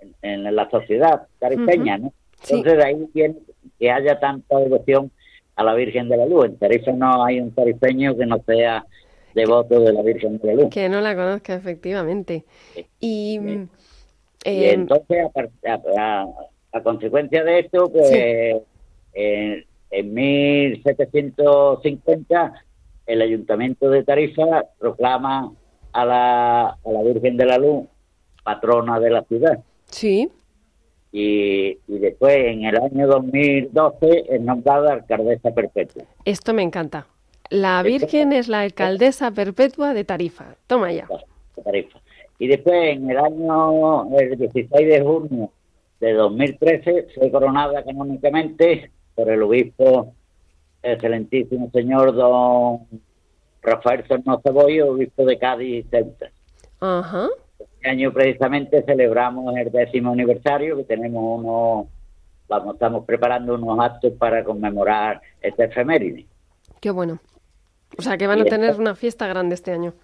en, 0.00 0.14
en 0.46 0.54
la 0.54 0.68
sociedad 0.70 1.26
tarifaña, 1.38 1.98
¿no? 1.98 2.12
Sí. 2.42 2.54
Entonces 2.56 2.78
de 2.78 2.84
ahí 2.84 3.06
viene 3.14 3.36
que 3.78 3.90
haya 3.90 4.18
tanta 4.20 4.58
devoción 4.58 5.10
a 5.56 5.64
la 5.64 5.74
Virgen 5.74 6.08
de 6.08 6.16
la 6.18 6.26
Luz. 6.26 6.46
En 6.46 6.56
Tarifa 6.58 6.92
no 6.92 7.24
hay 7.24 7.40
un 7.40 7.50
tarifeño 7.52 8.16
que 8.16 8.26
no 8.26 8.38
sea 8.46 8.84
devoto 9.34 9.80
de 9.80 9.92
la 9.92 10.02
Virgen 10.02 10.38
de 10.38 10.46
la 10.48 10.54
Luz. 10.62 10.70
Que 10.70 10.88
no 10.88 11.00
la 11.00 11.14
conozca, 11.16 11.54
efectivamente. 11.54 12.44
Y, 13.00 13.38
Sí. 13.40 13.68
eh, 14.44 14.54
Y 14.54 14.64
entonces, 14.66 15.24
a, 15.24 15.28
par- 15.30 15.50
a- 15.66 15.80
a- 15.98 16.28
a 16.72 16.82
consecuencia 16.82 17.42
de 17.44 17.60
esto, 17.60 17.90
pues 17.90 18.10
en, 18.12 18.62
en 19.90 20.14
1750 20.14 22.52
el 23.06 23.22
Ayuntamiento 23.22 23.90
de 23.90 24.02
Tarifa 24.02 24.64
proclama 24.78 25.52
a 25.92 26.04
la, 26.04 26.62
a 26.68 26.90
la 26.90 27.02
Virgen 27.02 27.36
de 27.36 27.46
la 27.46 27.58
Luz 27.58 27.86
patrona 28.42 28.98
de 29.00 29.10
la 29.10 29.22
ciudad. 29.24 29.58
sí, 29.86 30.28
Y, 31.12 31.78
y 31.86 31.98
después, 31.98 32.36
en 32.36 32.64
el 32.64 32.76
año 32.76 33.06
2012, 33.06 34.24
es 34.28 34.40
nombrada 34.40 34.94
alcaldesa 34.94 35.50
perpetua. 35.54 36.02
esto 36.24 36.52
me 36.52 36.62
encanta. 36.62 37.06
La 37.50 37.82
Virgen 37.82 38.32
es 38.32 38.48
la 38.48 38.62
alcaldesa 38.62 39.30
perpetua 39.30 39.94
de 39.94 40.04
Tarifa. 40.04 40.56
Toma 40.66 40.92
ya. 40.92 41.06
Tarifa. 41.62 42.00
Y 42.38 42.48
después, 42.48 42.96
en 42.96 43.08
el 43.10 43.18
año 43.18 44.08
el 44.18 44.36
16 44.36 44.68
de 44.88 45.00
junio 45.02 45.50
de 46.00 46.12
2013, 46.14 47.06
fue 47.14 47.30
coronada 47.30 47.84
canónicamente 47.84 48.90
por 49.14 49.28
el 49.30 49.42
obispo 49.42 50.12
excelentísimo 50.84 51.70
señor 51.70 52.14
don 52.14 52.86
Rafael 53.62 54.06
Sornosa 54.06 54.50
Boyo, 54.50 54.92
obispo 54.92 55.24
de 55.24 55.38
Cádiz 55.38 55.86
y 55.86 55.88
Ceuta. 55.88 56.30
Ajá. 56.80 57.28
Este 57.58 57.88
año 57.88 58.12
precisamente 58.12 58.82
celebramos 58.82 59.56
el 59.56 59.72
décimo 59.72 60.12
aniversario, 60.12 60.76
que 60.76 60.84
tenemos 60.84 61.40
unos, 61.40 61.86
vamos, 62.48 62.74
estamos 62.74 63.04
preparando 63.04 63.54
unos 63.54 63.78
actos 63.80 64.12
para 64.18 64.44
conmemorar 64.44 65.20
este 65.40 65.64
efeméride. 65.64 66.26
Qué 66.80 66.90
bueno. 66.90 67.18
O 67.96 68.02
sea, 68.02 68.18
que 68.18 68.26
van 68.26 68.40
a 68.40 68.44
tener 68.44 68.74
una 68.78 68.94
fiesta 68.94 69.26
grande 69.26 69.54
este 69.54 69.72
año. 69.72 69.94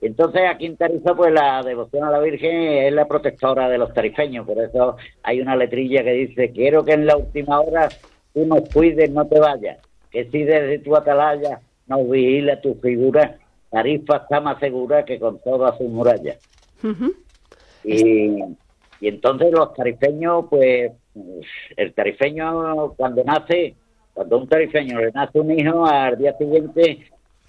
Entonces 0.00 0.42
aquí 0.48 0.66
en 0.66 0.76
Tarifa 0.76 1.14
pues 1.14 1.32
la 1.32 1.62
devoción 1.62 2.04
a 2.04 2.10
la 2.10 2.20
Virgen 2.20 2.54
es 2.54 2.92
la 2.92 3.06
protectora 3.06 3.68
de 3.68 3.76
los 3.76 3.92
tarifeños, 3.92 4.46
por 4.46 4.58
eso 4.58 4.96
hay 5.22 5.40
una 5.40 5.56
letrilla 5.56 6.02
que 6.02 6.12
dice, 6.12 6.52
quiero 6.52 6.84
que 6.84 6.92
en 6.92 7.06
la 7.06 7.18
última 7.18 7.60
hora 7.60 7.88
tú 8.34 8.46
nos 8.46 8.68
cuides, 8.70 9.10
no 9.10 9.26
te 9.26 9.38
vayas, 9.38 9.78
que 10.10 10.24
si 10.30 10.44
desde 10.44 10.78
tu 10.78 10.96
atalaya 10.96 11.60
nos 11.86 12.08
vigila 12.08 12.60
tu 12.60 12.74
figura, 12.76 13.38
Tarifa 13.70 14.16
está 14.16 14.40
más 14.40 14.58
segura 14.58 15.04
que 15.04 15.18
con 15.18 15.38
todas 15.40 15.76
sus 15.78 15.88
murallas. 15.88 16.38
Y 17.82 19.08
entonces 19.08 19.50
los 19.52 19.72
tarifeños, 19.74 20.46
pues, 20.50 20.92
el 21.76 21.92
tarifeño 21.94 22.92
cuando 22.96 23.24
nace, 23.24 23.74
cuando 24.12 24.38
un 24.38 24.48
tarifeño 24.48 25.00
le 25.00 25.12
nace 25.12 25.40
un 25.40 25.58
hijo, 25.58 25.86
al 25.86 26.18
día 26.18 26.36
siguiente 26.36 27.06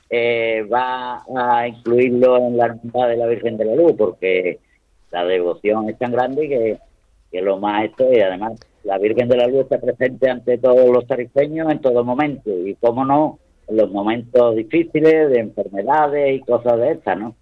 eh, 0.10 0.64
va 0.72 1.24
a 1.36 1.68
incluirlo 1.68 2.38
en 2.38 2.58
la 2.58 2.66
hermandad 2.66 3.10
de 3.10 3.18
la 3.18 3.28
Virgen 3.28 3.58
de 3.58 3.66
la 3.66 3.76
Luz, 3.76 3.94
porque 3.98 4.60
la 5.12 5.26
devoción 5.26 5.90
es 5.90 5.98
tan 5.98 6.12
grande 6.12 6.48
que, 6.48 6.78
que 7.32 7.42
lo 7.42 7.58
más 7.58 7.86
esto, 7.86 8.12
y 8.14 8.20
además 8.20 8.60
la 8.84 8.98
Virgen 8.98 9.28
de 9.30 9.38
la 9.38 9.48
Luz 9.48 9.62
está 9.62 9.80
presente 9.80 10.30
ante 10.30 10.58
todos 10.58 10.90
los 10.90 11.06
tarifeños 11.08 11.72
en 11.72 11.80
todo 11.80 12.04
momento, 12.04 12.50
y 12.50 12.76
cómo 12.76 13.06
no, 13.06 13.40
en 13.68 13.78
los 13.78 13.92
momentos 13.92 14.56
difíciles 14.56 15.30
de 15.30 15.40
enfermedades 15.40 16.36
y 16.36 16.40
cosas 16.42 16.80
de 16.80 16.92
estas, 16.92 17.18
¿no? 17.20 17.36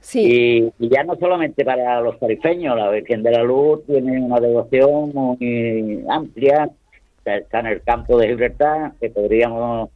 Sí, 0.00 0.70
Y, 0.78 0.84
y 0.86 0.88
ya 0.88 1.02
no 1.02 1.16
solamente 1.16 1.64
para 1.64 2.00
los 2.00 2.18
tarifeños, 2.20 2.76
la 2.76 2.90
Virgen 2.90 3.22
de 3.24 3.32
la 3.32 3.42
Luz 3.42 3.84
tiene 3.86 4.20
una 4.20 4.38
devoción 4.38 5.10
muy 5.12 6.04
amplia, 6.08 6.70
está- 7.18 7.36
está 7.38 7.60
en 7.60 7.66
el 7.66 7.82
campo 7.82 8.16
de 8.18 8.28
Gibraltar, 8.28 8.92
que 9.00 9.10
podríamos 9.10 9.90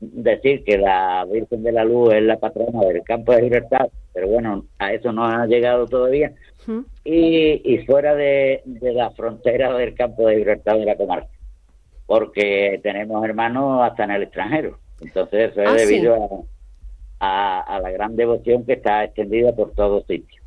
decir 0.00 0.64
que 0.64 0.78
la 0.78 1.26
Virgen 1.30 1.62
de 1.62 1.72
la 1.72 1.84
Luz 1.84 2.14
es 2.14 2.22
la 2.22 2.38
patrona 2.38 2.80
del 2.86 3.02
campo 3.02 3.32
de 3.32 3.42
Gibraltar, 3.42 3.90
pero 4.14 4.28
bueno, 4.28 4.64
a 4.78 4.94
eso 4.94 5.12
no 5.12 5.26
ha 5.26 5.46
llegado 5.46 5.86
todavía, 5.86 6.32
Y, 7.04 7.62
y 7.74 7.78
fuera 7.86 8.14
de, 8.14 8.62
de 8.64 8.92
la 8.92 9.10
frontera 9.10 9.72
del 9.76 9.94
campo 9.94 10.26
de 10.26 10.36
Gibraltar 10.36 10.78
de 10.78 10.84
la 10.84 10.96
comarca, 10.96 11.28
porque 12.06 12.80
tenemos 12.82 13.24
hermanos 13.24 13.82
hasta 13.82 14.04
en 14.04 14.10
el 14.12 14.22
extranjero. 14.24 14.78
Entonces 15.00 15.52
eso 15.52 15.62
es 15.62 15.68
Ah, 15.68 15.78
sí. 15.78 15.86
debido 15.94 16.46
a, 17.20 17.26
a, 17.26 17.76
a 17.76 17.80
la 17.80 17.90
gran 17.90 18.16
devoción 18.16 18.64
que 18.66 18.74
está 18.74 19.04
extendida 19.04 19.52
por 19.54 19.72
todos 19.74 20.04
sitios. 20.06 20.40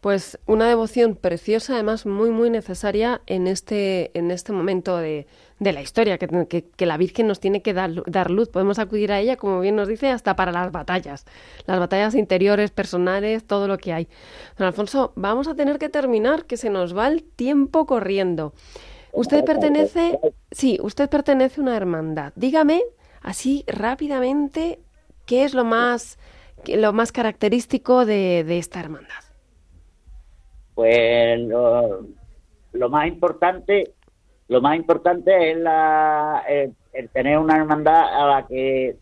Pues 0.00 0.38
una 0.46 0.68
devoción 0.68 1.16
preciosa, 1.16 1.74
además 1.74 2.06
muy, 2.06 2.30
muy 2.30 2.48
necesaria 2.50 3.22
en 3.26 3.48
este, 3.48 4.16
en 4.16 4.30
este 4.30 4.52
momento 4.52 4.98
de, 4.98 5.26
de 5.58 5.72
la 5.72 5.80
historia, 5.80 6.18
que, 6.18 6.28
que- 6.76 6.86
la 6.86 6.96
Virgen 6.96 7.26
nos 7.26 7.40
tiene 7.40 7.62
que 7.62 7.72
dar, 7.72 7.90
dar 8.06 8.30
luz. 8.30 8.48
Podemos 8.48 8.78
acudir 8.78 9.12
a 9.12 9.20
ella, 9.20 9.36
como 9.36 9.60
bien 9.60 9.76
nos 9.76 9.88
dice, 9.88 10.10
hasta 10.10 10.36
para 10.36 10.52
las 10.52 10.70
batallas, 10.70 11.24
las 11.66 11.78
batallas 11.78 12.14
interiores, 12.14 12.70
personales, 12.70 13.46
todo 13.46 13.66
lo 13.68 13.78
que 13.78 13.92
hay. 13.92 14.08
Don 14.58 14.66
Alfonso, 14.66 15.12
vamos 15.16 15.48
a 15.48 15.54
tener 15.54 15.78
que 15.78 15.88
terminar, 15.88 16.44
que 16.44 16.56
se 16.56 16.70
nos 16.70 16.96
va 16.96 17.08
el 17.08 17.24
tiempo 17.24 17.86
corriendo. 17.86 18.52
Usted 19.12 19.44
pertenece, 19.44 20.18
sí, 20.50 20.78
usted 20.82 21.08
pertenece 21.08 21.60
a 21.60 21.64
una 21.64 21.76
hermandad. 21.76 22.34
Dígame, 22.36 22.82
así 23.22 23.64
rápidamente, 23.66 24.78
¿qué 25.24 25.44
es 25.44 25.54
lo 25.54 25.64
más, 25.64 26.18
lo 26.66 26.92
más 26.92 27.12
característico 27.12 28.04
de, 28.04 28.44
de 28.44 28.58
esta 28.58 28.80
hermandad? 28.80 29.24
Pues 30.74 31.40
lo 31.48 32.90
más 32.90 33.08
importante, 33.08 33.94
lo 34.48 34.60
más 34.60 34.76
importante 34.76 35.50
es 35.50 35.58
la, 35.58 36.44
el, 36.48 36.72
el 36.92 37.08
tener 37.10 37.38
una 37.38 37.56
hermandad 37.56 38.22
a 38.22 38.26
la 38.26 38.46
que 38.46 38.96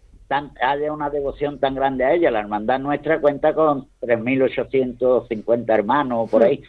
haya 0.60 0.92
una 0.92 1.10
devoción 1.10 1.58
tan 1.58 1.74
grande 1.74 2.04
a 2.04 2.14
ella. 2.14 2.30
La 2.30 2.40
hermandad 2.40 2.80
nuestra 2.80 3.20
cuenta 3.20 3.54
con 3.54 3.88
3.850 4.00 5.64
hermanos 5.68 6.30
por 6.30 6.42
ahí 6.42 6.62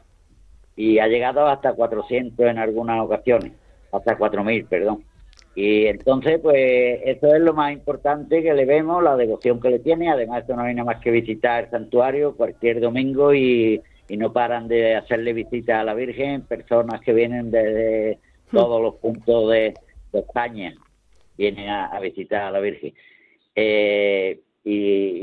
y 0.76 1.00
ha 1.00 1.08
llegado 1.08 1.48
hasta 1.48 1.74
400 1.74 2.46
en 2.48 2.58
algunas 2.58 3.02
ocasiones, 3.02 3.54
hasta 3.92 4.18
4.000, 4.18 4.68
perdón. 4.68 5.04
Y 5.56 5.86
entonces, 5.86 6.40
pues 6.42 7.00
eso 7.06 7.34
es 7.34 7.42
lo 7.42 7.54
más 7.54 7.72
importante 7.72 8.44
que 8.44 8.54
le 8.54 8.66
vemos, 8.66 9.02
la 9.02 9.16
devoción 9.16 9.62
que 9.62 9.70
le 9.70 9.80
tiene. 9.80 10.12
Además, 10.12 10.42
esto 10.42 10.56
no 10.56 10.64
hay 10.64 10.76
nada 10.76 10.92
más 10.92 11.02
que 11.02 11.12
visitar 11.12 11.64
el 11.64 11.70
santuario 11.72 12.36
cualquier 12.36 12.82
domingo 12.82 13.34
y, 13.34 13.82
y 14.10 14.18
no 14.18 14.34
paran 14.34 14.68
de 14.68 14.96
hacerle 14.96 15.32
visitas 15.32 15.80
a 15.80 15.84
la 15.86 15.94
Virgen, 15.94 16.42
personas 16.42 17.00
que 17.00 17.14
vienen 17.14 17.52
desde 17.52 18.20
todos 18.52 18.82
los 18.82 18.96
puntos 18.96 19.50
de, 19.52 19.74
de 20.12 20.20
España, 20.20 20.74
vienen 21.38 21.70
a, 21.70 21.86
a 21.88 22.00
visitar 22.00 22.44
a 22.44 22.52
la 22.52 22.60
Virgen. 22.60 22.94
Eh, 23.56 24.40
y, 24.64 24.72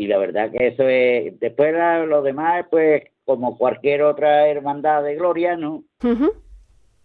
y 0.05 0.07
la 0.07 0.19
verdad 0.19 0.51
que 0.51 0.69
eso 0.69 0.89
es, 0.89 1.39
después 1.41 1.73
la- 1.73 2.05
lo 2.07 2.23
demás, 2.23 2.67
pues 2.71 3.03
como 3.25 3.57
cualquier 3.59 4.03
otra 4.03 4.49
hermandad 4.49 5.03
de 5.03 5.15
gloria, 5.17 5.57
¿no? 5.57 5.85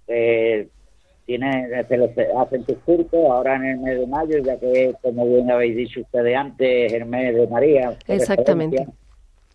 Eh, 0.08 0.68
tiene, 1.26 1.84
se 1.88 1.98
les 1.98 2.18
hacen 2.38 2.66
sus 2.66 2.78
cultos 2.80 3.20
ahora 3.26 3.56
en 3.58 3.66
el 3.66 3.80
mes 3.80 4.00
de 4.00 4.08
mayo, 4.08 4.38
ya 4.40 4.58
que, 4.60 4.94
como 5.02 5.28
bien 5.28 5.52
habéis 5.52 5.76
dicho 5.76 6.00
ustedes 6.02 6.36
antes, 6.38 6.94
es 6.94 6.94
el 6.94 7.06
mes 7.06 7.36
de 7.36 7.48
María. 7.48 7.98
Exactamente. 8.08 8.88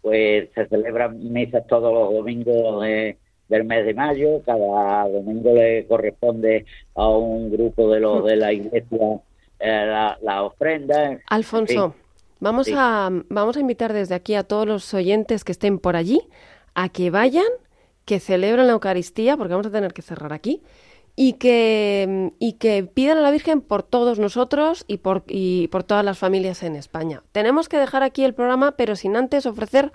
Pues 0.02 0.50
se 0.54 0.66
celebran 0.66 1.32
misas 1.32 1.66
todos 1.66 1.92
los 1.94 2.12
domingos 2.12 2.82
de- 2.82 3.16
del 3.52 3.64
mes 3.64 3.84
de 3.86 3.94
mayo. 3.94 4.40
Cada 4.44 5.08
domingo 5.08 5.54
le 5.54 5.86
corresponde 5.86 6.64
a 6.94 7.08
un 7.08 7.50
grupo 7.52 7.90
de 7.92 8.00
los 8.00 8.24
de 8.24 8.36
la 8.36 8.52
iglesia 8.52 9.20
eh, 9.60 9.86
la, 9.86 10.18
la 10.22 10.42
ofrenda. 10.42 11.18
Alfonso, 11.28 11.94
vamos, 12.40 12.66
Sí. 12.66 12.74
a, 12.76 13.10
vamos 13.28 13.56
a 13.56 13.60
invitar 13.60 13.92
desde 13.92 14.14
aquí 14.14 14.34
a 14.34 14.42
todos 14.42 14.66
los 14.66 14.92
oyentes 14.94 15.44
que 15.44 15.52
estén 15.52 15.78
por 15.78 15.94
allí 15.96 16.20
a 16.74 16.88
que 16.88 17.10
vayan, 17.10 17.44
que 18.04 18.18
celebren 18.18 18.66
la 18.66 18.72
Eucaristía, 18.72 19.36
porque 19.36 19.52
vamos 19.52 19.66
a 19.66 19.70
tener 19.70 19.92
que 19.92 20.02
cerrar 20.02 20.32
aquí, 20.32 20.62
y 21.14 21.34
que, 21.34 22.30
y 22.38 22.54
que 22.54 22.82
pidan 22.84 23.18
a 23.18 23.20
la 23.20 23.30
Virgen 23.30 23.60
por 23.60 23.82
todos 23.82 24.18
nosotros 24.18 24.84
y 24.88 24.96
por, 24.96 25.24
y 25.28 25.68
por 25.68 25.84
todas 25.84 26.02
las 26.04 26.18
familias 26.18 26.62
en 26.62 26.74
España. 26.74 27.22
Tenemos 27.32 27.68
que 27.68 27.76
dejar 27.76 28.02
aquí 28.02 28.24
el 28.24 28.32
programa, 28.32 28.72
pero 28.78 28.96
sin 28.96 29.14
antes 29.16 29.44
ofrecer 29.44 29.92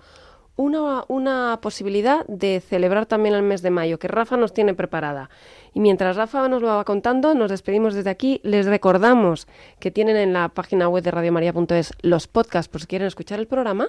una, 0.57 1.05
una 1.07 1.59
posibilidad 1.61 2.25
de 2.27 2.59
celebrar 2.59 3.05
también 3.05 3.35
el 3.35 3.43
mes 3.43 3.61
de 3.61 3.69
mayo, 3.69 3.99
que 3.99 4.07
Rafa 4.07 4.35
nos 4.35 4.53
tiene 4.53 4.73
preparada. 4.73 5.29
Y 5.73 5.79
mientras 5.79 6.15
Rafa 6.15 6.49
nos 6.49 6.63
lo 6.63 6.69
va 6.69 6.83
contando, 6.83 7.35
nos 7.35 7.51
despedimos 7.51 7.93
desde 7.93 8.09
aquí. 8.09 8.41
Les 8.43 8.65
recordamos 8.65 9.47
que 9.79 9.91
tienen 9.91 10.17
en 10.17 10.33
la 10.33 10.49
página 10.49 10.89
web 10.89 11.03
de 11.03 11.11
radiomaria.es 11.11 11.93
los 12.01 12.27
podcasts 12.27 12.67
por 12.67 12.81
si 12.81 12.87
quieren 12.87 13.07
escuchar 13.07 13.39
el 13.39 13.45
programa 13.45 13.87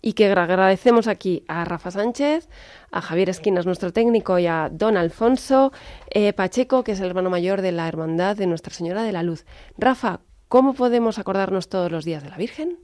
y 0.00 0.12
que 0.12 0.26
agradecemos 0.26 1.08
aquí 1.08 1.44
a 1.48 1.64
Rafa 1.64 1.90
Sánchez, 1.90 2.48
a 2.92 3.00
Javier 3.00 3.30
Esquinas, 3.30 3.66
nuestro 3.66 3.92
técnico, 3.92 4.38
y 4.38 4.46
a 4.46 4.70
Don 4.72 4.96
Alfonso 4.96 5.72
eh, 6.10 6.32
Pacheco, 6.32 6.84
que 6.84 6.92
es 6.92 7.00
el 7.00 7.06
hermano 7.06 7.30
mayor 7.30 7.60
de 7.60 7.72
la 7.72 7.88
Hermandad 7.88 8.36
de 8.36 8.46
Nuestra 8.46 8.72
Señora 8.72 9.02
de 9.02 9.10
la 9.10 9.24
Luz. 9.24 9.44
Rafa, 9.76 10.20
¿cómo 10.48 10.74
podemos 10.74 11.18
acordarnos 11.18 11.68
todos 11.68 11.90
los 11.90 12.04
días 12.04 12.22
de 12.22 12.30
la 12.30 12.36
Virgen? 12.36 12.78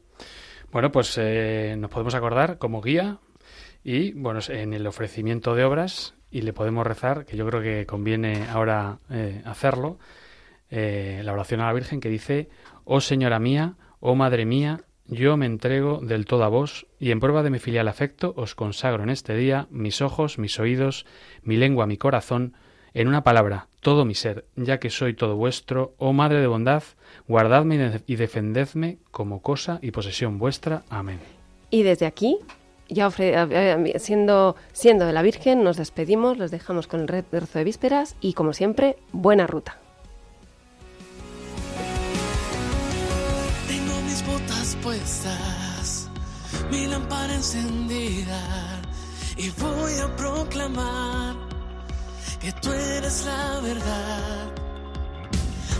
Bueno, 0.72 0.92
pues 0.92 1.18
eh, 1.18 1.74
nos 1.76 1.90
podemos 1.90 2.14
acordar 2.14 2.58
como 2.58 2.80
guía 2.80 3.18
y, 3.82 4.12
bueno, 4.12 4.38
en 4.48 4.72
el 4.72 4.86
ofrecimiento 4.86 5.56
de 5.56 5.64
obras 5.64 6.14
y 6.30 6.42
le 6.42 6.52
podemos 6.52 6.86
rezar, 6.86 7.24
que 7.24 7.36
yo 7.36 7.44
creo 7.48 7.60
que 7.60 7.86
conviene 7.86 8.46
ahora 8.48 9.00
eh, 9.10 9.42
hacerlo, 9.44 9.98
eh, 10.70 11.22
la 11.24 11.32
oración 11.32 11.60
a 11.60 11.66
la 11.66 11.72
Virgen 11.72 11.98
que 11.98 12.08
dice, 12.08 12.50
oh 12.84 13.00
Señora 13.00 13.40
mía, 13.40 13.74
oh 13.98 14.14
Madre 14.14 14.44
mía, 14.44 14.82
yo 15.08 15.36
me 15.36 15.46
entrego 15.46 15.98
del 16.04 16.24
todo 16.24 16.44
a 16.44 16.48
vos, 16.48 16.86
y 17.00 17.10
en 17.10 17.18
prueba 17.18 17.42
de 17.42 17.50
mi 17.50 17.58
filial 17.58 17.88
afecto 17.88 18.32
os 18.36 18.54
consagro 18.54 19.02
en 19.02 19.10
este 19.10 19.34
día 19.34 19.66
mis 19.70 20.00
ojos, 20.00 20.38
mis 20.38 20.60
oídos, 20.60 21.04
mi 21.42 21.56
lengua, 21.56 21.88
mi 21.88 21.96
corazón, 21.96 22.54
en 22.94 23.08
una 23.08 23.22
palabra, 23.22 23.66
todo 23.80 24.04
mi 24.04 24.14
ser, 24.14 24.44
ya 24.56 24.78
que 24.78 24.90
soy 24.90 25.14
todo 25.14 25.36
vuestro, 25.36 25.94
oh 25.98 26.12
Madre 26.12 26.40
de 26.40 26.46
bondad, 26.46 26.82
guardadme 27.28 28.02
y 28.06 28.16
defendedme 28.16 28.98
como 29.10 29.40
cosa 29.42 29.78
y 29.82 29.90
posesión 29.90 30.38
vuestra. 30.38 30.82
Amén. 30.90 31.20
Y 31.70 31.82
desde 31.82 32.06
aquí, 32.06 32.38
ya 32.88 33.10
siendo, 33.98 34.56
siendo 34.72 35.06
de 35.06 35.12
la 35.12 35.22
Virgen, 35.22 35.62
nos 35.62 35.76
despedimos, 35.76 36.36
los 36.36 36.50
dejamos 36.50 36.86
con 36.86 37.00
el 37.00 37.08
rezo 37.08 37.58
de 37.58 37.64
vísperas 37.64 38.16
y, 38.20 38.34
como 38.34 38.52
siempre, 38.52 38.96
buena 39.12 39.46
ruta. 39.46 39.78
Tengo 43.68 44.00
mis 44.02 44.26
botas 44.26 44.76
puestas, 44.82 46.10
mi 46.70 46.86
lámpara 46.86 47.34
encendida 47.34 48.80
y 49.36 49.50
voy 49.50 49.92
a 50.02 50.16
proclamar 50.16 51.49
que 52.40 52.52
tú 52.52 52.72
eres 52.72 53.24
la 53.26 53.60
verdad. 53.60 54.48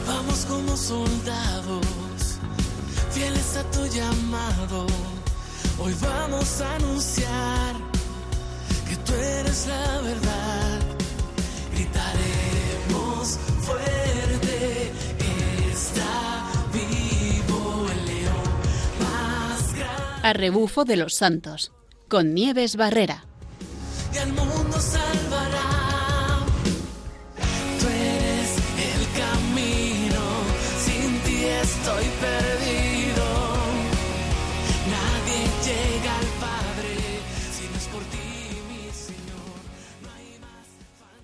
Vamos 0.07 0.45
como 0.47 0.77
soldados, 0.77 1.87
fieles 3.11 3.57
a 3.57 3.65
tu 3.71 3.87
llamado. 3.87 4.87
Hoy 5.79 5.95
vamos 6.03 6.61
a 6.61 6.75
anunciar 6.77 7.75
que 8.89 8.97
tú 8.97 9.15
eres 9.15 9.67
la 9.67 10.01
verdad. 10.03 10.81
Gritaremos 11.73 13.39
fuerte, 13.63 14.93
está 15.73 16.53
vivo 16.73 17.87
el 17.91 18.07
león 18.07 18.51
más 19.01 19.73
grande. 19.75 20.29
A 20.29 20.33
rebufo 20.35 20.85
de 20.85 20.97
los 20.97 21.15
santos, 21.15 21.73
con 22.09 22.35
Nieves 22.35 22.77
Barrera. 22.77 23.25
Y 24.13 24.19
al 24.19 24.33
mundo 24.33 24.79
salvará. 24.79 25.30